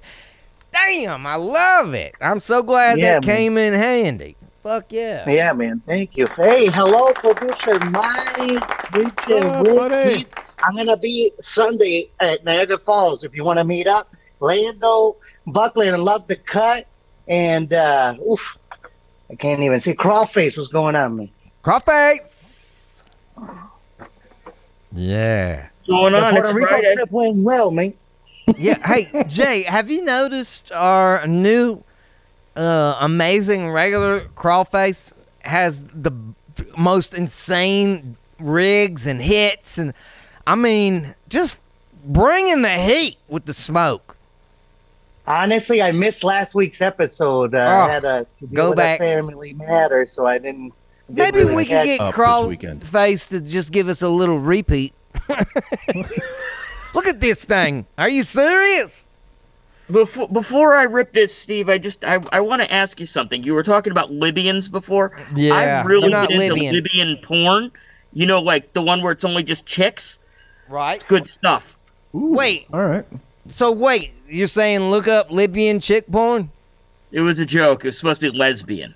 Damn, 0.73 1.27
I 1.27 1.37
love 1.37 1.95
it. 1.95 2.15
I'm 2.21 2.41
so 2.41 2.63
glad 2.63 2.99
Yeah, 2.99 3.15
that 3.15 3.27
man. 3.27 3.37
came 3.37 3.57
in 3.59 3.73
handy. 3.73 4.37
Fuck 4.63 4.87
yeah. 4.93 5.29
Yeah, 5.29 5.53
man. 5.55 5.81
Thank 5.87 6.17
you. 6.17 6.27
Hey, 6.27 6.67
hello, 6.67 7.13
producer 7.15 7.79
Mike. 7.91 8.93
Richard, 8.95 9.45
up, 9.45 9.67
Rick. 9.91 10.27
I'm 10.63 10.77
gonna 10.77 10.97
be 10.99 11.31
Sunday 11.41 12.11
at 12.21 12.45
Niagara 12.45 12.77
Falls. 12.79 13.25
If 13.25 13.35
you 13.35 13.45
want 13.45 13.59
to 13.59 13.65
meet 13.65 13.87
up, 13.87 14.15
Lando, 14.41 15.17
Buckley, 15.47 15.89
and 15.89 16.03
love 16.03 16.27
the 16.27 16.37
cut. 16.37 16.87
And 17.27 17.73
uh, 17.73 18.15
oof, 18.29 18.57
I 19.31 19.35
can't 19.35 19.63
even 19.63 19.81
see 19.81 19.95
Crawface. 19.95 20.57
What's 20.57 20.69
going 20.69 20.97
on, 20.97 21.17
man? 21.17 21.31
Crawface. 21.63 23.05
Yeah. 24.93 25.69
going 25.87 26.13
The 26.13 26.25
on? 26.25 26.33
Puerto 26.33 26.49
It's 26.49 26.55
Rico 26.55 26.69
Friday. 26.69 26.95
trip 26.95 27.11
went 27.11 27.45
well, 27.45 27.71
man. 27.71 27.95
Yeah. 28.57 28.79
Hey, 28.87 29.25
Jay, 29.29 29.63
have 29.65 29.91
you 29.91 30.05
noticed 30.05 30.73
our 30.73 31.27
new 31.27 31.83
uh, 32.57 32.97
amazing 33.01 33.71
regular 33.71 34.21
crawface 34.37 35.13
has 35.43 35.83
the 35.85 36.11
most 36.77 37.15
insane 37.17 38.17
rigs 38.41 39.07
and 39.07 39.21
hits 39.23 39.79
and 39.79 39.93
I 40.47 40.55
mean 40.55 41.15
just 41.29 41.59
bringing 42.05 42.63
the 42.63 42.71
heat 42.71 43.17
with 43.29 43.45
the 43.45 43.53
smoke. 43.53 44.17
Honestly, 45.29 45.83
I 45.83 45.93
missed 45.93 46.25
last 46.25 46.55
week's 46.55 46.81
episode. 46.81 47.55
Uh, 47.55 47.59
Oh, 47.59 47.63
I 47.83 47.89
had 47.93 48.05
a 48.05 48.27
to 48.39 48.47
deal 48.47 48.57
go 48.57 48.69
with 48.71 48.79
back. 48.79 48.99
a 48.99 49.03
family 49.03 49.53
matter, 49.53 50.07
so 50.07 50.27
I 50.27 50.39
didn't. 50.39 50.73
didn't 51.13 51.35
Maybe 51.35 51.39
really 51.41 51.55
we 51.57 51.65
could 51.67 51.71
catch- 51.71 51.85
get 51.87 52.01
Up 52.01 52.07
this 52.09 52.15
Crawl. 52.15 52.53
Face 52.81 53.27
to 53.29 53.41
just 53.43 53.71
give 53.71 53.89
us 53.89 54.01
a 54.01 54.09
little 54.09 54.39
repeat. 54.39 54.95
Look 56.95 57.07
at 57.07 57.21
this 57.21 57.45
thing. 57.45 57.87
Are 57.99 58.09
you 58.09 58.23
serious? 58.23 59.07
Before 59.91 60.29
before 60.29 60.75
I 60.75 60.83
rip 60.85 61.13
this, 61.13 61.35
Steve, 61.35 61.69
I 61.69 61.79
just 61.79 62.05
I, 62.05 62.21
I 62.33 62.41
want 62.41 62.61
to 62.63 62.73
ask 62.73 62.99
you 63.01 63.07
something. 63.07 63.43
You 63.43 63.55
were 63.55 63.63
talking 63.63 63.91
about 63.91 64.11
Libyans 64.11 64.69
before. 64.69 65.13
Yeah, 65.35 65.55
I've 65.55 65.87
really 65.87 66.07
I'm 66.07 66.11
not 66.11 66.29
been 66.29 66.41
into 66.43 66.55
Libyan. 66.55 66.75
Libyan 66.75 67.17
porn. 67.23 67.73
You 68.13 68.27
know, 68.27 68.41
like 68.41 68.73
the 68.73 68.83
one 68.83 69.03
where 69.03 69.13
it's 69.13 69.25
only 69.25 69.43
just 69.43 69.65
chicks. 69.67 70.19
Right. 70.69 70.95
It's 70.97 71.05
good 71.05 71.27
stuff. 71.27 71.79
Ooh, 72.15 72.33
Wait. 72.35 72.67
All 72.73 72.85
right. 72.85 73.07
So 73.51 73.71
wait, 73.73 74.13
you're 74.29 74.47
saying 74.47 74.81
look 74.91 75.09
up 75.09 75.31
Libyan 75.31 75.81
chick 75.81 76.07
porn? 76.11 76.51
It 77.11 77.21
was 77.21 77.39
a 77.39 77.47
joke. 77.47 77.85
It 77.85 77.89
was 77.89 77.99
supposed 77.99 78.21
to 78.21 78.31
be 78.31 78.39
lesbian. 78.39 78.95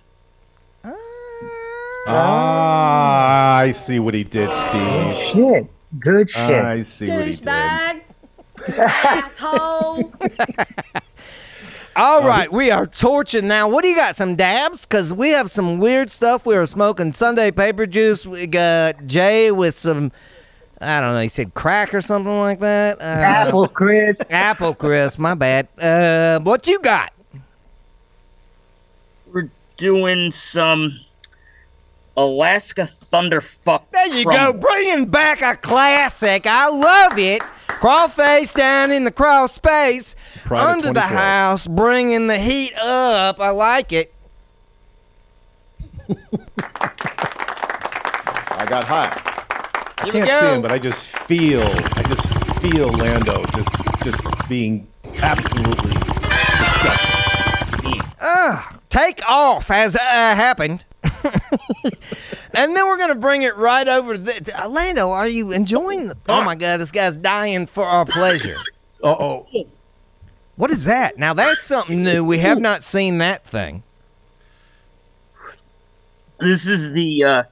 Ah, 2.06 3.58
I 3.58 3.70
see 3.70 4.00
what 4.00 4.14
he 4.14 4.24
did, 4.24 4.52
Steve. 4.52 5.16
Shit, 5.26 5.66
good 6.00 6.28
shit. 6.28 6.64
I 6.64 6.82
see 6.82 7.08
what 7.08 7.26
he 7.26 7.32
did. 7.32 7.42
Douchebag. 7.44 8.02
Asshole. 8.78 10.12
All 11.94 12.22
right, 12.22 12.50
we 12.50 12.70
are 12.70 12.86
torching 12.86 13.46
now. 13.46 13.68
What 13.68 13.82
do 13.82 13.88
you 13.88 13.96
got? 13.96 14.16
Some 14.16 14.34
dabs? 14.34 14.86
Because 14.86 15.12
we 15.12 15.28
have 15.30 15.50
some 15.50 15.78
weird 15.78 16.10
stuff. 16.10 16.46
We 16.46 16.56
were 16.56 16.66
smoking 16.66 17.12
Sunday 17.12 17.50
paper 17.50 17.86
juice. 17.86 18.26
We 18.26 18.46
got 18.46 19.06
Jay 19.06 19.50
with 19.52 19.76
some 19.76 20.10
I 20.82 21.00
don't 21.00 21.14
know. 21.14 21.20
He 21.20 21.28
said 21.28 21.54
crack 21.54 21.94
or 21.94 22.00
something 22.00 22.38
like 22.38 22.58
that. 22.60 23.00
Uh, 23.00 23.04
Apple 23.04 23.68
crisp. 23.68 24.22
Apple 24.30 24.74
crisp. 24.74 25.18
My 25.18 25.34
bad. 25.34 25.68
Uh, 25.78 26.40
what 26.40 26.66
you 26.66 26.78
got? 26.80 27.12
We're 29.32 29.48
doing 29.76 30.32
some 30.32 31.00
Alaska 32.16 32.82
Thunderfuck. 32.82 33.82
There 33.92 34.06
you 34.08 34.24
go, 34.24 34.52
bringing 34.52 35.06
back 35.06 35.40
a 35.40 35.56
classic. 35.56 36.46
I 36.46 36.68
love 36.68 37.18
it. 37.18 37.42
Crawl 37.66 38.08
face 38.08 38.52
down 38.52 38.92
in 38.92 39.04
the 39.04 39.10
crawl 39.10 39.48
space 39.48 40.14
Pride 40.44 40.60
under 40.60 40.88
the 40.88 41.00
2012. 41.00 41.10
house, 41.10 41.66
bringing 41.66 42.26
the 42.26 42.38
heat 42.38 42.74
up. 42.76 43.40
I 43.40 43.50
like 43.50 43.92
it. 43.92 44.12
I 48.50 48.66
got 48.68 48.84
high. 48.84 49.41
I 50.02 50.10
Here 50.10 50.24
can't 50.24 50.40
see 50.40 50.54
him, 50.54 50.62
but 50.62 50.72
I 50.72 50.78
just 50.78 51.16
feel, 51.16 51.62
I 51.62 52.02
just 52.08 52.26
feel 52.60 52.88
Lando 52.88 53.44
just, 53.54 53.70
just 54.02 54.22
being 54.48 54.88
absolutely 55.20 55.92
disgusting. 55.92 58.00
Ah, 58.20 58.78
take 58.88 59.20
off 59.28 59.68
has 59.68 59.94
uh, 59.94 59.98
happened. 60.00 60.84
and 61.04 62.74
then 62.76 62.86
we're 62.86 62.96
going 62.96 63.12
to 63.12 63.18
bring 63.18 63.42
it 63.42 63.56
right 63.56 63.86
over 63.86 64.14
to 64.14 64.20
the, 64.20 64.62
Orlando. 64.62 65.10
Are 65.10 65.28
you 65.28 65.52
enjoying 65.52 66.08
the. 66.08 66.16
Oh 66.28 66.44
my 66.44 66.56
God, 66.56 66.78
this 66.78 66.90
guy's 66.90 67.16
dying 67.16 67.66
for 67.66 67.84
our 67.84 68.04
pleasure. 68.04 68.56
Uh 69.04 69.16
oh. 69.18 69.46
What 70.54 70.70
is 70.70 70.84
that? 70.84 71.18
Now, 71.18 71.34
that's 71.34 71.66
something 71.66 72.04
new. 72.04 72.24
We 72.24 72.38
have 72.38 72.60
not 72.60 72.84
seen 72.84 73.18
that 73.18 73.44
thing. 73.44 73.82
This 76.38 76.68
is 76.68 76.92
the 76.92 77.24
uh 77.24 77.42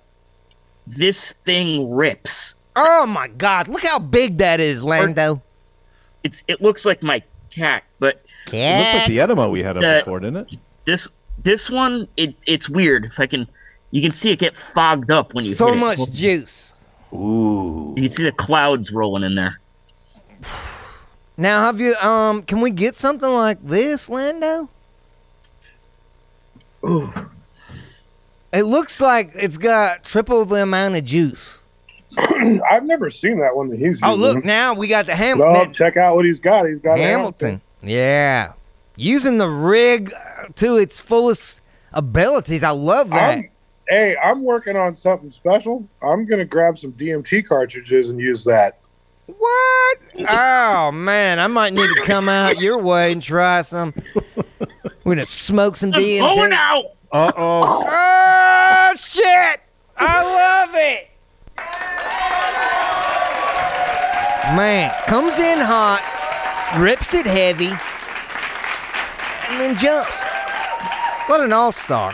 this 0.86 1.32
thing 1.44 1.90
rips. 1.92 2.54
Oh 2.76 3.06
my 3.06 3.28
God, 3.28 3.68
look 3.68 3.84
how 3.84 3.98
big 3.98 4.38
that 4.38 4.60
is, 4.60 4.82
Lando. 4.82 5.42
It's 6.24 6.44
it 6.48 6.60
looks 6.62 6.84
like 6.84 7.02
my 7.02 7.22
cat, 7.50 7.84
but 7.98 8.22
It 8.52 8.78
looks 8.78 8.94
like 8.94 9.08
the 9.08 9.20
enema 9.20 9.48
we 9.48 9.62
had 9.62 9.76
up 9.76 9.82
Uh, 9.84 9.98
before, 9.98 10.20
didn't 10.20 10.48
it? 10.52 10.58
this 10.84 11.08
this 11.42 11.68
one 11.70 12.06
it 12.16 12.34
it's 12.46 12.68
weird. 12.68 13.04
If 13.06 13.18
I 13.20 13.26
can 13.26 13.48
you 13.90 14.00
can 14.02 14.12
see 14.12 14.30
it 14.30 14.38
get 14.38 14.56
fogged 14.56 15.10
up 15.10 15.34
when 15.34 15.44
you 15.44 15.54
So 15.54 15.66
hit 15.68 15.76
it. 15.76 15.80
much 15.80 16.12
juice. 16.12 16.74
Ooh. 17.12 17.92
You 17.96 18.04
can 18.04 18.12
see 18.12 18.22
the 18.24 18.32
clouds 18.32 18.92
rolling 18.92 19.24
in 19.24 19.34
there. 19.34 19.58
Now, 21.36 21.62
have 21.62 21.80
you, 21.80 21.94
um, 21.96 22.42
can 22.42 22.60
we 22.60 22.70
get 22.70 22.94
something 22.96 23.28
like 23.28 23.58
this, 23.64 24.08
Lando? 24.10 24.68
Ooh. 26.84 27.12
It 28.52 28.62
looks 28.64 29.00
like 29.00 29.30
it's 29.34 29.56
got 29.58 30.02
triple 30.04 30.44
the 30.44 30.62
amount 30.62 30.96
of 30.96 31.04
juice. 31.04 31.62
I've 32.18 32.84
never 32.84 33.08
seen 33.10 33.38
that 33.40 33.54
one 33.54 33.68
that 33.68 33.76
he's 33.78 34.00
using. 34.00 34.08
Oh, 34.08 34.14
look, 34.14 34.44
now 34.44 34.74
we 34.74 34.88
got 34.88 35.06
the 35.06 35.12
Oh, 35.12 35.16
Hamilton. 35.16 35.72
check 35.72 35.96
out 35.96 36.16
what 36.16 36.24
he's 36.24 36.40
got. 36.40 36.66
He's 36.68 36.80
got 36.80 36.98
a 36.98 37.02
Hamilton. 37.02 37.60
Yeah. 37.82 38.54
Using 38.96 39.38
the 39.38 39.48
rig 39.48 40.12
uh, 40.12 40.46
to 40.56 40.76
its 40.76 40.98
fullest 40.98 41.60
abilities. 41.92 42.64
I 42.64 42.70
love 42.70 43.10
that. 43.10 43.38
I'm, 43.38 43.50
hey, 43.88 44.16
I'm 44.22 44.42
working 44.42 44.76
on 44.76 44.96
something 44.96 45.30
special. 45.30 45.88
I'm 46.02 46.26
gonna 46.26 46.44
grab 46.44 46.76
some 46.78 46.92
DMT 46.92 47.46
cartridges 47.46 48.10
and 48.10 48.18
use 48.18 48.44
that. 48.44 48.80
What? 49.26 49.98
Oh 50.28 50.90
man, 50.92 51.38
I 51.38 51.46
might 51.46 51.72
need 51.72 51.86
to 51.94 52.02
come 52.04 52.28
out 52.28 52.58
your 52.58 52.82
way 52.82 53.12
and 53.12 53.22
try 53.22 53.62
some. 53.62 53.94
We're 55.04 55.14
gonna 55.14 55.24
smoke 55.24 55.76
some 55.76 55.92
DMT. 55.92 56.20
Going 56.34 56.52
out. 56.52 56.84
Uh 57.12 57.32
oh. 57.36 57.86
Oh 58.92 58.94
shit! 58.96 59.60
I 59.96 60.22
love 60.24 60.70
it. 60.74 61.10
Man, 64.56 64.90
comes 65.06 65.38
in 65.38 65.60
hot, 65.60 66.02
rips 66.76 67.14
it 67.14 67.24
heavy, 67.24 67.68
and 69.48 69.60
then 69.60 69.76
jumps. 69.76 70.24
What 71.28 71.40
an 71.40 71.52
all-star. 71.52 72.12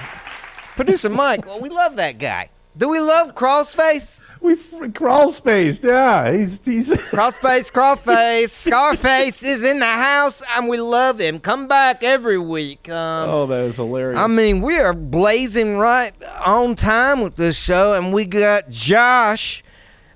Producer 0.74 1.08
Mike, 1.08 1.46
well, 1.46 1.60
we 1.60 1.70
love 1.70 1.96
that 1.96 2.18
guy. 2.18 2.50
Do 2.76 2.90
we 2.90 3.00
love 3.00 3.34
Crossface? 3.34 4.20
We 4.46 4.52
f- 4.52 4.94
crawl 4.94 5.32
spaced. 5.32 5.82
Yeah, 5.82 6.30
he's 6.30 6.64
he's. 6.64 6.90
Crossface, 7.10 7.72
Crawface, 7.72 8.50
Scarface 8.50 9.42
is 9.42 9.64
in 9.64 9.80
the 9.80 9.86
house, 9.86 10.40
and 10.54 10.68
we 10.68 10.78
love 10.78 11.18
him. 11.18 11.40
Come 11.40 11.66
back 11.66 12.04
every 12.04 12.38
week. 12.38 12.88
Um, 12.88 13.28
oh, 13.28 13.46
that 13.48 13.62
is 13.64 13.74
hilarious. 13.74 14.20
I 14.20 14.28
mean, 14.28 14.60
we 14.62 14.78
are 14.78 14.94
blazing 14.94 15.78
right 15.78 16.12
on 16.44 16.76
time 16.76 17.22
with 17.22 17.34
this 17.34 17.58
show, 17.58 17.94
and 17.94 18.12
we 18.12 18.24
got 18.24 18.70
Josh 18.70 19.64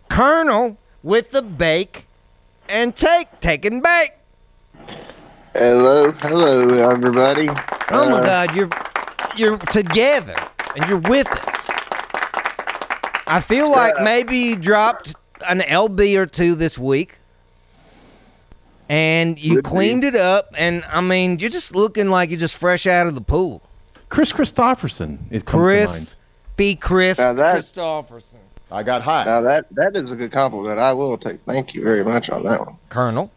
Colonel 0.08 0.78
with 1.02 1.32
the 1.32 1.42
bake 1.42 2.06
and 2.68 2.94
take, 2.94 3.40
take 3.40 3.64
and 3.64 3.82
bake. 3.82 4.12
Hello, 5.54 6.12
hello, 6.12 6.68
everybody. 6.88 7.48
Oh 7.90 8.08
my 8.08 8.18
Uh, 8.20 8.22
God, 8.46 8.54
you're 8.54 8.68
you're 9.36 9.58
together 9.58 10.36
and 10.76 10.88
you're 10.88 10.98
with 11.10 11.26
us. 11.26 11.70
I 13.30 13.40
feel 13.40 13.70
like 13.70 13.94
maybe 14.02 14.36
you 14.36 14.56
dropped 14.56 15.14
an 15.48 15.60
LB 15.60 16.18
or 16.18 16.26
two 16.26 16.56
this 16.56 16.76
week, 16.76 17.18
and 18.88 19.38
you 19.38 19.56
Could 19.56 19.64
be. 19.64 19.70
cleaned 19.70 20.04
it 20.04 20.16
up, 20.16 20.48
and 20.58 20.84
I 20.92 21.00
mean, 21.00 21.38
you're 21.38 21.48
just 21.50 21.74
looking 21.76 22.08
like 22.10 22.30
you're 22.30 22.40
just 22.40 22.56
fresh 22.56 22.86
out 22.86 23.06
of 23.06 23.14
the 23.14 23.20
pool. 23.20 23.62
Kris 24.08 24.32
Kristofferson. 24.32 25.18
It 25.30 25.44
Chris, 25.44 26.14
mind. 26.14 26.56
be 26.56 26.74
Chris 26.74 27.18
Now 27.18 27.32
that- 27.34 27.54
Kristofferson. 27.56 28.36
I 28.72 28.82
got 28.82 29.02
high. 29.02 29.24
Now 29.24 29.40
that 29.42 29.66
that 29.72 29.96
is 29.96 30.10
a 30.12 30.16
good 30.16 30.30
compliment. 30.32 30.78
I 30.78 30.92
will 30.92 31.16
take. 31.18 31.40
Thank 31.46 31.74
you 31.74 31.82
very 31.84 32.04
much 32.04 32.30
on 32.30 32.42
that 32.44 32.60
one. 32.60 32.76
Colonel. 32.88 33.30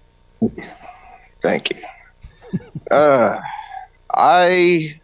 Thank 1.41 1.74
you. 1.76 2.60
uh, 2.91 3.39
I 4.14 4.96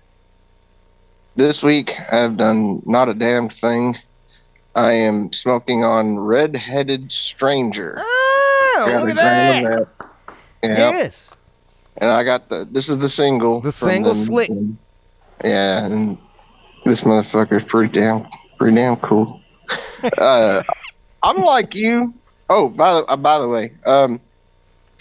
this 1.36 1.64
week 1.64 1.90
have 1.92 2.38
done 2.38 2.82
not 2.86 3.10
a 3.10 3.14
damn 3.14 3.50
thing. 3.50 3.96
I 4.76 4.94
am 4.94 5.34
smoking 5.34 5.84
on 5.84 6.20
Red-Headed 6.20 7.12
Stranger. 7.12 7.96
Oh, 7.98 8.86
Got 8.88 9.02
look 9.02 9.10
at 9.10 9.16
that. 9.16 9.88
Yeah. 10.64 10.78
Yes. 10.78 11.32
And 11.98 12.10
I 12.10 12.24
got 12.24 12.50
the 12.50 12.68
this 12.70 12.90
is 12.90 12.98
the 13.00 13.10
single. 13.10 13.62
The 13.62 13.72
single 13.72 14.14
them. 14.14 14.24
slick. 14.24 14.50
Yeah, 15.44 15.86
and 15.86 16.18
this 16.86 17.02
motherfucker 17.02 17.58
is 17.58 17.66
pretty 17.66 17.92
damn 17.92 18.26
pretty 18.58 18.76
damn 18.76 18.96
cool. 18.98 19.42
uh, 20.18 20.64
I'm 21.24 21.42
like 21.44 21.76
you. 21.76 22.14
Oh, 22.50 22.70
by 22.70 22.94
the 22.94 23.06
uh, 23.06 23.18
by 23.18 23.38
the 23.40 23.48
way, 23.48 23.74
um, 23.86 24.20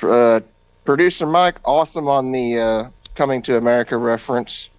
uh, 0.03 0.41
producer 0.85 1.27
Mike, 1.27 1.59
awesome 1.65 2.09
on 2.09 2.33
the 2.33 2.59
uh, 2.59 2.89
coming 3.15 3.43
to 3.43 3.57
America 3.57 3.97
reference. 3.97 4.71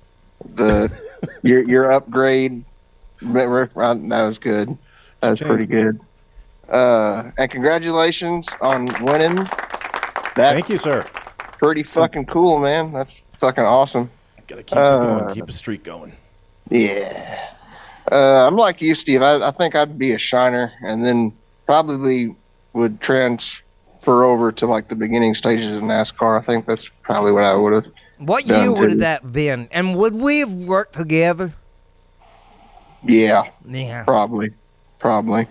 The 0.55 0.91
your 1.41 1.63
your 1.63 1.91
upgrade 1.91 2.63
that 3.21 4.23
was 4.25 4.37
good. 4.39 4.77
That 5.21 5.31
was 5.31 5.39
pretty 5.41 5.65
good. 5.65 5.99
Uh, 6.69 7.31
and 7.37 7.49
congratulations 7.49 8.47
on 8.61 8.85
winning. 9.03 9.35
That's 10.35 10.53
Thank 10.53 10.69
you, 10.69 10.77
sir. 10.77 11.05
Pretty 11.57 11.83
fucking 11.83 12.27
cool, 12.27 12.59
man. 12.59 12.93
That's 12.93 13.21
fucking 13.39 13.63
awesome. 13.63 14.09
Gotta 14.47 14.63
keep 14.63 14.77
it 14.77 14.81
Uh, 14.83 15.19
going. 15.19 15.35
Keep 15.35 15.49
a 15.49 15.53
streak 15.53 15.83
going. 15.83 16.13
Yeah. 16.69 17.49
Uh, 18.11 18.47
I'm 18.47 18.55
like 18.55 18.81
you, 18.81 18.95
Steve. 18.95 19.21
I, 19.21 19.35
I 19.47 19.51
think 19.51 19.75
I'd 19.75 19.97
be 19.99 20.11
a 20.11 20.17
shiner 20.19 20.71
and 20.81 21.05
then 21.05 21.33
probably 21.65 22.35
would 22.73 23.01
transfer 23.01 24.23
over 24.23 24.51
to 24.53 24.65
like 24.65 24.87
the 24.87 24.95
beginning 24.95 25.35
stages 25.35 25.75
of 25.75 25.83
NASCAR. 25.83 26.39
I 26.39 26.41
think 26.41 26.65
that's 26.65 26.89
probably 27.01 27.31
what 27.31 27.43
I 27.43 27.53
would 27.55 27.73
have. 27.73 27.87
What 28.19 28.47
year 28.47 28.71
would 28.71 28.91
too. 28.91 28.97
that 28.99 29.31
been? 29.31 29.67
And 29.71 29.95
would 29.97 30.15
we 30.15 30.39
have 30.39 30.51
worked 30.51 30.93
together? 30.95 31.53
Yeah. 33.03 33.43
Yeah. 33.65 34.03
Probably. 34.03 34.51
Probably. 34.99 35.47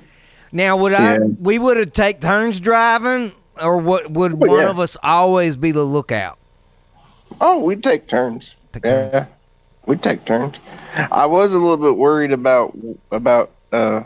Now, 0.52 0.76
would 0.76 0.92
I? 0.94 1.18
We 1.18 1.58
would 1.58 1.76
have 1.76 1.92
take 1.92 2.20
turns 2.20 2.60
driving, 2.60 3.32
or 3.62 3.78
what? 3.78 4.10
Would 4.10 4.32
Oh, 4.34 4.36
one 4.36 4.50
yeah. 4.62 4.70
of 4.70 4.78
us 4.80 4.96
always 5.02 5.56
be 5.56 5.72
the 5.72 5.82
lookout? 5.84 6.38
Oh, 7.40 7.58
we'd 7.58 7.82
take 7.82 8.08
turns. 8.08 8.54
Take 8.72 8.84
yeah. 8.84 9.10
turns. 9.10 9.26
We'd 9.86 10.02
take 10.02 10.24
turns. 10.24 10.56
I 10.94 11.26
was 11.26 11.52
a 11.52 11.58
little 11.58 11.76
bit 11.76 11.96
worried 11.96 12.32
about 12.32 12.76
about 13.12 13.50
uh 13.72 14.02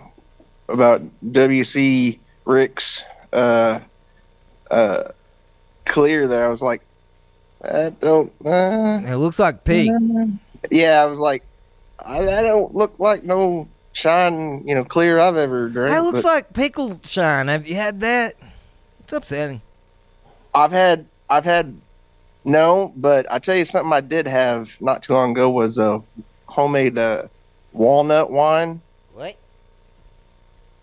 about 0.68 1.02
WC 1.32 2.18
Rick's 2.44 3.04
uh 3.32 3.80
uh 4.70 5.02
clear 5.86 6.26
there. 6.28 6.44
I 6.44 6.48
was 6.48 6.62
like, 6.62 6.82
I 7.64 7.90
don't 7.90 8.32
uh 8.44 9.02
It 9.06 9.16
looks 9.16 9.38
like 9.38 9.64
P. 9.64 9.90
Yeah, 10.70 11.02
I 11.02 11.06
was 11.06 11.18
like, 11.18 11.42
I, 12.04 12.20
I 12.20 12.42
don't 12.42 12.74
look 12.74 12.98
like 12.98 13.24
no 13.24 13.68
shine, 13.92 14.66
you 14.66 14.74
know, 14.74 14.84
clear 14.84 15.18
I've 15.18 15.36
ever 15.36 15.68
drank. 15.68 15.90
That 15.90 16.02
looks 16.02 16.22
but 16.22 16.28
like 16.28 16.52
pickle 16.52 17.00
shine. 17.04 17.48
Have 17.48 17.66
you 17.66 17.74
had 17.74 18.00
that? 18.00 18.34
It's 19.00 19.12
upsetting. 19.12 19.62
I've 20.54 20.72
had, 20.72 21.06
I've 21.30 21.44
had, 21.44 21.76
no, 22.44 22.92
but 22.96 23.26
I 23.30 23.38
tell 23.38 23.56
you 23.56 23.64
something 23.64 23.92
I 23.92 24.00
did 24.00 24.26
have 24.26 24.76
not 24.80 25.02
too 25.02 25.14
long 25.14 25.32
ago 25.32 25.48
was 25.48 25.78
a 25.78 26.02
homemade 26.46 26.98
uh, 26.98 27.24
walnut 27.72 28.30
wine. 28.30 28.80
What? 29.14 29.36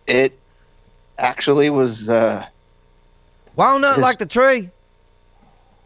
It 0.08 0.38
actually 1.18 1.70
was 1.70 2.10
uh, 2.10 2.46
Walnut 3.56 3.98
like 4.00 4.20
the 4.20 4.26
tree. 4.26 4.70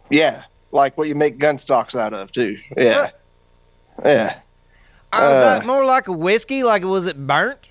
yeah, 0.09 0.43
like 0.71 0.97
what 0.97 1.07
you 1.07 1.15
make 1.15 1.39
gun 1.39 1.57
stocks 1.57 1.95
out 1.95 2.13
of 2.13 2.31
too. 2.31 2.57
Yeah, 2.77 3.09
yeah. 4.05 4.39
Oh, 5.13 5.31
is 5.31 5.37
Uh, 5.37 5.59
that 5.59 5.65
more 5.65 5.85
like 5.85 6.07
a 6.07 6.11
whiskey? 6.11 6.63
Like 6.63 6.83
was 6.83 7.05
it 7.05 7.25
burnt? 7.27 7.69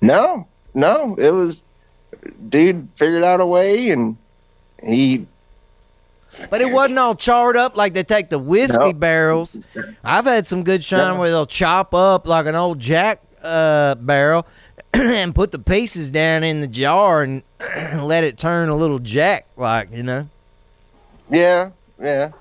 No, 0.00 0.46
no, 0.74 1.14
it 1.18 1.30
was 1.32 1.62
dude 2.48 2.88
figured 2.96 3.24
out 3.24 3.40
a 3.40 3.46
way 3.46 3.90
and 3.90 4.16
he 4.82 5.26
But 6.50 6.60
it 6.60 6.70
wasn't 6.70 6.98
all 6.98 7.14
charred 7.14 7.56
up 7.56 7.76
like 7.76 7.94
they 7.94 8.02
take 8.02 8.28
the 8.28 8.38
whiskey 8.38 8.78
No. 8.78 8.92
barrels. 8.92 9.58
I've 10.04 10.24
had 10.26 10.46
some 10.46 10.62
good 10.64 10.84
shine 10.84 11.14
No. 11.14 11.20
where 11.20 11.30
they'll 11.30 11.46
chop 11.46 11.94
up 11.94 12.26
like 12.28 12.46
an 12.46 12.54
old 12.54 12.78
Jack 12.78 13.20
uh, 13.42 13.94
barrel 13.96 14.46
and 14.94 15.34
put 15.34 15.50
the 15.52 15.58
pieces 15.58 16.10
down 16.10 16.44
in 16.44 16.60
the 16.60 16.66
jar 16.68 17.22
and 17.22 17.42
let 18.00 18.22
it 18.24 18.36
turn 18.36 18.68
a 18.68 18.76
little 18.76 18.98
Jack, 18.98 19.46
like 19.56 19.88
you 19.92 20.02
know. 20.02 20.28
yeah, 21.30 21.70
yeah. 22.00 22.32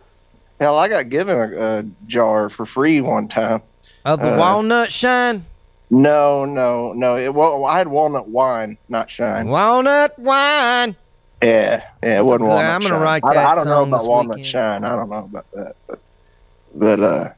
Hell, 0.59 0.77
I 0.77 0.87
got 0.87 1.09
given 1.09 1.35
a, 1.37 1.79
a 1.79 1.83
jar 2.07 2.49
for 2.49 2.65
free 2.65 3.01
one 3.01 3.27
time. 3.27 3.61
Of 4.05 4.19
the 4.21 4.33
Uh, 4.35 4.37
walnut 4.37 4.91
shine, 4.91 5.43
No, 5.89 6.45
no, 6.45 6.93
no. 6.93 7.17
It 7.17 7.33
well, 7.33 7.65
I 7.65 7.77
had 7.77 7.87
walnut 7.87 8.27
wine, 8.29 8.77
not 8.89 9.09
shine. 9.09 9.47
walnut 9.47 10.17
wine. 10.17 10.95
Yeah, 11.43 11.83
yeah, 12.03 12.19
it 12.19 12.23
wasn't 12.23 12.41
good- 12.41 12.47
walnut. 12.47 12.65
I'm 12.65 12.81
gonna 12.81 12.95
shine. 12.95 13.01
write 13.01 13.23
that 13.23 13.37
I 13.37 13.55
don't 13.55 13.65
know 13.67 13.83
about 13.83 14.07
walnut 14.07 14.35
weekend. 14.37 14.45
shine. 14.45 14.83
I 14.83 14.89
don't 14.89 15.09
know 15.09 15.17
about 15.25 15.45
that, 15.53 15.75
but, 15.87 15.99
but 16.73 16.99
uh, 17.01 17.29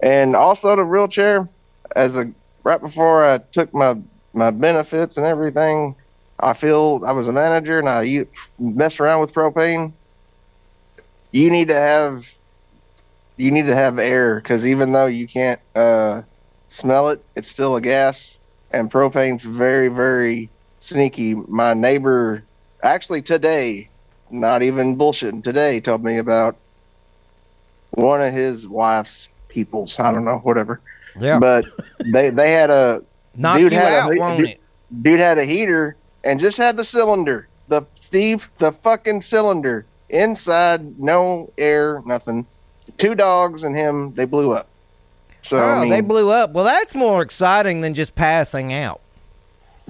and 0.00 0.36
also 0.36 0.76
the 0.76 0.84
wheelchair. 0.84 1.48
As 1.94 2.16
a 2.16 2.30
right 2.64 2.80
before 2.80 3.24
I 3.24 3.38
took 3.38 3.72
my 3.74 3.96
my 4.34 4.50
benefits 4.50 5.16
and 5.16 5.24
everything, 5.24 5.94
I 6.40 6.52
feel 6.52 7.02
I 7.06 7.12
was 7.12 7.26
a 7.28 7.32
manager 7.32 7.78
and 7.78 7.88
I 7.88 8.26
messed 8.58 9.00
around 9.00 9.20
with 9.20 9.32
propane. 9.32 9.92
You 11.36 11.50
need 11.50 11.68
to 11.68 11.74
have 11.74 12.34
you 13.36 13.50
need 13.50 13.66
to 13.66 13.74
have 13.74 13.98
air 13.98 14.36
because 14.36 14.64
even 14.66 14.92
though 14.92 15.04
you 15.04 15.28
can't 15.28 15.60
uh, 15.74 16.22
smell 16.68 17.10
it, 17.10 17.22
it's 17.34 17.46
still 17.46 17.76
a 17.76 17.80
gas, 17.82 18.38
and 18.70 18.90
propane's 18.90 19.44
very 19.44 19.88
very 19.88 20.48
sneaky. 20.80 21.34
My 21.34 21.74
neighbor 21.74 22.42
actually 22.82 23.20
today, 23.20 23.90
not 24.30 24.62
even 24.62 24.96
bullshitting, 24.96 25.44
today 25.44 25.78
told 25.78 26.02
me 26.02 26.16
about 26.16 26.56
one 27.90 28.22
of 28.22 28.32
his 28.32 28.66
wife's 28.66 29.28
peoples. 29.48 30.00
I 30.00 30.12
don't 30.12 30.24
know, 30.24 30.38
whatever. 30.38 30.80
Yeah. 31.20 31.38
But 31.38 31.66
they 32.14 32.30
they 32.30 32.52
had 32.52 32.70
a 32.70 33.02
Knock 33.34 33.58
dude 33.58 33.72
had 33.72 33.92
out, 33.92 34.10
a, 34.10 34.36
dude, 34.38 34.48
it? 34.48 34.60
dude 35.02 35.20
had 35.20 35.36
a 35.36 35.44
heater 35.44 35.96
and 36.24 36.40
just 36.40 36.56
had 36.56 36.78
the 36.78 36.84
cylinder. 36.84 37.46
The 37.68 37.82
Steve, 37.96 38.48
the 38.56 38.72
fucking 38.72 39.20
cylinder 39.20 39.84
inside, 40.08 40.98
no 40.98 41.50
air, 41.58 42.02
nothing. 42.06 42.46
Two 42.98 43.14
dogs 43.14 43.64
and 43.64 43.74
him, 43.76 44.14
they 44.14 44.24
blew 44.24 44.52
up. 44.52 44.68
So 45.42 45.58
oh, 45.58 45.62
I 45.62 45.80
mean, 45.82 45.90
they 45.90 46.00
blew 46.00 46.30
up. 46.30 46.52
Well, 46.52 46.64
that's 46.64 46.94
more 46.94 47.22
exciting 47.22 47.80
than 47.80 47.94
just 47.94 48.14
passing 48.14 48.72
out. 48.72 49.00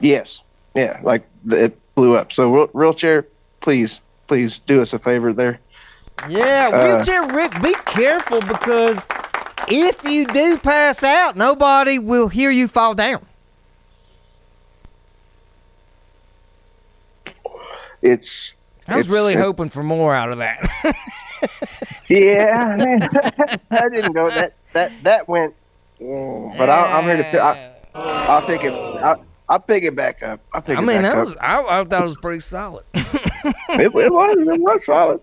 yes, 0.01 0.43
yeah, 0.75 1.01
like 1.03 1.27
it 1.51 1.79
blew 1.95 2.17
up. 2.17 2.33
So 2.33 2.51
wheel- 2.51 2.71
wheelchair, 2.73 3.27
please, 3.61 4.01
please 4.27 4.59
do 4.61 4.83
us 4.83 4.93
a 4.93 4.99
favor 4.99 5.33
there. 5.33 5.59
Yeah, 6.29 6.71
Uh, 6.73 6.97
wheelchair 6.97 7.23
Rick, 7.35 7.63
be 7.63 7.75
careful 7.87 8.41
because 8.41 8.99
if 9.69 10.03
you 10.05 10.27
do 10.27 10.59
pass 10.59 11.03
out, 11.03 11.37
nobody 11.37 11.99
will 11.99 12.29
hear 12.29 12.51
you 12.51 12.69
fall 12.69 12.95
down. 12.95 13.25
It's. 18.03 18.53
I 18.89 18.97
was 18.97 19.07
it's- 19.07 19.07
really 19.15 19.33
it's- 19.33 19.45
hoping 19.45 19.69
for 19.69 19.83
more 19.83 20.15
out 20.15 20.31
of 20.31 20.39
that. 20.39 20.63
Yeah, 22.09 22.77
man. 22.79 23.01
that 23.01 23.91
didn't 23.93 24.13
go. 24.13 24.31
That 24.31 24.55
that 24.73 24.93
that 25.03 25.29
went. 25.29 25.55
mm, 26.01 26.57
But 26.57 26.71
I, 26.71 26.99
I'm 26.99 27.05
here 27.05 27.17
to. 27.33 27.41
I, 27.41 27.73
I'll 27.95 28.43
pick 28.43 28.63
it. 28.65 28.73
I, 28.73 29.17
I'll 29.49 29.61
pick 29.61 29.85
it 29.85 29.95
back 29.97 30.23
up. 30.23 30.41
I'll 30.55 30.63
pick 30.63 30.79
I 30.79 30.83
it 30.83 30.85
mean, 30.87 31.03
back 31.03 31.13
that 31.13 31.19
up. 31.19 31.25
was 31.27 31.37
I, 31.39 31.81
I 31.81 31.85
thought 31.85 32.01
it 32.01 32.05
was 32.05 32.17
pretty 32.17 32.41
solid. 32.41 32.85
it, 32.95 33.55
it 33.81 33.93
was. 33.93 34.37
It 34.39 34.61
was 34.61 34.87
solid. 34.87 35.21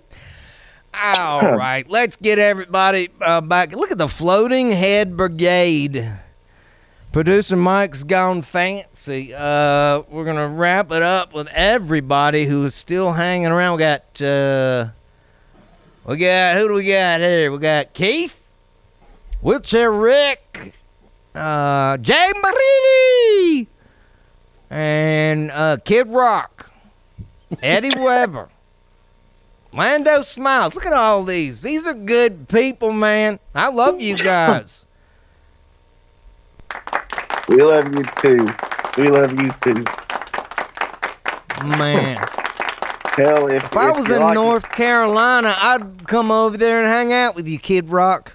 All 1.17 1.55
right, 1.57 1.89
let's 1.89 2.15
get 2.17 2.37
everybody 2.37 3.09
uh, 3.21 3.41
back. 3.41 3.73
Look 3.75 3.91
at 3.91 3.97
the 3.97 4.07
floating 4.07 4.69
head 4.71 5.17
brigade. 5.17 6.11
Producer 7.13 7.55
Mike's 7.55 8.03
gone 8.03 8.41
fancy. 8.41 9.35
Uh, 9.35 10.01
we're 10.09 10.25
gonna 10.25 10.47
wrap 10.47 10.91
it 10.91 11.03
up 11.03 11.31
with 11.31 11.47
everybody 11.49 12.47
who 12.47 12.65
is 12.65 12.73
still 12.73 13.13
hanging 13.13 13.51
around. 13.51 13.77
We 13.77 13.81
got 13.81 14.19
uh, 14.19 14.87
we 16.07 16.17
got 16.17 16.57
who 16.57 16.69
do 16.69 16.73
we 16.73 16.87
got 16.87 17.19
here? 17.19 17.51
We 17.51 17.59
got 17.59 17.93
Keith, 17.93 18.43
Wheelchair 19.41 19.91
Rick, 19.91 20.73
uh, 21.35 21.97
Jay 21.97 22.31
Marini, 22.41 23.67
and 24.71 25.51
uh, 25.51 25.77
Kid 25.85 26.07
Rock, 26.07 26.71
Eddie 27.61 27.95
Weber. 27.95 28.49
Lando 29.71 30.23
Smiles. 30.23 30.73
Look 30.73 30.87
at 30.87 30.93
all 30.93 31.23
these. 31.23 31.61
These 31.61 31.85
are 31.85 31.93
good 31.93 32.49
people, 32.49 32.91
man. 32.91 33.39
I 33.53 33.69
love 33.69 34.01
you 34.01 34.17
guys. 34.17 34.82
We 37.49 37.57
love 37.61 37.93
you 37.93 38.03
too. 38.21 38.47
We 38.97 39.09
love 39.09 39.39
you 39.39 39.51
too. 39.63 39.83
Man. 41.65 42.17
Hell, 43.15 43.47
if, 43.47 43.63
If 43.63 43.77
I 43.77 43.91
was 43.91 44.09
in 44.09 44.19
like- 44.21 44.33
North 44.33 44.67
Carolina, 44.71 45.55
I'd 45.59 46.07
come 46.07 46.31
over 46.31 46.57
there 46.57 46.79
and 46.79 46.87
hang 46.87 47.13
out 47.13 47.35
with 47.35 47.47
you, 47.47 47.59
Kid 47.59 47.89
Rock. 47.89 48.33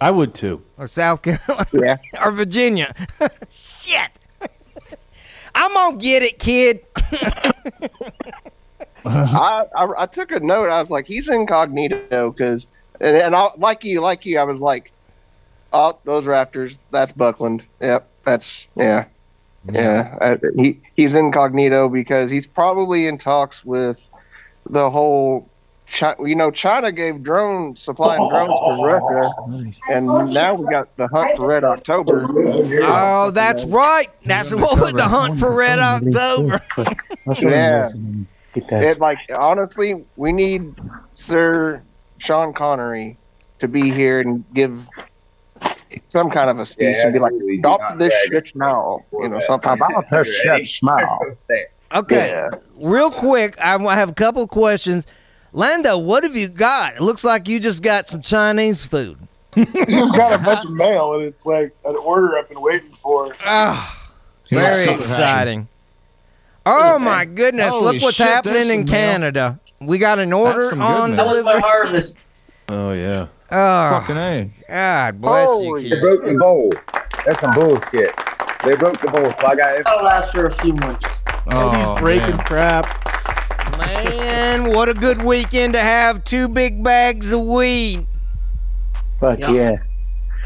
I 0.00 0.10
would 0.10 0.34
too. 0.34 0.60
Or 0.76 0.88
South 0.88 1.22
Carolina. 1.22 1.66
Yeah. 1.72 1.96
or 2.24 2.32
Virginia. 2.32 2.92
Shit. 3.50 4.10
I'm 5.54 5.72
gonna 5.72 5.96
get 5.98 6.24
it, 6.24 6.40
kid. 6.40 6.80
I, 9.06 9.64
I 9.76 9.88
I 9.98 10.06
took 10.06 10.32
a 10.32 10.40
note. 10.40 10.68
I 10.68 10.80
was 10.80 10.90
like, 10.90 11.06
he's 11.06 11.28
incognito 11.28 12.32
because, 12.32 12.66
and, 13.00 13.16
and 13.16 13.34
I, 13.36 13.48
like 13.56 13.84
you, 13.84 14.00
like 14.00 14.24
you, 14.24 14.38
I 14.38 14.44
was 14.44 14.60
like, 14.60 14.92
oh, 15.72 15.98
those 16.04 16.24
Raptors. 16.24 16.78
That's 16.90 17.12
Buckland. 17.12 17.64
Yep, 17.80 18.08
that's 18.24 18.68
yeah, 18.76 19.06
yeah. 19.70 20.16
Uh, 20.20 20.36
he 20.56 20.80
he's 20.96 21.14
incognito 21.14 21.88
because 21.88 22.30
he's 22.30 22.46
probably 22.46 23.06
in 23.06 23.18
talks 23.18 23.64
with 23.64 24.08
the 24.68 24.90
whole. 24.90 25.48
Chi- 25.86 26.16
you 26.24 26.34
know, 26.34 26.50
China 26.50 26.90
gave 26.90 27.22
drone 27.22 27.76
supplying 27.76 28.26
drones 28.30 28.58
to 28.58 28.82
Russia, 28.82 29.30
and 29.88 30.32
now 30.32 30.54
we 30.54 30.66
got 30.70 30.96
the 30.96 31.06
hunt 31.08 31.36
for 31.36 31.46
Red 31.46 31.62
October. 31.62 32.24
Oh, 32.82 33.30
that's 33.30 33.66
right. 33.66 34.08
That's 34.24 34.54
what 34.54 34.80
with 34.80 34.96
the 34.96 35.06
hunt 35.06 35.38
for 35.38 35.52
Red 35.52 35.78
October. 35.78 36.62
Yeah. 37.40 37.86
It 38.54 39.00
like 39.00 39.18
honestly, 39.36 40.04
we 40.16 40.32
need 40.32 40.74
Sir 41.12 41.82
Sean 42.24 42.52
Connery 42.54 43.16
to 43.58 43.68
be 43.68 43.90
here 43.92 44.20
and 44.20 44.44
give 44.54 44.88
some 46.08 46.30
kind 46.30 46.48
of 46.50 46.58
a 46.58 46.66
speech 46.66 46.96
and 46.96 47.12
be 47.12 47.18
like, 47.18 47.32
"Stop 47.60 47.98
this 47.98 48.14
shit 48.26 48.56
now," 48.56 49.04
you 49.12 49.28
know, 49.28 49.38
something 49.40 49.70
About 49.70 50.08
her 50.08 50.24
shut 50.24 50.66
smile. 50.66 51.20
Okay, 51.94 52.30
Yeah. 52.30 52.50
real 52.76 53.10
quick, 53.10 53.56
I 53.60 53.78
have 53.94 54.08
a 54.08 54.14
couple 54.14 54.42
of 54.42 54.48
questions. 54.48 55.06
Lando, 55.52 55.96
what 55.96 56.24
have 56.24 56.34
you 56.34 56.48
got? 56.48 56.96
It 56.96 57.02
looks 57.02 57.22
like 57.22 57.46
you 57.46 57.60
just 57.60 57.82
got 57.82 58.08
some 58.08 58.20
Chinese 58.20 58.84
food. 58.84 59.16
You 59.56 59.86
just 59.86 60.16
got 60.16 60.32
a 60.32 60.38
bunch 60.38 60.64
of 60.64 60.74
mail, 60.74 61.14
and 61.14 61.22
it's 61.22 61.46
like 61.46 61.72
an 61.84 61.94
order 61.94 62.36
I've 62.36 62.48
been 62.48 62.60
waiting 62.60 62.92
for. 62.94 63.32
Ah, 63.44 64.10
very 64.50 64.90
exciting. 64.92 65.68
Oh 66.66 66.98
my 66.98 67.24
goodness! 67.26 67.72
Holy 67.72 67.94
Look 67.94 68.02
what's 68.02 68.16
shit, 68.16 68.26
happening 68.26 68.62
in 68.62 68.68
some 68.68 68.76
mail. 68.78 68.86
Canada. 68.86 69.60
We 69.86 69.98
got 69.98 70.18
an 70.18 70.32
order 70.32 70.70
some 70.70 70.80
on 70.82 71.10
goodness. 71.10 71.16
That 71.20 71.26
was 71.26 71.44
my 71.44 71.52
delivery. 71.52 71.60
harvest. 71.70 72.18
Oh 72.68 72.92
yeah. 72.92 73.26
Oh, 73.50 73.90
Fucking 73.90 74.16
A. 74.16 74.50
God 74.68 75.20
bless 75.20 75.48
Holy 75.48 75.84
you. 75.84 75.90
They 75.90 76.00
broke 76.00 76.24
the 76.24 76.34
bowl. 76.34 76.72
That's 77.24 77.40
some 77.40 77.54
bullshit. 77.54 78.14
They 78.64 78.74
broke 78.76 78.98
the 79.00 79.08
bowl, 79.12 79.30
so 79.38 79.46
I 79.46 79.54
got 79.54 79.78
it. 79.78 79.84
That'll 79.84 80.04
last 80.04 80.32
for 80.32 80.46
a 80.46 80.50
few 80.50 80.72
months. 80.74 81.06
Oh, 81.50 81.70
He's 81.70 82.00
breaking 82.00 82.36
man. 82.36 82.46
crap. 82.46 83.76
Man, 83.78 84.70
what 84.70 84.88
a 84.88 84.94
good 84.94 85.22
weekend 85.22 85.72
to 85.74 85.80
have 85.80 86.24
two 86.24 86.48
big 86.48 86.82
bags 86.82 87.32
of 87.32 87.40
weed. 87.40 88.06
Fuck 89.20 89.38
Yeah. 89.40 89.50
yeah. 89.50 89.74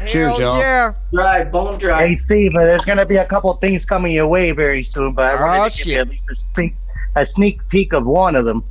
Cheers, 0.07 0.13
Hell 0.13 0.39
y'all. 0.41 0.59
Yeah. 0.59 0.91
Dry, 1.13 1.43
bone 1.43 1.77
dry. 1.77 2.07
Hey 2.07 2.15
Steve, 2.15 2.55
uh, 2.55 2.59
there's 2.65 2.85
gonna 2.85 3.05
be 3.05 3.17
a 3.17 3.25
couple 3.25 3.53
things 3.55 3.85
coming 3.85 4.13
your 4.13 4.27
way 4.27 4.51
very 4.51 4.83
soon, 4.83 5.13
but 5.13 5.25
I 5.35 5.37
Oh, 5.37 5.57
wanted 5.59 5.71
to 5.73 5.77
give 5.83 5.87
you 5.87 5.99
at 5.99 6.09
least 6.09 6.29
a 6.31 6.35
sneak, 6.35 6.75
a 7.15 7.25
sneak 7.25 7.67
peek 7.69 7.93
of 7.93 8.05
one 8.05 8.35
of 8.35 8.45
them. 8.45 8.63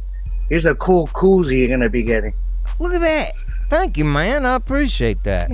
Here's 0.48 0.66
a 0.66 0.74
cool 0.76 1.06
koozie 1.08 1.58
you're 1.58 1.68
gonna 1.68 1.90
be 1.90 2.02
getting. 2.02 2.32
Look 2.78 2.92
at 2.94 3.00
that. 3.00 3.32
Thank 3.70 3.98
you, 3.98 4.04
man. 4.06 4.46
I 4.46 4.54
appreciate 4.54 5.22
that. 5.24 5.50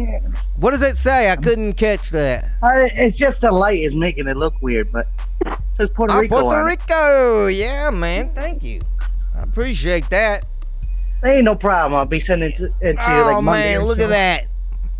What 0.56 0.70
does 0.70 0.82
it 0.82 0.96
say? 0.96 1.30
I 1.32 1.36
couldn't 1.36 1.72
catch 1.72 2.10
that. 2.10 2.44
Uh, 2.62 2.86
it's 2.94 3.16
just 3.18 3.40
the 3.40 3.50
light 3.50 3.80
is 3.80 3.96
making 3.96 4.28
it 4.28 4.36
look 4.36 4.54
weird, 4.62 4.92
but 4.92 5.08
it 5.46 5.58
says 5.74 5.90
Puerto 5.90 6.14
Oh, 6.14 6.20
Rico. 6.20 6.42
Puerto. 6.42 6.64
Rico. 6.64 7.46
Yeah, 7.48 7.90
man. 7.90 8.30
Thank 8.34 8.62
you. 8.62 8.82
I 9.36 9.42
appreciate 9.42 10.08
that. 10.10 10.44
Ain't 11.24 11.44
no 11.44 11.56
problem. 11.56 11.98
I'll 11.98 12.06
be 12.06 12.20
sending 12.20 12.50
it 12.52 12.56
to, 12.58 12.66
it 12.80 12.92
to 12.92 13.10
you 13.10 13.22
Oh 13.22 13.32
like 13.34 13.42
Monday. 13.44 13.72
man, 13.72 13.80
or 13.80 13.84
look 13.84 13.98
at 13.98 14.10
that. 14.10 14.46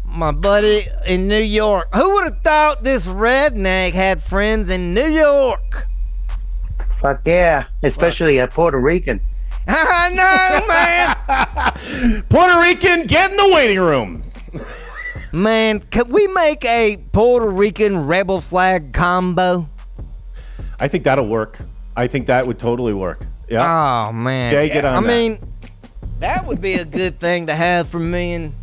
My 0.07 0.33
buddy 0.33 0.87
in 1.07 1.29
New 1.29 1.43
York. 1.43 1.95
Who 1.95 2.15
would 2.15 2.25
have 2.25 2.41
thought 2.43 2.83
this 2.83 3.07
redneck 3.07 3.93
had 3.93 4.23
friends 4.25 4.71
in 4.71 4.93
New 4.95 5.07
York? 5.07 5.87
Fuck 7.01 7.21
yeah, 7.27 7.67
especially 7.83 8.39
a 8.39 8.47
Puerto 8.49 8.79
Rican. 8.81 9.21
I 9.67 11.17
know, 11.97 12.03
man. 12.09 12.23
Puerto 12.29 12.61
Rican, 12.61 13.07
get 13.07 13.31
in 13.31 13.37
the 13.37 13.51
waiting 13.55 13.81
room. 13.81 14.23
Man, 15.33 15.81
could 15.81 16.11
we 16.11 16.27
make 16.29 16.65
a 16.65 16.97
Puerto 17.13 17.49
Rican 17.49 18.07
rebel 18.07 18.41
flag 18.41 18.93
combo? 18.93 19.69
I 20.79 20.89
think 20.89 21.05
that'll 21.05 21.27
work. 21.27 21.59
I 21.97 22.07
think 22.07 22.27
that 22.27 22.47
would 22.47 22.59
totally 22.59 22.95
work. 22.95 23.25
Yeah. 23.49 24.09
Oh 24.09 24.13
man. 24.13 24.53
Jay, 24.53 24.69
get 24.69 24.85
on 24.85 24.97
I 24.97 25.01
that. 25.01 25.07
mean, 25.07 25.39
that 26.21 26.47
would 26.47 26.61
be 26.61 26.75
a 26.75 26.85
good 26.85 27.19
thing 27.21 27.47
to 27.49 27.55
have 27.55 27.89
for 27.89 27.99
me 27.99 28.35
and 28.35 28.55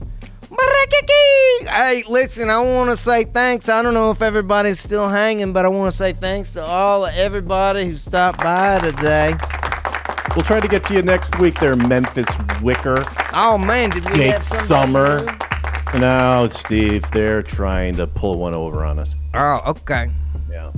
Hey, 1.63 2.03
listen, 2.07 2.49
I 2.49 2.59
want 2.59 2.89
to 2.89 2.97
say 2.97 3.23
thanks. 3.23 3.69
I 3.69 3.81
don't 3.81 3.93
know 3.93 4.11
if 4.11 4.21
everybody's 4.21 4.79
still 4.79 5.07
hanging, 5.07 5.53
but 5.53 5.65
I 5.65 5.69
want 5.69 5.91
to 5.91 5.97
say 5.97 6.13
thanks 6.13 6.53
to 6.53 6.61
all 6.63 7.05
everybody 7.05 7.85
who 7.85 7.95
stopped 7.95 8.39
by 8.39 8.79
today. 8.79 9.35
We'll 10.35 10.45
try 10.45 10.61
to 10.61 10.67
get 10.67 10.85
to 10.85 10.93
you 10.93 11.01
next 11.01 11.37
week 11.39 11.59
there, 11.59 11.75
Memphis 11.75 12.27
Wicker. 12.61 13.03
Oh 13.33 13.57
man, 13.57 13.89
did 13.89 14.09
we 14.09 14.15
Jake 14.15 14.31
have 14.33 14.45
Summer. 14.45 15.25
new? 15.25 15.99
No, 15.99 16.47
Steve, 16.49 17.09
they're 17.11 17.43
trying 17.43 17.95
to 17.95 18.07
pull 18.07 18.39
one 18.39 18.55
over 18.55 18.85
on 18.85 18.97
us. 18.97 19.15
Oh, 19.33 19.61
okay. 19.67 20.09
Yeah. 20.49 20.71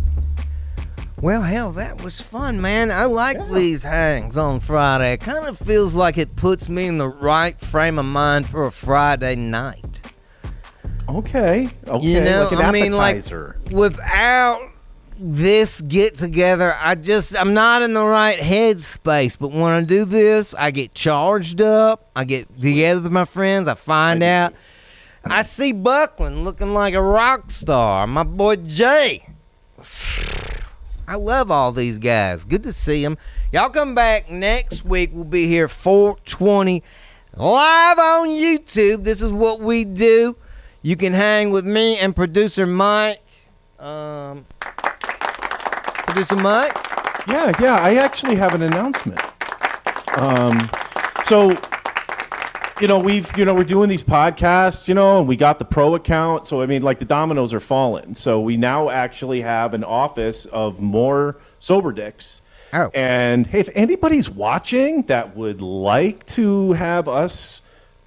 Well, 1.22 1.44
hell, 1.44 1.72
that 1.74 2.04
was 2.04 2.20
fun, 2.20 2.62
man. 2.62 2.92
I 2.92 3.06
like 3.06 3.38
these 3.50 3.84
hangs 3.84 4.40
on 4.40 4.60
Friday. 4.60 5.14
It 5.14 5.20
kind 5.20 5.46
of 5.46 5.60
feels 5.60 5.94
like 5.94 6.18
it 6.18 6.36
puts 6.36 6.68
me 6.68 6.88
in 6.88 6.98
the 6.98 7.08
right 7.08 7.58
frame 7.60 8.00
of 8.00 8.06
mind 8.06 8.48
for 8.50 8.66
a 8.66 8.72
Friday 8.72 9.36
night. 9.36 10.02
Okay. 11.08 11.68
Okay. 11.88 12.06
You 12.06 12.22
know, 12.22 12.50
like 12.52 12.66
I 12.66 12.72
mean, 12.72 12.94
like 12.94 13.24
without 13.72 14.62
this 15.18 15.82
get 15.82 16.16
together, 16.16 16.76
I 16.80 16.96
just 16.96 17.38
I'm 17.38 17.54
not 17.54 17.82
in 17.82 17.94
the 17.94 18.06
right 18.06 18.40
headspace. 18.40 19.38
But 19.40 19.52
when 19.52 19.72
I 19.72 19.84
do 19.84 20.06
this, 20.06 20.54
I 20.54 20.72
get 20.72 20.94
charged 20.94 21.62
up. 21.62 22.10
I 22.16 22.24
get 22.24 22.60
together 22.60 23.02
with 23.02 23.12
my 23.12 23.26
friends. 23.26 23.68
I 23.68 23.76
find 23.76 24.24
out. 24.24 24.54
I 25.26 25.44
see 25.44 25.72
Buckland 25.72 26.44
looking 26.44 26.74
like 26.74 26.94
a 26.94 27.02
rock 27.02 27.50
star. 27.50 28.08
My 28.08 28.24
boy 28.24 28.58
Jay. 28.58 29.26
I 31.08 31.16
love 31.16 31.52
all 31.52 31.72
these 31.72 31.98
guys. 31.98 32.46
Good 32.46 32.64
to 32.64 32.74
see 32.74 33.04
them. 33.04 33.18
Y'all 33.52 33.70
come 33.70 33.94
back 33.96 34.30
next 34.30 34.86
week. 34.86 35.12
We'll 35.14 35.26
be 35.26 35.48
here 35.48 35.68
420 35.68 36.84
live 37.36 38.00
on 38.00 38.30
YouTube. 38.30 39.04
This 39.04 39.22
is 39.22 39.32
what 39.32 39.60
we 39.60 39.86
do. 39.86 40.36
You 40.82 40.96
can 40.96 41.14
hang 41.14 41.52
with 41.52 41.66
me 41.66 41.98
and 41.98 42.16
producer 42.16 42.66
Mike. 42.66 43.22
Um, 43.80 44.46
producer 46.04 46.36
Mike. 46.36 46.76
Yeah, 47.28 47.52
yeah. 47.60 47.76
I 47.76 47.96
actually 47.96 48.36
have 48.36 48.54
an 48.54 48.62
announcement. 48.64 49.20
Um, 50.18 50.70
so, 51.24 51.58
you 52.80 52.88
know, 52.88 53.00
we've, 53.00 53.36
you 53.38 53.46
know, 53.46 53.54
we're 53.54 53.64
doing 53.64 53.90
these 53.90 54.04
podcasts, 54.04 54.88
you 54.88 54.94
know, 54.94 55.20
and 55.20 55.28
we 55.28 55.36
got 55.36 55.58
the 55.60 55.66
pro 55.66 55.96
account. 55.96 56.46
So, 56.46 56.62
I 56.62 56.66
mean, 56.66 56.82
like 56.82 57.00
the 57.00 57.06
dominoes 57.06 57.54
are 57.54 57.60
falling. 57.60 58.16
So 58.16 58.42
we 58.42 58.58
now 58.58 58.90
actually 58.90 59.42
have 59.42 59.74
an 59.74 59.84
office 59.84 60.46
of 60.46 60.80
more 60.80 61.38
sober 61.60 61.92
dicks. 61.92 62.42
Oh. 62.74 62.90
And 62.94 63.48
hey, 63.48 63.60
if 63.60 63.70
anybody's 63.74 64.30
watching 64.30 65.04
that 65.04 65.36
would 65.36 65.62
like 65.62 66.26
to 66.28 66.74
have 66.74 67.08
us 67.08 67.62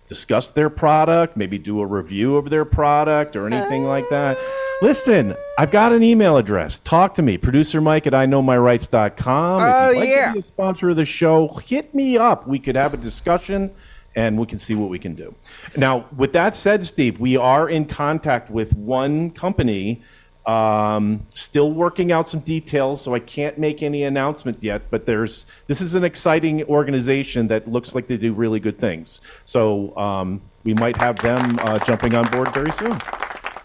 discuss 0.07 0.51
their 0.51 0.71
product, 0.71 1.37
maybe 1.37 1.59
do 1.59 1.81
a 1.81 1.87
review 1.87 2.37
of 2.37 2.51
their 2.51 2.65
product 2.65 3.37
or 3.37 3.47
anything 3.47 3.85
like 3.85 4.09
that, 4.11 4.39
ah. 4.41 4.79
listen, 4.83 5.37
I've 5.59 5.71
got 5.71 5.93
an 5.93 6.03
email 6.03 6.37
address. 6.37 6.79
Talk 6.79 7.15
to 7.15 7.23
me, 7.23 7.37
producer 7.39 7.81
Mike 7.81 8.07
at 8.07 8.15
I 8.15 8.27
know 8.27 8.43
my 8.43 8.57
rights.com. 8.57 9.63
Oh, 9.63 9.91
if 9.91 9.95
you'd 9.95 10.01
like 10.01 10.09
yeah. 10.09 10.29
to 10.29 10.33
be 10.35 10.39
a 10.41 10.43
sponsor 10.43 10.91
of 10.91 10.97
the 10.97 11.05
show, 11.05 11.49
hit 11.67 11.95
me 11.95 12.17
up. 12.17 12.47
We 12.47 12.59
could 12.59 12.77
have 12.77 12.95
a 12.95 12.99
discussion 12.99 13.73
and 14.17 14.39
we 14.39 14.47
can 14.47 14.59
see 14.59 14.75
what 14.75 14.89
we 14.89 14.99
can 14.99 15.15
do. 15.15 15.35
Now, 15.77 16.07
with 16.17 16.33
that 16.33 16.57
said, 16.57 16.85
Steve, 16.85 17.21
we 17.21 17.37
are 17.37 17.69
in 17.69 17.85
contact 17.85 18.51
with 18.51 18.75
one 18.75 19.31
company. 19.31 20.03
Um, 20.47 21.27
still 21.31 21.73
working 21.73 22.13
out 22.13 22.29
some 22.29 22.41
details, 22.41 23.03
so 23.03 23.15
I 23.15 23.19
can't 23.19 23.59
make 23.59 23.83
any 23.83 24.05
announcement 24.05 24.63
yet. 24.63 24.83
But 24.91 25.05
there's 25.05 25.47
this 25.67 25.81
is 25.81 25.97
an 25.97 26.05
exciting 26.05 26.63
organization 26.65 27.49
that 27.49 27.67
looks 27.67 27.95
like 27.95 28.07
they 28.07 28.17
do 28.17 28.33
really 28.33 28.61
good 28.61 28.79
things. 28.79 29.21
So 29.45 29.97
um, 29.97 30.41
we 30.63 30.73
might 30.75 30.97
have 30.99 31.17
them 31.17 31.59
uh, 31.63 31.81
jumping 31.81 32.15
on 32.15 32.31
board 32.31 32.55
very 32.55 32.71
soon. 32.73 32.97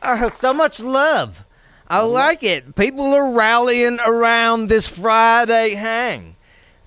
Oh, 0.01 0.29
so 0.29 0.53
much 0.53 0.79
love. 0.79 1.45
I 1.87 2.03
like 2.03 2.41
it. 2.41 2.75
People 2.75 3.13
are 3.13 3.31
rallying 3.31 3.99
around 3.99 4.67
this 4.67 4.87
Friday 4.87 5.75
hang. 5.75 6.37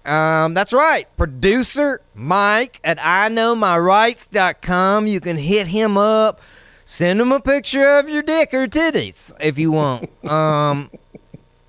Um, 0.04 0.54
that's 0.54 0.72
right. 0.72 1.06
Producer 1.16 2.00
Mike 2.14 2.80
at 2.84 2.98
I 3.04 3.28
know 3.28 3.54
my. 3.54 3.76
You 3.76 5.20
can 5.20 5.36
hit 5.36 5.66
him 5.66 5.96
up. 5.96 6.40
Send 6.84 7.18
them 7.20 7.32
a 7.32 7.40
picture 7.40 7.98
of 7.98 8.08
your 8.08 8.22
dick 8.22 8.52
or 8.52 8.66
titties 8.66 9.32
if 9.40 9.58
you 9.58 9.72
want. 9.72 10.10
Um, 10.24 10.90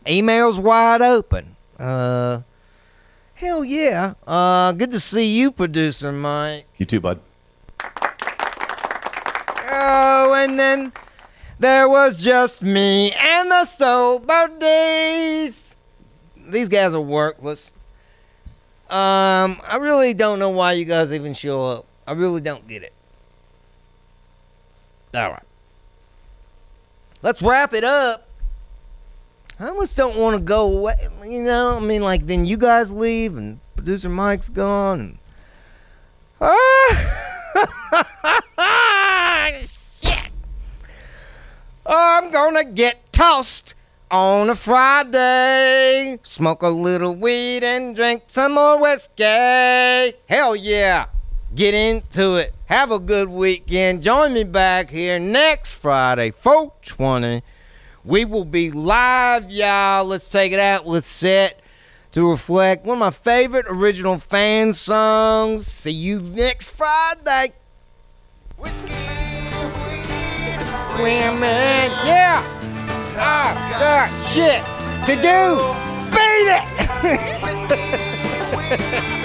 email's 0.07 0.57
wide 0.57 1.01
open. 1.01 1.55
Uh, 1.78 2.41
hell 3.34 3.63
yeah. 3.66 4.13
Uh, 4.26 4.72
good 4.72 4.91
to 4.91 4.99
see 4.99 5.38
you, 5.38 5.51
producer 5.51 6.11
Mike. 6.11 6.68
You 6.78 6.86
too, 6.86 6.99
bud. 6.99 7.20
Oh, 9.68 10.34
and 10.38 10.59
then 10.59 10.93
there 11.59 11.88
was 11.88 12.24
just 12.24 12.63
me 12.63 13.11
and 13.13 13.51
the 13.51 13.66
sober 13.66 14.49
days. 14.57 15.76
These 16.47 16.70
guys 16.70 16.93
are 16.93 17.01
worthless. 17.01 17.72
Um, 18.89 19.57
I 19.68 19.78
really 19.80 20.13
don't 20.13 20.39
know 20.39 20.51
why 20.51 20.74
you 20.74 20.86
guys 20.86 21.11
even 21.11 21.34
show 21.34 21.66
up. 21.66 21.86
I 22.07 22.13
really 22.13 22.41
don't 22.41 22.68
get 22.68 22.84
it. 22.84 22.93
All 25.16 25.32
right. 25.32 25.43
Let's 27.22 27.41
wrap 27.41 27.74
it 27.74 27.84
up. 27.84 28.28
I 29.59 29.68
almost 29.70 29.95
don't 29.95 30.18
want 30.18 30.36
to 30.36 30.41
go 30.41 30.78
away. 30.78 30.95
You 31.24 31.43
know, 31.43 31.78
I 31.78 31.80
mean, 31.80 32.01
like, 32.01 32.28
then 32.28 32.45
you 32.45 32.57
guys 32.57 32.91
leave 32.91 33.38
and 33.38 33.59
producer 33.76 34.09
Mike's 34.09 34.49
gone. 34.49 34.99
And... 34.99 35.18
Ah! 36.41 37.22
Shit. 40.01 40.32
I'm 41.86 42.32
gonna 42.32 42.66
get 42.66 43.13
tossed 43.13 43.76
on 44.11 44.49
a 44.49 44.55
Friday. 44.55 46.20
Smoke 46.24 46.63
a 46.63 46.68
little 46.68 47.16
weed 47.16 47.63
and 47.63 47.95
drink 47.95 48.24
some 48.28 48.55
more 48.55 48.82
whiskey. 48.82 50.18
Hell 50.28 50.57
yeah. 50.57 51.05
Get 51.53 51.74
into 51.74 52.36
it. 52.36 52.55
Have 52.68 52.91
a 52.91 52.97
good 52.97 53.30
weekend. 53.30 54.01
Join 54.01 54.34
me 54.34 54.43
back 54.43 54.89
here 54.89 55.20
next 55.20 55.76
Friday, 55.76 56.32
420. 56.32 57.43
We 58.03 58.26
will 58.26 58.43
be 58.43 58.72
live, 58.72 59.51
y'all. 59.51 60.05
Let's 60.05 60.28
take 60.28 60.51
it 60.51 60.59
out 60.59 60.84
with 60.84 61.05
set 61.05 61.61
to 62.13 62.28
reflect 62.28 62.84
one 62.84 62.95
of 62.95 62.99
my 63.01 63.11
favorite 63.11 63.68
original 63.70 64.18
fan 64.18 64.74
songs. 64.74 65.68
See 65.68 65.91
you 65.91 66.20
next 66.20 66.72
Friday. 66.72 67.53
Whiskey, 68.57 68.93
women, 70.97 71.91
yeah. 72.03 72.41
I 73.18 73.53
got 73.80 74.09
shit 74.32 74.63
to 75.05 75.16
do. 75.22 75.61
Beat 76.09 76.49
it. 78.82 79.22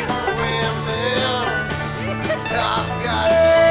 I've 2.62 3.04
got. 3.04 3.69